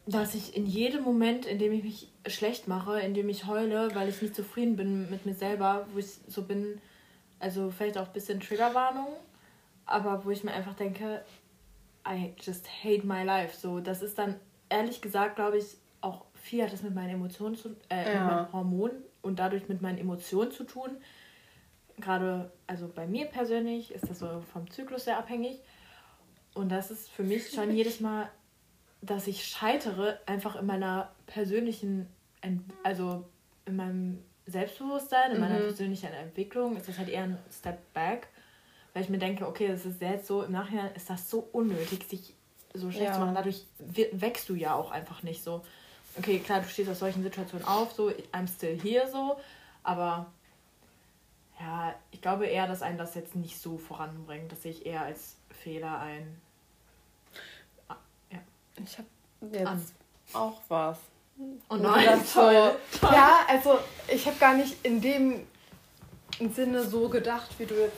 Dass 0.05 0.35
ich 0.35 0.55
in 0.55 0.65
jedem 0.65 1.03
Moment, 1.03 1.45
in 1.45 1.59
dem 1.59 1.71
ich 1.71 1.83
mich 1.83 2.11
schlecht 2.27 2.67
mache, 2.67 2.99
in 2.99 3.13
dem 3.13 3.29
ich 3.29 3.45
heule, 3.45 3.93
weil 3.95 4.09
ich 4.09 4.21
nicht 4.21 4.35
zufrieden 4.35 4.75
bin 4.75 5.09
mit 5.09 5.25
mir 5.25 5.33
selber, 5.33 5.87
wo 5.93 5.99
ich 5.99 6.07
so 6.27 6.43
bin, 6.43 6.81
also 7.39 7.71
vielleicht 7.71 7.97
auch 7.97 8.07
ein 8.07 8.13
bisschen 8.13 8.41
Triggerwarnung, 8.41 9.07
aber 9.85 10.25
wo 10.25 10.31
ich 10.31 10.43
mir 10.43 10.51
einfach 10.51 10.73
denke, 10.73 11.23
I 12.07 12.33
just 12.41 12.67
hate 12.83 13.05
my 13.05 13.23
life. 13.23 13.57
So, 13.57 13.79
das 13.79 14.01
ist 14.01 14.17
dann 14.17 14.35
ehrlich 14.69 15.01
gesagt, 15.01 15.37
glaube 15.37 15.57
ich, 15.57 15.77
auch 16.01 16.25
viel 16.33 16.63
hat 16.63 16.73
das 16.73 16.83
mit 16.83 16.93
meinen 16.93 17.11
Emotionen 17.11 17.55
zu, 17.55 17.69
äh, 17.89 18.13
ja. 18.13 18.19
mit 18.19 18.31
meinen 18.31 18.53
Hormonen 18.53 19.03
und 19.21 19.39
dadurch 19.39 19.69
mit 19.69 19.81
meinen 19.81 19.97
Emotionen 19.97 20.51
zu 20.51 20.65
tun. 20.65 20.97
Gerade, 21.97 22.51
also 22.67 22.89
bei 22.93 23.07
mir 23.07 23.27
persönlich 23.27 23.91
ist 23.91 24.09
das 24.09 24.19
so 24.19 24.43
vom 24.51 24.69
Zyklus 24.69 25.05
sehr 25.05 25.17
abhängig. 25.17 25.59
Und 26.53 26.69
das 26.69 26.91
ist 26.91 27.09
für 27.09 27.23
mich 27.23 27.49
schon 27.49 27.75
jedes 27.75 27.99
Mal, 27.99 28.29
dass 29.01 29.27
ich 29.27 29.45
scheitere, 29.45 30.19
einfach 30.25 30.55
in 30.55 30.65
meiner 30.65 31.11
persönlichen, 31.25 32.07
also 32.83 33.23
in 33.65 33.75
meinem 33.75 34.23
Selbstbewusstsein, 34.45 35.31
in 35.31 35.39
meiner 35.39 35.59
mhm. 35.59 35.63
persönlichen 35.63 36.11
Entwicklung, 36.13 36.77
ist 36.77 36.87
das 36.87 36.97
halt 36.97 37.09
eher 37.09 37.23
ein 37.23 37.37
Step 37.51 37.79
back. 37.93 38.27
Weil 38.93 39.03
ich 39.03 39.09
mir 39.09 39.17
denke, 39.17 39.47
okay, 39.47 39.67
das 39.67 39.85
ist 39.85 40.01
jetzt 40.01 40.27
so, 40.27 40.43
im 40.43 40.51
Nachhinein 40.51 40.93
ist 40.95 41.09
das 41.09 41.29
so 41.29 41.47
unnötig, 41.51 42.03
sich 42.07 42.35
so 42.73 42.91
schlecht 42.91 43.07
ja. 43.07 43.13
zu 43.13 43.19
machen. 43.19 43.35
Dadurch 43.35 43.65
wächst 44.11 44.49
du 44.49 44.55
ja 44.55 44.75
auch 44.75 44.91
einfach 44.91 45.23
nicht 45.23 45.43
so 45.43 45.63
okay, 46.17 46.39
klar, 46.39 46.61
du 46.61 46.67
stehst 46.67 46.89
aus 46.89 46.99
solchen 46.99 47.23
Situationen 47.23 47.65
auf, 47.67 47.93
so, 47.93 48.11
I'm 48.31 48.47
still 48.47 48.79
here, 48.79 49.09
so, 49.09 49.37
aber 49.83 50.31
ja, 51.63 51.95
ich 52.11 52.21
glaube 52.21 52.45
eher, 52.45 52.67
dass 52.67 52.81
einen 52.81 52.97
das 52.97 53.15
jetzt 53.15 53.35
nicht 53.35 53.59
so 53.59 53.77
voranbringt. 53.77 54.51
Das 54.51 54.63
sehe 54.63 54.71
ich 54.71 54.85
eher 54.85 55.03
als 55.03 55.37
Fehler 55.49 55.99
ein. 55.99 56.41
Ah, 57.87 57.95
ja. 58.31 58.39
Ich 58.83 58.97
habe 58.97 59.07
jetzt 59.51 59.65
An. 59.65 59.85
auch 60.33 60.59
was. 60.67 60.97
Oh 61.69 61.75
nein, 61.75 62.21
toll, 62.31 62.75
toll. 62.99 63.09
Ja, 63.11 63.39
also 63.47 63.79
ich 64.07 64.25
habe 64.27 64.37
gar 64.37 64.55
nicht 64.55 64.85
in 64.85 64.99
dem 64.99 65.47
Sinne 66.53 66.83
so 66.83 67.07
gedacht, 67.07 67.49
wie 67.57 67.65
du 67.65 67.75
jetzt. 67.75 67.95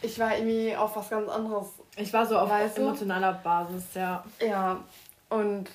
Ich 0.00 0.18
war 0.18 0.36
irgendwie 0.36 0.74
auf 0.76 0.96
was 0.96 1.10
ganz 1.10 1.28
anderes. 1.28 1.68
Ich 1.96 2.12
war 2.12 2.24
so 2.24 2.38
auf 2.38 2.50
emotionaler 2.76 3.34
Basis, 3.34 3.84
ja. 3.94 4.24
Ja, 4.40 4.82
und 5.28 5.68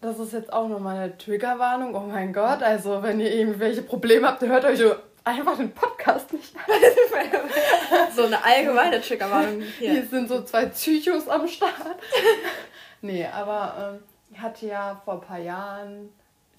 das 0.00 0.18
ist 0.18 0.32
jetzt 0.32 0.52
auch 0.52 0.68
nochmal 0.68 0.96
eine 0.96 1.18
Triggerwarnung. 1.18 1.94
Oh 1.94 2.00
mein 2.00 2.32
Gott, 2.32 2.62
also 2.62 3.02
wenn 3.02 3.20
ihr 3.20 3.32
irgendwelche 3.32 3.82
Probleme 3.82 4.26
habt, 4.26 4.42
hört 4.42 4.64
euch 4.64 4.80
einfach 5.24 5.56
den 5.56 5.72
Podcast 5.72 6.32
nicht 6.32 6.54
so 8.14 8.24
eine 8.24 8.44
allgemeine 8.44 9.00
Triggerwarnung 9.00 9.62
hier. 9.78 9.92
Hier 9.92 10.06
sind 10.06 10.28
so 10.28 10.42
zwei 10.42 10.66
Psychos 10.66 11.28
am 11.28 11.48
Start. 11.48 11.96
nee, 13.00 13.26
aber 13.26 13.94
ähm, 13.94 14.02
ich 14.30 14.40
hatte 14.40 14.66
ja 14.66 15.00
vor 15.04 15.14
ein 15.14 15.20
paar 15.22 15.38
Jahren, 15.38 16.10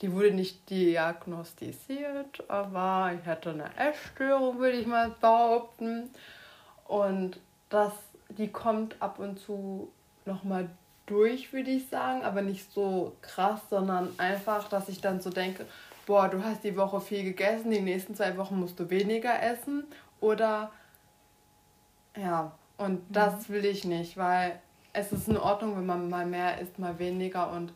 die 0.02 0.12
wurde 0.12 0.32
nicht 0.32 0.70
diagnostiziert, 0.70 2.44
aber 2.50 3.14
ich 3.20 3.26
hatte 3.28 3.52
eine 3.52 3.70
Essstörung, 3.78 4.60
würde 4.60 4.78
ich 4.78 4.88
mal 4.88 5.16
behaupten. 5.22 6.10
Und 6.88 7.40
das, 7.70 7.94
die 8.30 8.50
kommt 8.50 9.02
ab 9.02 9.20
und 9.20 9.40
zu 9.40 9.92
nochmal 10.26 10.70
durch, 11.06 11.54
würde 11.54 11.70
ich 11.70 11.88
sagen, 11.90 12.24
aber 12.24 12.42
nicht 12.42 12.72
so 12.74 13.16
krass, 13.22 13.62
sondern 13.70 14.14
einfach, 14.18 14.68
dass 14.70 14.90
ich 14.90 15.02
dann 15.02 15.22
so 15.22 15.30
denke, 15.30 15.66
boah, 16.06 16.28
du 16.30 16.44
hast 16.44 16.64
die 16.64 16.76
Woche 16.76 17.02
viel 17.02 17.24
gegessen, 17.24 17.72
die 17.72 17.82
nächsten 17.82 18.16
zwei 18.16 18.38
Wochen 18.38 18.60
musst 18.60 18.80
du 18.80 18.90
weniger 18.90 19.42
essen 19.42 19.86
oder 20.20 20.72
ja, 22.16 22.52
und 22.78 23.10
mhm. 23.10 23.14
das 23.14 23.50
will 23.50 23.66
ich 23.66 23.84
nicht, 23.86 24.18
weil 24.18 24.60
es 24.94 25.12
ist 25.12 25.28
in 25.28 25.38
Ordnung, 25.38 25.78
wenn 25.78 25.86
man 25.86 26.10
mal 26.10 26.26
mehr 26.26 26.60
isst, 26.62 26.80
mal 26.80 26.98
weniger 27.00 27.52
und 27.52 27.74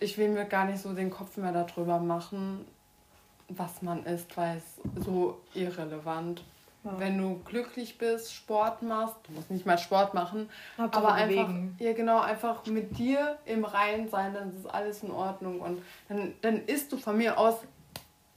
ich 0.00 0.16
will 0.16 0.28
mir 0.28 0.46
gar 0.46 0.64
nicht 0.64 0.80
so 0.80 0.94
den 0.94 1.10
Kopf 1.10 1.36
mehr 1.36 1.52
darüber 1.52 1.98
machen, 1.98 2.64
was 3.48 3.82
man 3.82 4.04
isst, 4.04 4.36
weil 4.36 4.56
es 4.56 5.04
so 5.04 5.40
irrelevant 5.54 6.42
ja. 6.84 6.98
Wenn 6.98 7.16
du 7.16 7.40
glücklich 7.44 7.96
bist, 7.96 8.34
Sport 8.34 8.82
machst, 8.82 9.14
du 9.24 9.32
musst 9.32 9.50
nicht 9.50 9.64
mal 9.64 9.78
Sport 9.78 10.14
machen, 10.14 10.50
Hauptsache 10.76 11.04
aber 11.04 11.14
einfach, 11.14 11.46
bewegen. 11.46 11.76
ja 11.78 11.92
genau, 11.92 12.20
einfach 12.20 12.66
mit 12.66 12.98
dir 12.98 13.38
im 13.44 13.64
Reinen 13.64 14.08
sein, 14.08 14.34
dann 14.34 14.50
ist 14.56 14.66
alles 14.66 15.04
in 15.04 15.12
Ordnung 15.12 15.60
und 15.60 15.82
dann, 16.08 16.34
dann 16.40 16.64
isst 16.66 16.90
du 16.90 16.96
von 16.96 17.16
mir 17.16 17.38
aus 17.38 17.54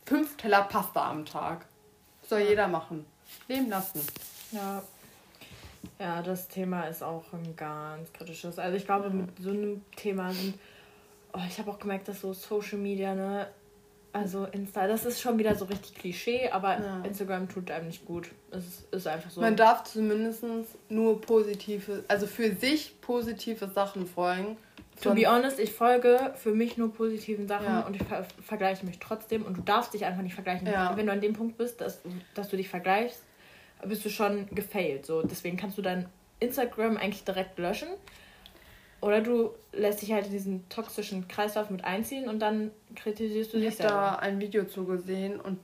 fünf 0.05 0.37
Teller 0.37 0.61
Pasta 0.63 1.09
am 1.09 1.25
Tag. 1.25 1.65
Soll 2.27 2.41
ja. 2.41 2.49
jeder 2.49 2.67
machen. 2.67 3.05
Leben 3.47 3.69
lassen. 3.69 4.01
Ja. 4.51 4.83
Ja, 5.99 6.21
das 6.21 6.47
Thema 6.47 6.83
ist 6.83 7.03
auch 7.03 7.31
ein 7.33 7.55
ganz 7.55 8.11
kritisches. 8.13 8.59
Also 8.59 8.75
ich 8.77 8.85
glaube, 8.85 9.09
mit 9.09 9.29
so 9.39 9.49
einem 9.49 9.83
Thema 9.95 10.31
sind. 10.31 10.59
Oh, 11.33 11.41
ich 11.47 11.59
habe 11.59 11.71
auch 11.71 11.79
gemerkt, 11.79 12.07
dass 12.07 12.21
so 12.21 12.33
Social 12.33 12.77
Media, 12.77 13.13
ne, 13.13 13.47
also 14.15 14.45
Insta, 14.45 14.87
das 14.87 15.03
ist 15.03 15.19
schon 15.19 15.37
wieder 15.37 15.55
so 15.55 15.65
richtig 15.65 15.93
Klischee, 15.93 16.49
aber 16.49 16.79
ja. 16.79 17.01
Instagram 17.03 17.49
tut 17.49 17.69
einem 17.69 17.87
nicht 17.87 18.05
gut. 18.05 18.29
Es 18.49 18.85
ist 18.89 19.07
einfach 19.07 19.29
so. 19.29 19.41
Man 19.41 19.57
darf 19.57 19.83
zumindest 19.83 20.45
nur 20.87 21.19
positive, 21.19 22.05
also 22.07 22.25
für 22.25 22.55
sich 22.55 23.01
positive 23.01 23.67
Sachen 23.67 24.07
folgen. 24.07 24.55
To 25.01 25.13
be 25.13 25.29
honest, 25.29 25.59
ich 25.59 25.73
folge 25.73 26.33
für 26.35 26.53
mich 26.53 26.77
nur 26.77 26.93
positiven 26.93 27.45
Sachen 27.49 27.65
ja. 27.65 27.81
und 27.81 27.97
ich 27.97 28.03
ver 28.03 28.25
vergleiche 28.41 28.85
mich 28.85 28.99
trotzdem 28.99 29.43
und 29.45 29.57
du 29.57 29.61
darfst 29.61 29.93
dich 29.93 30.05
einfach 30.05 30.21
nicht 30.21 30.35
vergleichen. 30.35 30.65
Ja. 30.65 30.95
Wenn 30.95 31.07
du 31.07 31.11
an 31.11 31.19
dem 31.19 31.33
Punkt 31.33 31.57
bist, 31.57 31.81
dass, 31.81 31.99
dass 32.35 32.47
du 32.47 32.55
dich 32.55 32.69
vergleichst, 32.69 33.21
bist 33.85 34.05
du 34.05 34.09
schon 34.09 34.47
gefailt. 34.51 35.05
So. 35.05 35.23
Deswegen 35.23 35.57
kannst 35.57 35.77
du 35.77 35.81
dein 35.81 36.07
Instagram 36.39 36.95
eigentlich 36.95 37.25
direkt 37.25 37.59
löschen 37.59 37.89
oder 39.01 39.21
du 39.21 39.51
lässt 39.71 40.01
dich 40.01 40.11
halt 40.13 40.27
in 40.27 40.31
diesen 40.31 40.69
toxischen 40.69 41.27
Kreislauf 41.27 41.69
mit 41.69 41.83
einziehen 41.83 42.27
und 42.27 42.39
dann 42.39 42.71
kritisierst 42.95 43.53
du 43.53 43.57
dich 43.57 43.67
ich 43.67 43.75
selber. 43.75 43.93
Ich 43.93 43.99
habe 43.99 44.15
da 44.15 44.19
ein 44.19 44.39
Video 44.39 44.65
zu 44.65 44.85
gesehen 44.85 45.39
und 45.39 45.59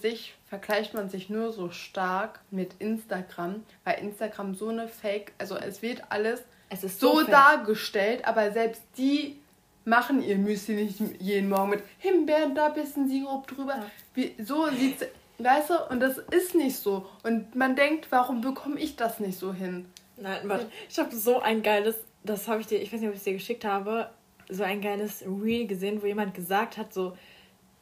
sich 0.00 0.34
vergleicht 0.46 0.94
man 0.94 1.08
sich 1.08 1.30
nur 1.30 1.52
so 1.52 1.70
stark 1.70 2.40
mit 2.50 2.74
Instagram, 2.78 3.62
weil 3.84 3.98
Instagram 4.00 4.54
so 4.54 4.68
eine 4.68 4.88
Fake, 4.88 5.32
also 5.38 5.56
es 5.56 5.82
wird 5.82 6.02
alles 6.10 6.42
es 6.68 6.84
ist 6.84 7.00
so, 7.00 7.20
so 7.20 7.26
dargestellt, 7.26 8.26
aber 8.26 8.50
selbst 8.50 8.82
die 8.98 9.40
machen 9.84 10.22
ihr 10.22 10.38
Müsli 10.38 10.74
nicht 10.74 11.00
jeden 11.20 11.48
Morgen 11.48 11.70
mit 11.70 11.82
Himbeeren, 11.98 12.54
da 12.54 12.70
bisschen 12.70 13.08
Sirup 13.08 13.46
drüber. 13.46 13.76
Ja. 13.76 13.86
Wie, 14.14 14.34
so 14.42 14.68
sieht's, 14.70 15.04
weißt 15.38 15.70
du, 15.70 15.74
und 15.90 16.00
das 16.00 16.18
ist 16.18 16.54
nicht 16.54 16.76
so. 16.76 17.06
Und 17.22 17.54
man 17.54 17.76
denkt, 17.76 18.06
warum 18.10 18.40
bekomme 18.40 18.80
ich 18.80 18.96
das 18.96 19.20
nicht 19.20 19.38
so 19.38 19.52
hin? 19.52 19.86
Nein, 20.16 20.48
warte, 20.48 20.70
ich 20.88 20.98
habe 20.98 21.14
so 21.14 21.40
ein 21.40 21.62
geiles 21.62 21.96
das 22.24 22.48
habe 22.48 22.60
ich 22.60 22.66
dir, 22.66 22.80
ich 22.80 22.92
weiß 22.92 23.00
nicht, 23.00 23.08
ob 23.08 23.14
ich 23.14 23.20
es 23.20 23.24
dir 23.24 23.34
geschickt 23.34 23.64
habe, 23.64 24.10
so 24.48 24.62
ein 24.62 24.80
geiles 24.80 25.24
Reel 25.26 25.66
gesehen, 25.66 26.02
wo 26.02 26.06
jemand 26.06 26.34
gesagt 26.34 26.76
hat, 26.76 26.92
so, 26.92 27.16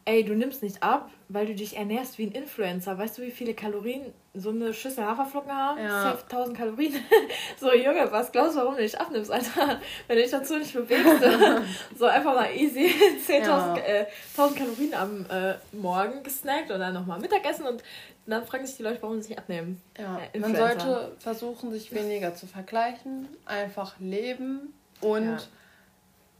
ey, 0.04 0.24
du 0.24 0.34
nimmst 0.34 0.62
nicht 0.62 0.82
ab, 0.82 1.10
weil 1.28 1.46
du 1.46 1.54
dich 1.54 1.76
ernährst 1.76 2.18
wie 2.18 2.26
ein 2.26 2.32
Influencer. 2.32 2.98
Weißt 2.98 3.18
du, 3.18 3.22
wie 3.22 3.30
viele 3.30 3.54
Kalorien 3.54 4.12
so 4.34 4.50
eine 4.50 4.74
Schüssel 4.74 5.04
Haferflocken 5.04 5.52
haben? 5.52 5.78
Ja. 5.78 6.12
1000 6.12 6.56
Kalorien. 6.56 6.94
so, 7.60 7.72
Junge, 7.72 8.10
was 8.10 8.32
glaubst 8.32 8.56
du, 8.56 8.60
warum 8.60 8.74
du 8.74 8.82
nicht 8.82 9.00
abnimmst, 9.00 9.30
Alter? 9.30 9.80
Wenn 10.06 10.16
du 10.16 10.22
dich 10.22 10.30
dazu 10.30 10.56
nicht 10.56 10.72
bewegst. 10.72 11.06
so 11.98 12.06
einfach 12.06 12.34
mal 12.34 12.54
easy 12.54 12.92
10.000 13.28 13.42
ja. 13.44 13.76
äh, 13.76 14.06
Kalorien 14.36 14.94
am 14.94 15.26
äh, 15.30 15.54
Morgen 15.72 16.22
gesnackt 16.22 16.70
und 16.70 16.80
dann 16.80 16.94
nochmal 16.94 17.20
Mittagessen 17.20 17.66
und 17.66 17.82
dann 18.26 18.44
fragen 18.46 18.66
sich 18.66 18.76
die 18.76 18.82
Leute, 18.82 19.02
warum 19.02 19.20
sie 19.20 19.28
sich 19.28 19.38
abnehmen. 19.38 19.80
Ja, 19.98 20.20
äh, 20.32 20.38
man 20.38 20.54
sollte 20.54 21.12
versuchen, 21.18 21.72
sich 21.72 21.92
weniger 21.92 22.34
zu 22.34 22.46
vergleichen, 22.46 23.28
einfach 23.46 23.98
leben 23.98 24.72
und, 25.00 25.48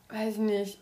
weiß 0.08 0.34
ich 0.34 0.38
nicht, 0.38 0.78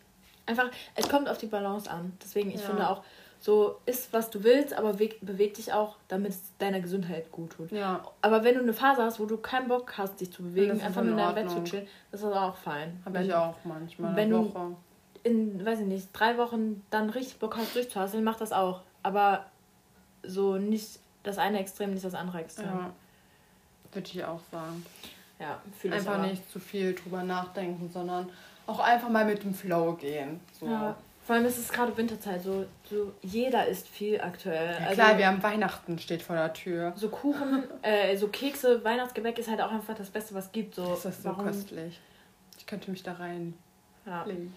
einfach, 0.50 0.70
es 0.94 1.08
kommt 1.08 1.28
auf 1.28 1.38
die 1.38 1.46
Balance 1.46 1.90
an. 1.90 2.12
Deswegen, 2.22 2.50
ich 2.50 2.60
ja. 2.60 2.66
finde 2.66 2.88
auch, 2.88 3.02
So 3.42 3.80
isst, 3.86 4.12
was 4.12 4.28
du 4.28 4.44
willst, 4.44 4.74
aber 4.74 4.92
beweg, 4.92 5.54
dich 5.54 5.72
auch, 5.72 5.96
damit 6.08 6.32
es 6.32 6.42
deiner 6.58 6.80
Gesundheit 6.80 7.32
gut 7.32 7.52
tut. 7.52 7.72
Ja. 7.72 8.02
Aber 8.20 8.44
wenn 8.44 8.56
du 8.56 8.60
eine 8.60 8.74
Phase 8.74 9.02
hast, 9.02 9.18
wo 9.18 9.24
du 9.24 9.38
keinen 9.38 9.68
Bock 9.68 9.96
hast, 9.96 10.20
dich 10.20 10.30
zu 10.30 10.42
bewegen, 10.42 10.78
einfach 10.82 11.02
nur 11.02 11.12
in 11.12 11.16
deinem 11.16 11.34
Bett 11.34 11.50
zu 11.50 11.64
chillen, 11.64 11.88
das 12.10 12.20
ist 12.20 12.26
auch 12.26 12.56
fein. 12.56 13.00
Habe 13.06 13.22
ich 13.22 13.32
auch 13.32 13.56
manchmal. 13.64 14.14
Wenn 14.14 14.32
Woche. 14.32 14.52
du 14.52 14.76
in, 15.22 15.64
weiß 15.64 15.80
ich 15.80 15.86
nicht, 15.86 16.08
drei 16.12 16.36
Wochen 16.36 16.82
dann 16.90 17.08
richtig 17.08 17.38
Bock 17.38 17.56
hast, 17.56 17.74
durchzuhasseln, 17.74 18.22
mach 18.24 18.36
das 18.36 18.52
auch. 18.52 18.82
Aber 19.02 19.46
so 20.22 20.56
nicht 20.56 21.00
das 21.22 21.38
eine 21.38 21.60
Extrem, 21.60 21.92
nicht 21.92 22.04
das 22.04 22.14
andere 22.14 22.40
Extrem. 22.40 22.66
Ja. 22.66 22.90
Würde 23.92 24.08
ich 24.12 24.24
auch 24.24 24.40
sagen. 24.52 24.84
Ja, 25.38 25.58
Einfach 25.90 26.20
nicht 26.20 26.50
zu 26.50 26.60
viel 26.60 26.94
drüber 26.94 27.22
nachdenken, 27.22 27.88
sondern 27.90 28.28
auch 28.70 28.80
einfach 28.80 29.08
mal 29.08 29.24
mit 29.24 29.42
dem 29.42 29.54
Flow 29.54 29.94
gehen. 29.94 30.40
So. 30.58 30.66
Ja. 30.66 30.96
Vor 31.22 31.36
allem 31.36 31.44
ist 31.44 31.58
es 31.58 31.70
gerade 31.70 31.96
Winterzeit, 31.96 32.42
so, 32.42 32.66
so 32.82 33.12
jeder 33.22 33.66
isst 33.66 33.86
viel 33.86 34.20
aktuell. 34.20 34.70
Ja, 34.80 34.92
klar, 34.92 35.06
also, 35.08 35.18
wir 35.18 35.26
haben 35.26 35.42
Weihnachten 35.42 35.98
steht 35.98 36.22
vor 36.22 36.34
der 36.34 36.52
Tür. 36.52 36.92
So 36.96 37.08
Kuchen, 37.08 37.64
äh, 37.82 38.16
so 38.16 38.28
Kekse, 38.28 38.82
Weihnachtsgebäck 38.82 39.38
ist 39.38 39.48
halt 39.48 39.60
auch 39.60 39.70
einfach 39.70 39.94
das 39.94 40.10
Beste, 40.10 40.34
was 40.34 40.46
es 40.46 40.52
gibt. 40.52 40.74
So, 40.74 40.86
das 40.86 41.04
ist 41.04 41.22
so 41.22 41.28
warum? 41.28 41.46
köstlich. 41.46 42.00
Ich 42.58 42.66
könnte 42.66 42.90
mich 42.90 43.02
da 43.02 43.12
rein 43.12 43.54
ja. 44.06 44.24
legen. 44.24 44.54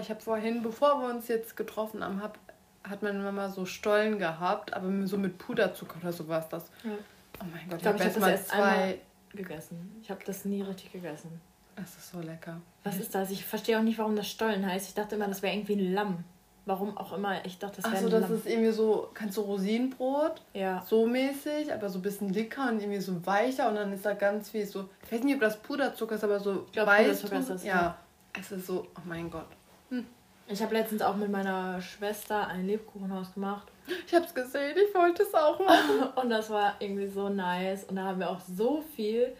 Ich 0.00 0.08
habe 0.08 0.20
vorhin, 0.20 0.62
bevor 0.62 1.00
wir 1.02 1.10
uns 1.10 1.28
jetzt 1.28 1.54
getroffen 1.54 2.02
haben, 2.02 2.22
hab, 2.22 2.38
hat 2.82 3.02
meine 3.02 3.18
Mama 3.18 3.50
so 3.50 3.66
Stollen 3.66 4.18
gehabt, 4.18 4.72
aber 4.72 5.06
so 5.06 5.18
mit 5.18 5.36
Puderzucker 5.36 5.96
oder 6.00 6.12
sowas. 6.12 6.48
Das. 6.48 6.70
Ja. 6.82 6.92
Oh 7.40 7.44
mein 7.52 7.68
Gott, 7.68 7.80
ich, 7.80 8.06
ich 8.06 8.16
habe 8.16 8.30
erst 8.30 8.48
zwei 8.48 9.00
gegessen. 9.34 10.00
Ich 10.00 10.10
habe 10.10 10.20
das 10.24 10.44
nie 10.44 10.62
richtig 10.62 10.92
gegessen. 10.92 11.40
Das 11.76 11.96
ist 11.96 12.10
so 12.10 12.20
lecker. 12.20 12.60
Was 12.84 12.98
ist 12.98 13.14
das? 13.14 13.30
Ich 13.30 13.44
verstehe 13.44 13.78
auch 13.78 13.82
nicht, 13.82 13.98
warum 13.98 14.16
das 14.16 14.28
Stollen 14.28 14.66
heißt. 14.66 14.88
Ich 14.88 14.94
dachte 14.94 15.16
immer, 15.16 15.28
das 15.28 15.42
wäre 15.42 15.54
irgendwie 15.54 15.74
ein 15.74 15.92
Lamm. 15.92 16.24
Warum 16.64 16.96
auch 16.96 17.12
immer. 17.12 17.44
Ich 17.44 17.58
dachte, 17.58 17.82
das 17.82 17.90
wäre 17.90 18.04
ein 18.04 18.10
Lamm. 18.10 18.22
Achso, 18.22 18.34
das 18.34 18.40
ist 18.40 18.46
irgendwie 18.46 18.72
so, 18.72 19.10
kannst 19.14 19.36
du 19.36 19.40
Rosinenbrot? 19.40 20.42
Ja. 20.52 20.84
So 20.86 21.06
mäßig, 21.06 21.72
aber 21.72 21.88
so 21.88 21.98
ein 21.98 22.02
bisschen 22.02 22.32
dicker 22.32 22.68
und 22.68 22.80
irgendwie 22.80 23.00
so 23.00 23.24
weicher 23.26 23.68
und 23.68 23.76
dann 23.76 23.92
ist 23.92 24.04
da 24.04 24.14
ganz 24.14 24.50
viel 24.50 24.66
so, 24.66 24.88
ich 25.04 25.12
weiß 25.12 25.24
nicht, 25.24 25.34
ob 25.34 25.40
das 25.40 25.58
Puderzucker 25.60 26.14
ist, 26.14 26.24
aber 26.24 26.38
so 26.40 26.64
ich 26.66 26.72
glaub, 26.72 26.86
weiß. 26.86 27.06
Puderzucker 27.06 27.38
ist 27.40 27.50
das, 27.50 27.64
ja. 27.64 27.74
ja. 27.74 27.98
Es 28.38 28.52
ist 28.52 28.66
so, 28.66 28.86
oh 28.96 29.00
mein 29.04 29.30
Gott. 29.30 29.48
Hm. 29.90 30.06
Ich 30.46 30.62
habe 30.62 30.74
letztens 30.74 31.02
auch 31.02 31.16
mit 31.16 31.30
meiner 31.30 31.80
Schwester 31.80 32.46
ein 32.48 32.66
Lebkuchenhaus 32.66 33.32
gemacht. 33.34 33.68
Ich 34.06 34.14
habe 34.14 34.24
es 34.24 34.34
gesehen, 34.34 34.76
ich 34.76 34.94
wollte 34.94 35.22
es 35.22 35.34
auch 35.34 35.58
machen. 35.58 36.12
und 36.16 36.30
das 36.30 36.50
war 36.50 36.74
irgendwie 36.78 37.08
so 37.08 37.28
nice. 37.28 37.84
Und 37.84 37.96
da 37.96 38.04
haben 38.04 38.20
wir 38.20 38.30
auch 38.30 38.40
so 38.40 38.82
viel, 38.94 39.34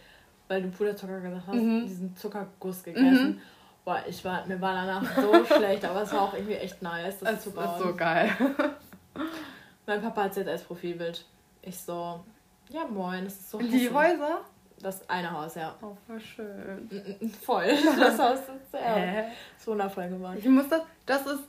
weil 0.52 0.62
du 0.62 0.68
Puderzucker 0.68 1.20
gesagt 1.20 1.46
hast, 1.46 1.54
mhm. 1.54 1.86
diesen 1.86 2.14
Zuckerguss 2.14 2.82
gegessen. 2.82 3.28
Mhm. 3.30 3.40
Boah, 3.86 4.02
ich 4.06 4.22
war, 4.22 4.46
mir 4.46 4.60
war 4.60 4.74
danach 4.74 5.16
so 5.16 5.44
schlecht, 5.56 5.82
aber 5.84 6.02
es 6.02 6.12
war 6.12 6.22
auch 6.22 6.34
irgendwie 6.34 6.54
echt 6.54 6.82
nice, 6.82 7.18
das 7.20 7.46
es 7.46 7.52
bauen. 7.52 7.64
ist 7.64 7.82
so 7.82 7.94
geil. 7.94 8.30
mein 9.86 10.02
Papa 10.02 10.24
hat 10.24 10.32
es 10.32 10.36
jetzt 10.36 10.48
als 10.48 10.62
Profilbild. 10.62 11.24
Ich 11.62 11.78
so, 11.78 12.22
ja 12.68 12.84
moin, 12.86 13.24
das 13.24 13.34
ist 13.34 13.50
so 13.50 13.58
Die 13.58 13.90
Häuser? 13.90 14.42
Das 14.80 15.08
eine 15.08 15.30
Haus, 15.30 15.54
ja. 15.54 15.74
Oh, 15.80 15.96
voll 16.06 16.20
schön. 16.20 17.32
Voll. 17.40 17.72
Das 17.98 18.18
Haus 18.18 18.40
ist 18.40 18.72
sehr 18.72 18.96
äh. 18.96 19.28
ist 19.56 19.66
wundervoll 19.66 20.08
geworden. 20.08 20.36
Ich 20.38 20.44
muss 20.46 20.68
das, 20.68 20.82
das 21.06 21.26
ist... 21.26 21.44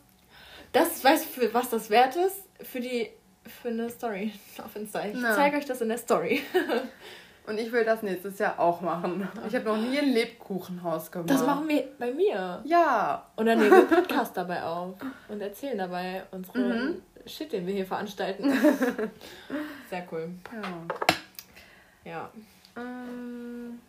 Das, 0.71 1.03
weißt 1.03 1.25
du, 1.25 1.41
für 1.41 1.53
was 1.53 1.69
das 1.69 1.89
wert 1.89 2.15
ist? 2.15 2.37
Für 2.61 2.79
die, 2.79 3.09
für 3.43 3.67
eine 3.67 3.89
Story 3.89 4.31
auf 4.63 4.75
Insta. 4.75 5.05
Ich 5.05 5.19
zeige 5.19 5.57
euch 5.57 5.65
das 5.65 5.81
in 5.81 5.89
der 5.89 5.97
Story. 5.97 6.41
Und 7.45 7.59
ich 7.59 7.71
will 7.71 7.83
das 7.83 8.01
nächstes 8.03 8.39
Jahr 8.39 8.57
auch 8.57 8.79
machen. 8.79 9.27
Ich 9.47 9.53
habe 9.53 9.65
noch 9.65 9.77
nie 9.77 9.99
ein 9.99 10.13
Lebkuchenhaus 10.13 11.11
gemacht. 11.11 11.29
Das 11.29 11.45
machen 11.45 11.67
wir 11.67 11.83
bei 11.99 12.11
mir. 12.11 12.61
Ja. 12.63 13.27
Und 13.35 13.47
dann 13.47 13.59
nehmen 13.59 13.71
wir 13.71 13.85
Podcast 13.85 14.37
dabei 14.37 14.63
auf 14.63 14.95
und 15.27 15.41
erzählen 15.41 15.77
dabei 15.77 16.23
unsere 16.31 16.59
mhm. 16.59 17.01
Shit, 17.25 17.51
den 17.51 17.67
wir 17.67 17.73
hier 17.73 17.85
veranstalten. 17.85 18.51
Sehr 19.89 20.07
cool. 20.11 20.29
Ja. 22.05 22.11
Ja. 22.11 22.29
Ähm. 22.77 23.79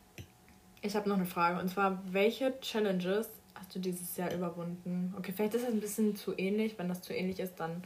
Ich 0.82 0.94
habe 0.94 1.08
noch 1.08 1.16
eine 1.16 1.24
Frage 1.24 1.58
und 1.60 1.68
zwar, 1.68 2.02
welche 2.10 2.60
Challenges 2.60 3.30
hast 3.54 3.74
du 3.74 3.78
dieses 3.78 4.16
Jahr 4.16 4.32
überwunden? 4.34 5.14
Okay, 5.16 5.32
vielleicht 5.34 5.54
ist 5.54 5.64
das 5.64 5.72
ein 5.72 5.80
bisschen 5.80 6.14
zu 6.14 6.36
ähnlich. 6.36 6.78
Wenn 6.78 6.88
das 6.88 7.00
zu 7.00 7.14
ähnlich 7.14 7.40
ist, 7.40 7.58
dann 7.58 7.82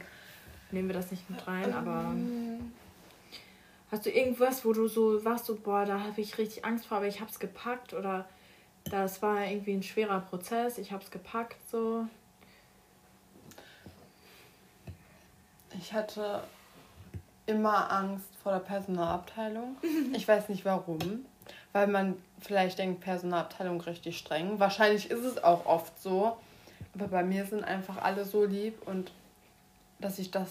nehmen 0.71 0.89
wir 0.89 0.95
das 0.95 1.11
nicht 1.11 1.29
mit 1.29 1.47
rein, 1.47 1.73
aber. 1.73 2.11
Ähm. 2.11 2.73
Hast 3.91 4.05
du 4.05 4.11
irgendwas, 4.11 4.63
wo 4.65 4.73
du 4.73 4.87
so 4.87 5.23
warst, 5.25 5.45
so, 5.45 5.55
boah, 5.55 5.85
da 5.85 6.01
habe 6.01 6.21
ich 6.21 6.37
richtig 6.37 6.63
Angst 6.63 6.85
vor, 6.85 6.97
aber 6.97 7.07
ich 7.07 7.21
habe 7.21 7.31
es 7.31 7.39
gepackt 7.39 7.93
oder 7.93 8.25
das 8.85 9.21
war 9.21 9.45
irgendwie 9.45 9.73
ein 9.73 9.83
schwerer 9.83 10.19
Prozess, 10.21 10.77
ich 10.77 10.91
habe 10.91 11.03
es 11.03 11.09
gepackt, 11.09 11.57
so? 11.69 12.05
Ich 15.77 15.93
hatte 15.93 16.43
immer 17.45 17.91
Angst 17.91 18.27
vor 18.43 18.51
der 18.51 18.59
Personalabteilung. 18.59 19.77
Ich 20.13 20.27
weiß 20.27 20.49
nicht 20.49 20.65
warum, 20.65 21.25
weil 21.73 21.87
man 21.87 22.15
vielleicht 22.39 22.77
denkt, 22.77 23.01
Personalabteilung 23.01 23.81
richtig 23.81 24.17
streng. 24.17 24.59
Wahrscheinlich 24.59 25.09
ist 25.09 25.23
es 25.23 25.43
auch 25.43 25.65
oft 25.65 25.99
so, 26.01 26.37
aber 26.93 27.07
bei 27.07 27.23
mir 27.23 27.45
sind 27.45 27.63
einfach 27.63 28.01
alle 28.01 28.25
so 28.25 28.45
lieb 28.45 28.87
und 28.87 29.11
dass 29.99 30.19
ich 30.19 30.31
das 30.31 30.49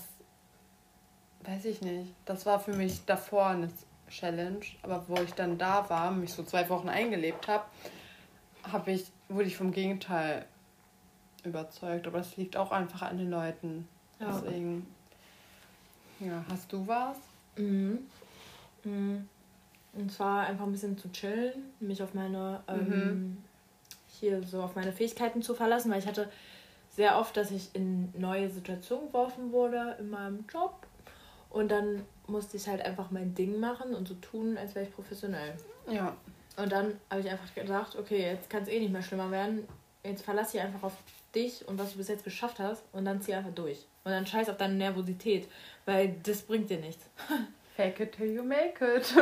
weiß 1.48 1.64
ich 1.64 1.80
nicht. 1.80 2.14
Das 2.24 2.46
war 2.46 2.60
für 2.60 2.72
mich 2.72 3.04
davor 3.06 3.46
eine 3.46 3.68
Challenge, 4.10 4.64
aber 4.82 5.04
wo 5.08 5.16
ich 5.16 5.32
dann 5.32 5.58
da 5.58 5.88
war, 5.88 6.10
mich 6.10 6.32
so 6.32 6.42
zwei 6.42 6.68
Wochen 6.68 6.88
eingelebt 6.88 7.48
habe, 7.48 7.64
habe 8.64 8.92
ich, 8.92 9.06
wurde 9.28 9.44
ich 9.44 9.56
vom 9.56 9.72
Gegenteil 9.72 10.44
überzeugt. 11.44 12.06
Aber 12.06 12.18
es 12.18 12.36
liegt 12.36 12.56
auch 12.56 12.70
einfach 12.70 13.02
an 13.02 13.18
den 13.18 13.30
Leuten. 13.30 13.88
Ja. 14.20 14.32
Deswegen. 14.32 14.86
Ja, 16.20 16.44
hast 16.50 16.72
du 16.72 16.86
was? 16.86 17.16
Mhm. 17.56 18.00
mhm. 18.84 19.28
Und 19.94 20.12
zwar 20.12 20.46
einfach 20.46 20.64
ein 20.64 20.72
bisschen 20.72 20.98
zu 20.98 21.10
chillen, 21.10 21.72
mich 21.80 22.02
auf 22.02 22.12
meine 22.12 22.60
ähm, 22.68 22.88
mhm. 22.88 23.36
hier 24.20 24.42
so 24.42 24.62
auf 24.62 24.76
meine 24.76 24.92
Fähigkeiten 24.92 25.42
zu 25.42 25.54
verlassen, 25.54 25.90
weil 25.90 25.98
ich 25.98 26.06
hatte 26.06 26.30
sehr 26.90 27.18
oft, 27.18 27.36
dass 27.36 27.50
ich 27.50 27.74
in 27.74 28.12
neue 28.16 28.50
Situationen 28.50 29.06
geworfen 29.06 29.50
wurde 29.50 29.96
in 29.98 30.10
meinem 30.10 30.44
Job 30.52 30.87
und 31.50 31.70
dann 31.70 32.04
musste 32.26 32.56
ich 32.56 32.68
halt 32.68 32.82
einfach 32.82 33.10
mein 33.10 33.34
Ding 33.34 33.58
machen 33.58 33.94
und 33.94 34.06
so 34.06 34.14
tun, 34.14 34.56
als 34.58 34.74
wäre 34.74 34.86
ich 34.86 34.94
professionell. 34.94 35.54
Ja. 35.90 36.16
Und 36.56 36.72
dann 36.72 36.98
habe 37.10 37.20
ich 37.20 37.30
einfach 37.30 37.54
gedacht, 37.54 37.96
okay, 37.96 38.22
jetzt 38.22 38.50
kann 38.50 38.62
es 38.62 38.68
eh 38.68 38.80
nicht 38.80 38.92
mehr 38.92 39.02
schlimmer 39.02 39.30
werden. 39.30 39.66
Jetzt 40.04 40.24
verlasse 40.24 40.56
ich 40.56 40.62
einfach 40.62 40.82
auf 40.82 40.94
dich 41.34 41.66
und 41.68 41.78
was 41.78 41.92
du 41.92 41.98
bis 41.98 42.08
jetzt 42.08 42.24
geschafft 42.24 42.58
hast 42.58 42.82
und 42.92 43.04
dann 43.04 43.20
zieh 43.20 43.34
einfach 43.34 43.54
durch. 43.54 43.86
Und 44.04 44.12
dann 44.12 44.26
scheiß 44.26 44.48
auf 44.48 44.56
deine 44.56 44.74
Nervosität, 44.74 45.48
weil 45.84 46.16
das 46.22 46.42
bringt 46.42 46.70
dir 46.70 46.78
nichts. 46.78 47.04
Fake 47.76 48.00
it 48.00 48.12
till 48.12 48.34
you 48.34 48.42
make 48.42 48.84
it. 48.84 49.14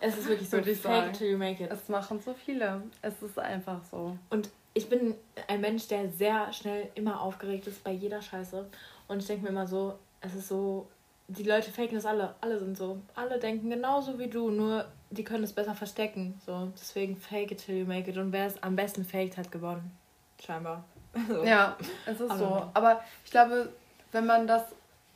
Es 0.00 0.16
ist 0.16 0.28
wirklich 0.28 0.48
so, 0.48 0.58
fake 0.58 0.76
sagen. 0.76 1.10
it 1.10 1.18
till 1.18 1.30
you 1.32 1.36
make 1.36 1.64
it. 1.64 1.70
Es 1.72 1.88
machen 1.88 2.20
so 2.20 2.32
viele. 2.32 2.82
Es 3.02 3.20
ist 3.20 3.36
einfach 3.40 3.80
so. 3.90 4.16
Und 4.30 4.50
ich 4.72 4.88
bin 4.88 5.16
ein 5.48 5.60
Mensch, 5.60 5.88
der 5.88 6.08
sehr 6.10 6.52
schnell 6.52 6.90
immer 6.94 7.20
aufgeregt 7.20 7.66
ist 7.66 7.82
bei 7.82 7.90
jeder 7.90 8.22
Scheiße. 8.22 8.66
Und 9.08 9.18
ich 9.18 9.26
denke 9.26 9.42
mir 9.42 9.48
immer 9.48 9.66
so, 9.66 9.98
es 10.20 10.32
ist 10.34 10.46
so 10.46 10.86
die 11.28 11.42
Leute 11.42 11.70
faken 11.70 11.94
das 11.94 12.06
alle. 12.06 12.34
Alle 12.40 12.58
sind 12.58 12.76
so. 12.76 13.00
Alle 13.14 13.38
denken 13.38 13.70
genauso 13.70 14.18
wie 14.18 14.28
du, 14.28 14.50
nur 14.50 14.86
die 15.10 15.24
können 15.24 15.44
es 15.44 15.52
besser 15.52 15.74
verstecken. 15.74 16.40
So, 16.44 16.72
deswegen 16.74 17.16
fake 17.16 17.52
it 17.52 17.64
till 17.64 17.76
you 17.76 17.86
make 17.86 18.10
it. 18.10 18.16
Und 18.16 18.32
wer 18.32 18.46
es 18.46 18.62
am 18.62 18.76
besten 18.76 19.04
faked, 19.04 19.36
hat 19.36 19.50
gewonnen. 19.50 19.96
Scheinbar. 20.44 20.84
So. 21.28 21.44
Ja, 21.44 21.76
es 22.06 22.20
ist 22.20 22.28
Aber 22.28 22.38
so. 22.38 22.70
Aber 22.74 23.00
ich 23.24 23.30
glaube, 23.30 23.72
wenn 24.10 24.26
man 24.26 24.48
das 24.48 24.64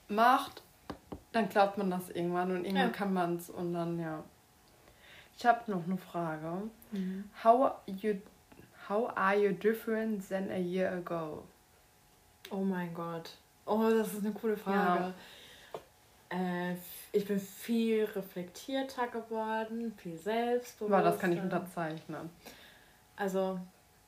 macht, 0.07 0.63
dann 1.33 1.49
glaubt 1.49 1.77
man 1.77 1.91
das 1.91 2.09
irgendwann 2.11 2.53
und 2.53 2.65
irgendwann 2.65 2.87
ja. 2.87 2.93
kann 2.93 3.13
man 3.13 3.37
es 3.37 3.51
und 3.51 3.75
dann, 3.75 3.99
ja. 3.99 4.23
Ich 5.37 5.45
habe 5.45 5.69
noch 5.69 5.85
eine 5.85 5.97
Frage. 5.97 6.63
Mhm. 6.93 7.29
How, 7.43 7.73
you, 7.87 8.15
how 8.89 9.11
are 9.17 9.37
you 9.37 9.51
different 9.53 10.29
than 10.29 10.53
a 10.53 10.57
year 10.59 10.93
ago? 10.93 11.43
Oh 12.51 12.63
mein 12.63 12.95
Gott. 12.95 13.33
Oh, 13.67 13.91
das 13.91 14.15
ist 14.15 14.25
eine 14.25 14.33
coole 14.33 14.57
Frage. 14.57 15.05
Ja. 15.05 15.15
Äh, 16.31 16.74
ich 17.12 17.26
bin 17.26 17.41
viel 17.41 18.05
reflektierter 18.05 19.09
geworden, 19.09 19.93
viel 19.97 20.18
selbstbewusster. 20.18 20.97
Aber 20.97 21.05
das 21.05 21.18
kann 21.18 21.33
ich 21.33 21.41
unterzeichnen. 21.41 22.31
Also, 23.16 23.59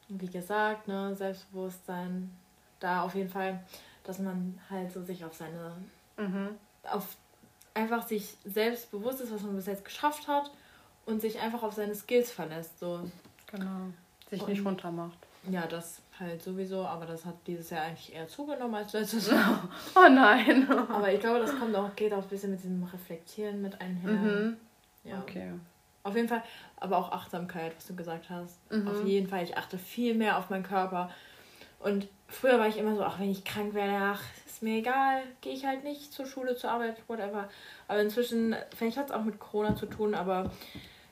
wie 0.08 0.28
gesagt, 0.28 0.86
ne, 0.86 1.14
Selbstbewusstsein, 1.16 2.30
da 2.78 3.02
auf 3.02 3.14
jeden 3.14 3.30
Fall, 3.30 3.64
dass 4.04 4.18
man 4.18 4.58
halt 4.68 4.92
so 4.92 5.02
sich 5.02 5.24
auf 5.24 5.34
seine, 5.34 5.76
mhm. 6.16 6.50
auf 6.84 7.16
einfach 7.74 8.06
sich 8.06 8.36
selbstbewusst 8.44 9.20
ist, 9.20 9.32
was 9.32 9.42
man 9.42 9.56
bis 9.56 9.66
jetzt 9.66 9.84
geschafft 9.84 10.28
hat 10.28 10.50
und 11.06 11.20
sich 11.20 11.38
einfach 11.40 11.62
auf 11.62 11.74
seine 11.74 11.94
Skills 11.94 12.30
verlässt. 12.30 12.78
So. 12.78 13.08
Genau. 13.46 13.86
Sich 14.28 14.42
und, 14.42 14.48
nicht 14.48 14.64
runtermacht. 14.64 15.18
Ja, 15.49 15.66
das 15.66 16.01
halt 16.18 16.43
sowieso, 16.43 16.84
aber 16.84 17.07
das 17.07 17.24
hat 17.24 17.34
dieses 17.47 17.70
Jahr 17.70 17.82
eigentlich 17.84 18.14
eher 18.14 18.28
zugenommen 18.28 18.74
als 18.74 18.93
letztes 18.93 19.30
Jahr. 19.30 19.68
oh 19.95 20.09
nein. 20.09 20.68
aber 20.70 21.12
ich 21.12 21.20
glaube, 21.20 21.41
das 21.41 21.59
kommt 21.59 21.74
auch, 21.74 21.95
geht 21.97 22.12
auch 22.12 22.22
ein 22.22 22.28
bisschen 22.28 22.51
mit 22.51 22.62
diesem 22.62 22.82
Reflektieren 22.84 23.62
mit 23.62 23.80
einher. 23.80 24.11
Mhm. 24.11 24.57
Ja. 25.05 25.18
Okay. 25.20 25.53
Auf 26.03 26.14
jeden 26.14 26.28
Fall, 26.28 26.43
aber 26.76 26.99
auch 26.99 27.12
Achtsamkeit, 27.12 27.74
was 27.76 27.86
du 27.86 27.95
gesagt 27.95 28.30
hast. 28.30 28.59
Mhm. 28.70 28.88
Auf 28.88 29.05
jeden 29.05 29.28
Fall, 29.28 29.43
ich 29.45 29.57
achte 29.57 29.78
viel 29.78 30.14
mehr 30.14 30.38
auf 30.38 30.51
meinen 30.51 30.62
Körper. 30.62 31.11
Und 31.78 32.09
früher 32.28 32.59
war 32.59 32.68
ich 32.68 32.76
immer 32.76 32.95
so, 32.95 33.03
ach, 33.03 33.18
wenn 33.18 33.30
ich 33.30 33.45
krank 33.45 33.74
werde, 33.74 33.97
ach, 33.97 34.22
ist 34.47 34.62
mir 34.62 34.78
egal, 34.78 35.22
gehe 35.41 35.55
ich 35.55 35.64
halt 35.64 35.84
nicht 35.84 36.12
zur 36.12 36.26
Schule, 36.26 36.57
zur 36.57 36.70
Arbeit, 36.70 36.97
whatever. 37.09 37.49
Aber 37.88 38.01
inzwischen, 38.01 38.55
vielleicht 38.76 38.99
hat 38.99 39.07
es 39.07 39.12
auch 39.12 39.24
mit 39.24 39.38
Corona 39.38 39.74
zu 39.74 39.86
tun, 39.86 40.14
aber 40.14 40.51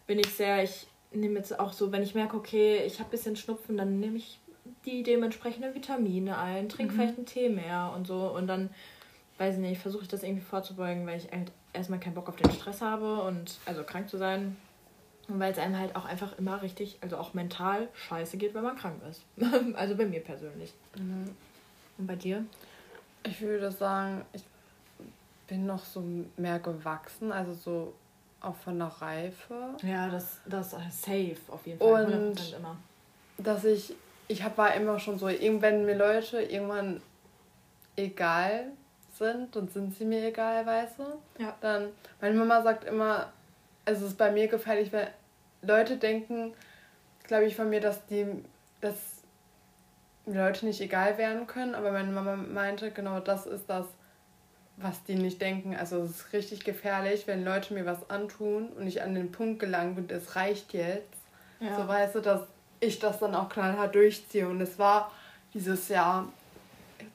bin 0.07 0.19
ich 0.19 0.35
sehr, 0.35 0.63
ich 0.63 0.87
nehme 1.13 1.39
jetzt 1.39 1.59
auch 1.59 1.73
so, 1.73 1.93
wenn 1.93 2.03
ich 2.03 2.15
merke, 2.15 2.37
okay, 2.37 2.83
ich 2.85 2.99
habe 2.99 3.09
ein 3.09 3.11
bisschen 3.11 3.37
Schnupfen, 3.37 3.77
dann 3.77 4.01
nehme 4.01 4.19
ich 4.19 4.39
die 4.85 5.03
dementsprechenden 5.03 5.75
Vitamine 5.75 6.39
ein, 6.39 6.69
trinke 6.69 6.93
mhm. 6.93 6.97
vielleicht 6.97 7.17
einen 7.17 7.27
Tee 7.27 7.49
mehr 7.49 7.93
und 7.95 8.07
so. 8.07 8.31
Und 8.35 8.47
dann, 8.47 8.71
weiß 9.39 9.55
ich 9.55 9.61
nicht, 9.61 9.81
versuche 9.81 10.03
ich 10.03 10.09
das 10.09 10.23
irgendwie 10.23 10.45
vorzubeugen, 10.45 11.07
weil 11.07 11.19
ich 11.19 11.31
halt 11.31 11.53
erstmal 11.73 12.01
keinen 12.01 12.15
Bock 12.15 12.29
auf 12.29 12.37
den 12.37 12.51
Stress 12.53 12.81
habe 12.81 13.23
und 13.23 13.59
also 13.67 13.83
krank 13.85 14.09
zu 14.09 14.19
sein. 14.19 14.57
Und 15.29 15.41
weil 15.41 15.53
es 15.53 15.59
einem 15.59 15.79
halt 15.79 15.95
auch 15.95 16.07
einfach 16.07 16.39
immer 16.39 16.63
richtig, 16.63 16.99
also 17.03 17.19
auch 17.19 17.35
mental 17.35 17.89
scheiße 17.95 18.39
geht, 18.39 18.55
wenn 18.55 18.63
man 18.63 18.77
krank 18.77 19.01
ist. 19.09 19.23
also 19.75 19.95
bei 19.95 20.07
mir 20.07 20.21
persönlich. 20.21 20.73
Mhm. 20.97 21.35
Und 21.99 22.07
bei 22.07 22.17
dir? 22.17 22.45
Ich 23.25 23.41
würde 23.41 23.71
sagen, 23.71 24.25
ich 24.33 24.43
bin 25.49 25.67
noch 25.67 25.85
so 25.85 26.03
mehr 26.37 26.59
gewachsen, 26.59 27.33
also 27.33 27.53
so 27.53 27.95
auch 28.41 28.57
von 28.57 28.79
der 28.79 28.89
Reife. 28.89 29.75
Ja, 29.83 30.09
das, 30.09 30.39
das 30.47 30.71
safe 30.71 31.37
auf 31.49 31.67
jeden 31.67 31.79
Fall. 31.79 32.07
Und 32.07 32.55
immer. 32.57 32.77
dass 33.39 33.65
ich, 33.65 33.95
ich 34.29 34.43
hab, 34.43 34.57
war 34.59 34.75
immer 34.75 34.99
schon 34.99 35.19
so, 35.19 35.27
wenn 35.27 35.85
mir 35.85 35.97
Leute 35.97 36.41
irgendwann 36.41 37.03
egal 37.97 38.67
sind, 39.15 39.55
dann 39.57 39.69
sind 39.69 39.97
sie 39.97 40.05
mir 40.05 40.25
egal, 40.27 40.65
weißt 40.65 41.01
du? 41.01 41.43
Ja. 41.43 41.57
Dann, 41.61 41.89
meine 42.21 42.35
Mama 42.35 42.63
sagt 42.63 42.85
immer, 42.85 43.33
es 43.85 44.01
ist 44.01 44.17
bei 44.17 44.31
mir 44.31 44.49
gefährlich, 44.49 44.93
wenn 44.93 45.09
Leute 45.63 45.97
denken, 45.97 46.55
glaube 47.25 47.47
ich, 47.47 47.57
von 47.57 47.69
mir, 47.69 47.81
dass 47.81 48.07
die, 48.07 48.27
dass 48.81 49.23
Leute 50.27 50.67
nicht 50.67 50.81
egal 50.81 51.19
werden 51.19 51.47
können, 51.47 51.75
aber 51.75 51.91
meine 51.91 52.13
Mama 52.13 52.37
meinte, 52.37 52.91
genau 52.91 53.19
das 53.21 53.47
ist 53.47 53.69
das, 53.69 53.87
was 54.81 55.03
die 55.05 55.17
nicht 55.17 55.41
denken. 55.41 55.75
Also 55.77 55.99
es 55.99 56.11
ist 56.11 56.33
richtig 56.33 56.65
gefährlich, 56.65 57.27
wenn 57.27 57.45
Leute 57.45 57.75
mir 57.75 57.87
was 57.87 58.09
antun 58.11 58.69
und 58.71 58.87
ich 58.87 59.03
an 59.03 59.15
den 59.15 59.33
Punkt 59.33 59.61
gelangt 59.61 59.97
bin, 59.97 60.09
es 60.17 60.37
reicht 60.37 60.73
jetzt. 60.73 61.05
Ja. 61.61 61.77
So 61.77 61.89
weißt 61.89 62.15
du, 62.15 62.21
dass 62.21 62.43
ich 62.81 62.99
das 62.99 63.19
dann 63.19 63.35
auch 63.35 63.49
knallhart 63.49 63.95
durchziehe. 63.95 64.49
Und 64.49 64.61
es 64.61 64.79
war 64.79 65.11
dieses 65.55 65.89
Jahr 65.89 66.29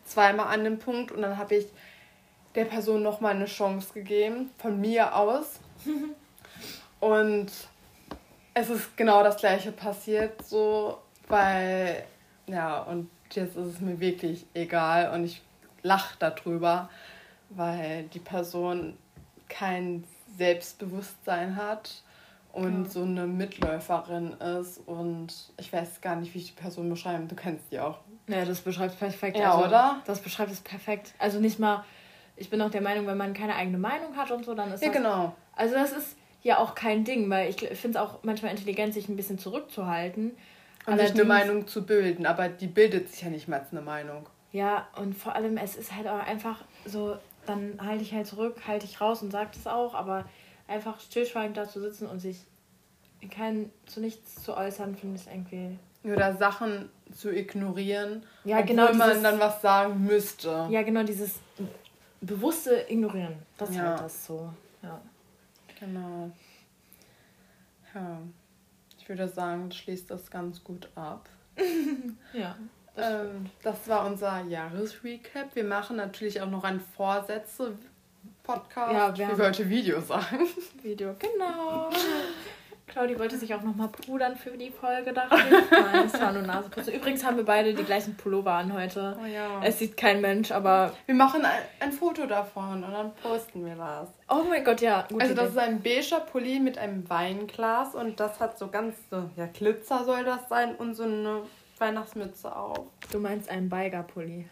zweimal 0.05 0.47
an 0.47 0.63
dem 0.63 0.79
Punkt 0.79 1.11
und 1.11 1.21
dann 1.21 1.37
habe 1.37 1.55
ich 1.55 1.67
der 2.55 2.65
Person 2.65 3.01
nochmal 3.01 3.35
eine 3.35 3.45
Chance 3.45 3.93
gegeben, 3.93 4.51
von 4.57 4.79
mir 4.79 5.15
aus. 5.15 5.59
und 6.99 7.47
es 8.53 8.69
ist 8.69 8.95
genau 8.97 9.23
das 9.23 9.37
gleiche 9.37 9.71
passiert, 9.71 10.45
so, 10.45 10.99
weil, 11.27 12.03
ja, 12.47 12.81
und 12.83 13.09
jetzt 13.31 13.55
ist 13.55 13.65
es 13.65 13.79
mir 13.79 13.99
wirklich 13.99 14.45
egal 14.53 15.11
und 15.13 15.25
ich 15.25 15.41
lache 15.81 16.15
darüber, 16.19 16.89
weil 17.55 18.03
die 18.13 18.19
Person 18.19 18.97
kein 19.49 20.03
Selbstbewusstsein 20.37 21.55
hat 21.55 22.03
und 22.51 22.85
ja. 22.85 22.89
so 22.89 23.01
eine 23.01 23.25
Mitläuferin 23.25 24.33
ist 24.33 24.79
und 24.85 25.33
ich 25.57 25.71
weiß 25.71 26.01
gar 26.01 26.15
nicht, 26.15 26.33
wie 26.33 26.39
ich 26.39 26.55
die 26.55 26.61
Person 26.61 26.89
beschreiben. 26.89 27.27
Du 27.27 27.35
kennst 27.35 27.71
die 27.71 27.79
auch. 27.79 27.99
Ja, 28.27 28.45
das 28.45 28.61
beschreibt 28.61 28.93
es 28.93 28.99
perfekt. 28.99 29.37
Ja, 29.37 29.53
also, 29.55 29.67
oder? 29.67 30.01
Das 30.05 30.19
beschreibt 30.19 30.51
es 30.51 30.61
perfekt. 30.61 31.13
Also 31.19 31.39
nicht 31.39 31.59
mal, 31.59 31.83
ich 32.35 32.49
bin 32.49 32.61
auch 32.61 32.69
der 32.69 32.81
Meinung, 32.81 33.07
wenn 33.07 33.17
man 33.17 33.33
keine 33.33 33.55
eigene 33.55 33.77
Meinung 33.77 34.15
hat 34.15 34.31
und 34.31 34.45
so, 34.45 34.53
dann 34.53 34.71
ist 34.71 34.81
ja, 34.81 34.89
das... 34.89 34.95
Ja, 34.95 35.01
genau. 35.01 35.35
Also 35.55 35.75
das 35.75 35.91
ist 35.91 36.17
ja 36.41 36.57
auch 36.57 36.75
kein 36.75 37.03
Ding, 37.03 37.29
weil 37.29 37.49
ich 37.49 37.57
finde 37.57 37.89
es 37.89 37.95
auch 37.97 38.19
manchmal 38.23 38.51
intelligent, 38.51 38.93
sich 38.93 39.09
ein 39.09 39.15
bisschen 39.15 39.39
zurückzuhalten. 39.39 40.31
Und 40.85 40.99
sich 40.99 41.11
eine 41.11 41.23
Meinung 41.23 41.67
zu 41.67 41.85
bilden, 41.85 42.25
aber 42.25 42.49
die 42.49 42.67
bildet 42.67 43.09
sich 43.09 43.21
ja 43.21 43.29
nicht 43.29 43.47
mal 43.47 43.61
als 43.61 43.71
eine 43.71 43.81
Meinung. 43.81 44.27
Ja, 44.51 44.87
und 44.97 45.15
vor 45.15 45.33
allem, 45.33 45.57
es 45.57 45.75
ist 45.75 45.95
halt 45.95 46.07
auch 46.07 46.19
einfach 46.19 46.57
so, 46.85 47.17
dann 47.45 47.79
halte 47.83 48.03
ich 48.03 48.13
halt 48.13 48.27
zurück, 48.27 48.61
halte 48.67 48.85
ich 48.85 49.01
raus 49.01 49.21
und 49.21 49.31
sage 49.31 49.51
das 49.53 49.67
auch, 49.67 49.93
aber 49.93 50.25
einfach 50.67 50.99
stillschweigend 50.99 51.57
da 51.57 51.67
zu 51.67 51.79
sitzen 51.81 52.07
und 52.07 52.19
sich 52.19 52.37
kein, 53.29 53.71
zu 53.85 53.99
nichts 53.99 54.43
zu 54.43 54.55
äußern, 54.55 54.95
finde 54.95 55.19
ich 55.19 55.27
irgendwie. 55.27 55.77
Oder 56.03 56.35
Sachen 56.35 56.89
zu 57.15 57.33
ignorieren, 57.33 58.23
ja, 58.43 58.57
obwohl 58.57 58.67
genau, 58.67 58.87
dieses, 58.87 58.99
man 58.99 59.23
dann 59.23 59.39
was 59.39 59.61
sagen 59.61 60.03
müsste. 60.03 60.67
Ja, 60.69 60.81
genau, 60.81 61.03
dieses 61.03 61.39
bewusste 62.19 62.85
Ignorieren. 62.89 63.35
Das 63.57 63.69
ist 63.69 63.75
ja. 63.75 63.83
halt 63.83 64.01
das 64.01 64.25
so. 64.25 64.53
Ja. 64.81 65.01
Genau. 65.79 66.31
Ja. 67.93 68.19
Ich 68.99 69.07
würde 69.07 69.27
sagen, 69.27 69.71
schließt 69.71 70.09
das 70.11 70.29
ganz 70.31 70.63
gut 70.63 70.89
ab. 70.95 71.29
ja. 72.33 72.55
Das, 72.95 73.11
ähm, 73.11 73.49
das 73.63 73.87
war 73.87 74.05
unser 74.05 74.41
Jahresrecap. 74.41 75.55
Wir 75.55 75.63
machen 75.63 75.95
natürlich 75.97 76.39
auch 76.41 76.49
noch 76.49 76.63
ein 76.63 76.79
Vorsätze-Podcast. 76.79 78.93
Ja, 78.93 79.17
wir 79.17 79.31
ich 79.31 79.39
wollte 79.39 79.67
Video 79.69 79.99
sagen. 80.01 80.47
Video, 80.81 81.15
genau. 81.17 81.89
Claudi 82.85 83.17
wollte 83.17 83.37
sich 83.37 83.55
auch 83.55 83.63
nochmal 83.63 83.87
pudern 83.87 84.35
für 84.35 84.51
die 84.51 84.69
Folge, 84.69 85.13
dachte 85.13 85.35
ich. 85.35 85.71
Nein, 85.71 86.05
es 86.05 86.21
war 86.21 86.31
nur 86.31 86.43
Naseputze. 86.43 86.91
Übrigens 86.91 87.23
haben 87.23 87.37
wir 87.37 87.45
beide 87.45 87.73
die 87.73 87.83
gleichen 87.83 88.15
Pullover 88.15 88.51
an 88.51 88.71
heute. 88.71 89.17
Oh 89.19 89.25
ja. 89.25 89.59
Es 89.63 89.79
sieht 89.79 89.97
kein 89.97 90.21
Mensch, 90.21 90.51
aber. 90.51 90.93
Wir 91.07 91.15
machen 91.15 91.43
ein, 91.43 91.63
ein 91.79 91.91
Foto 91.91 92.27
davon 92.27 92.83
und 92.83 92.91
dann 92.91 93.11
posten 93.15 93.65
wir 93.65 93.75
das. 93.75 94.09
Oh 94.29 94.43
mein 94.47 94.63
Gott, 94.63 94.81
ja. 94.81 95.07
also, 95.11 95.17
Idee. 95.17 95.33
das 95.33 95.49
ist 95.49 95.57
ein 95.57 95.81
beiger 95.81 96.19
Pulli 96.19 96.59
mit 96.59 96.77
einem 96.77 97.09
Weinglas 97.09 97.95
und 97.95 98.19
das 98.19 98.39
hat 98.39 98.59
so 98.59 98.67
ganz 98.67 98.95
so, 99.09 99.27
ja, 99.37 99.47
Glitzer 99.47 100.03
soll 100.03 100.23
das 100.23 100.47
sein 100.49 100.75
und 100.75 100.93
so 100.93 101.03
eine 101.03 101.41
Weihnachtsmütze 101.79 102.55
auf. 102.55 102.87
Du 103.11 103.19
meinst 103.19 103.49
einen 103.49 103.69
Beiger-Pulli. 103.69 104.47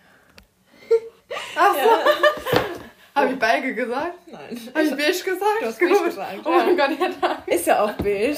Ach 1.55 1.73
so. 1.73 1.79
Ja. 3.13 3.23
Habe 3.23 3.33
ich 3.33 3.39
Beige 3.39 3.75
gesagt? 3.75 4.27
Nein. 4.27 4.57
Habe 4.73 4.83
ich 4.83 4.91
beige 4.91 5.11
gesagt? 5.11 5.61
Du 5.61 5.65
hast 5.65 5.79
beige 5.79 6.03
gesagt. 6.05 6.39
Oh 6.45 6.49
mein 6.49 6.77
Gott, 6.77 6.91
ja, 6.97 7.09
danke. 7.19 7.51
Ist 7.51 7.67
ja 7.67 7.83
auch 7.83 7.91
beige. 7.91 8.37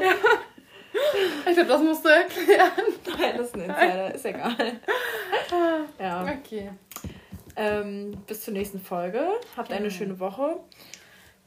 ja. 0.00 0.14
Ich 1.44 1.54
glaube, 1.54 1.68
das 1.68 1.82
musst 1.82 2.04
du 2.04 2.08
erklären. 2.08 2.70
Nein, 3.18 3.36
das 3.36 3.46
ist 3.48 3.54
ein 3.56 3.62
Insider. 3.62 4.14
Ist 4.14 4.24
egal. 4.26 4.80
ja. 5.98 6.22
Okay. 6.22 6.70
Ähm, 7.56 8.22
bis 8.28 8.44
zur 8.44 8.54
nächsten 8.54 8.80
Folge. 8.80 9.26
Habt 9.56 9.72
eine 9.72 9.90
schöne 9.90 10.20
Woche. 10.20 10.60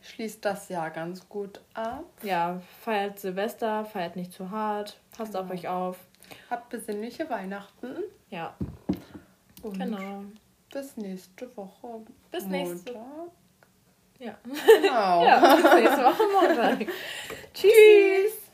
Schließt 0.01 0.43
das 0.43 0.67
Jahr 0.67 0.89
ganz 0.89 1.29
gut 1.29 1.61
ab. 1.73 2.03
Ja, 2.23 2.61
feiert 2.83 3.19
Silvester, 3.19 3.85
feiert 3.85 4.17
nicht 4.17 4.33
zu 4.33 4.51
hart. 4.51 4.99
Passt 5.15 5.31
genau. 5.31 5.45
auf 5.45 5.51
euch 5.51 5.67
auf. 5.69 5.97
Habt 6.49 6.69
besinnliche 6.69 7.29
Weihnachten. 7.29 7.95
Ja. 8.29 8.55
Und 9.61 9.77
genau. 9.77 10.23
Bis 10.71 10.97
nächste 10.97 11.55
Woche. 11.55 12.05
Bis 12.31 12.45
nächste 12.45 12.93
Woche. 12.95 13.31
Ja. 14.19 14.37
Genau. 14.43 15.25
ja, 15.25 15.55
bis 15.55 15.73
nächste 15.73 16.03
Woche 16.03 16.23
Montag. 16.31 16.87
Tschüss. 17.53 18.50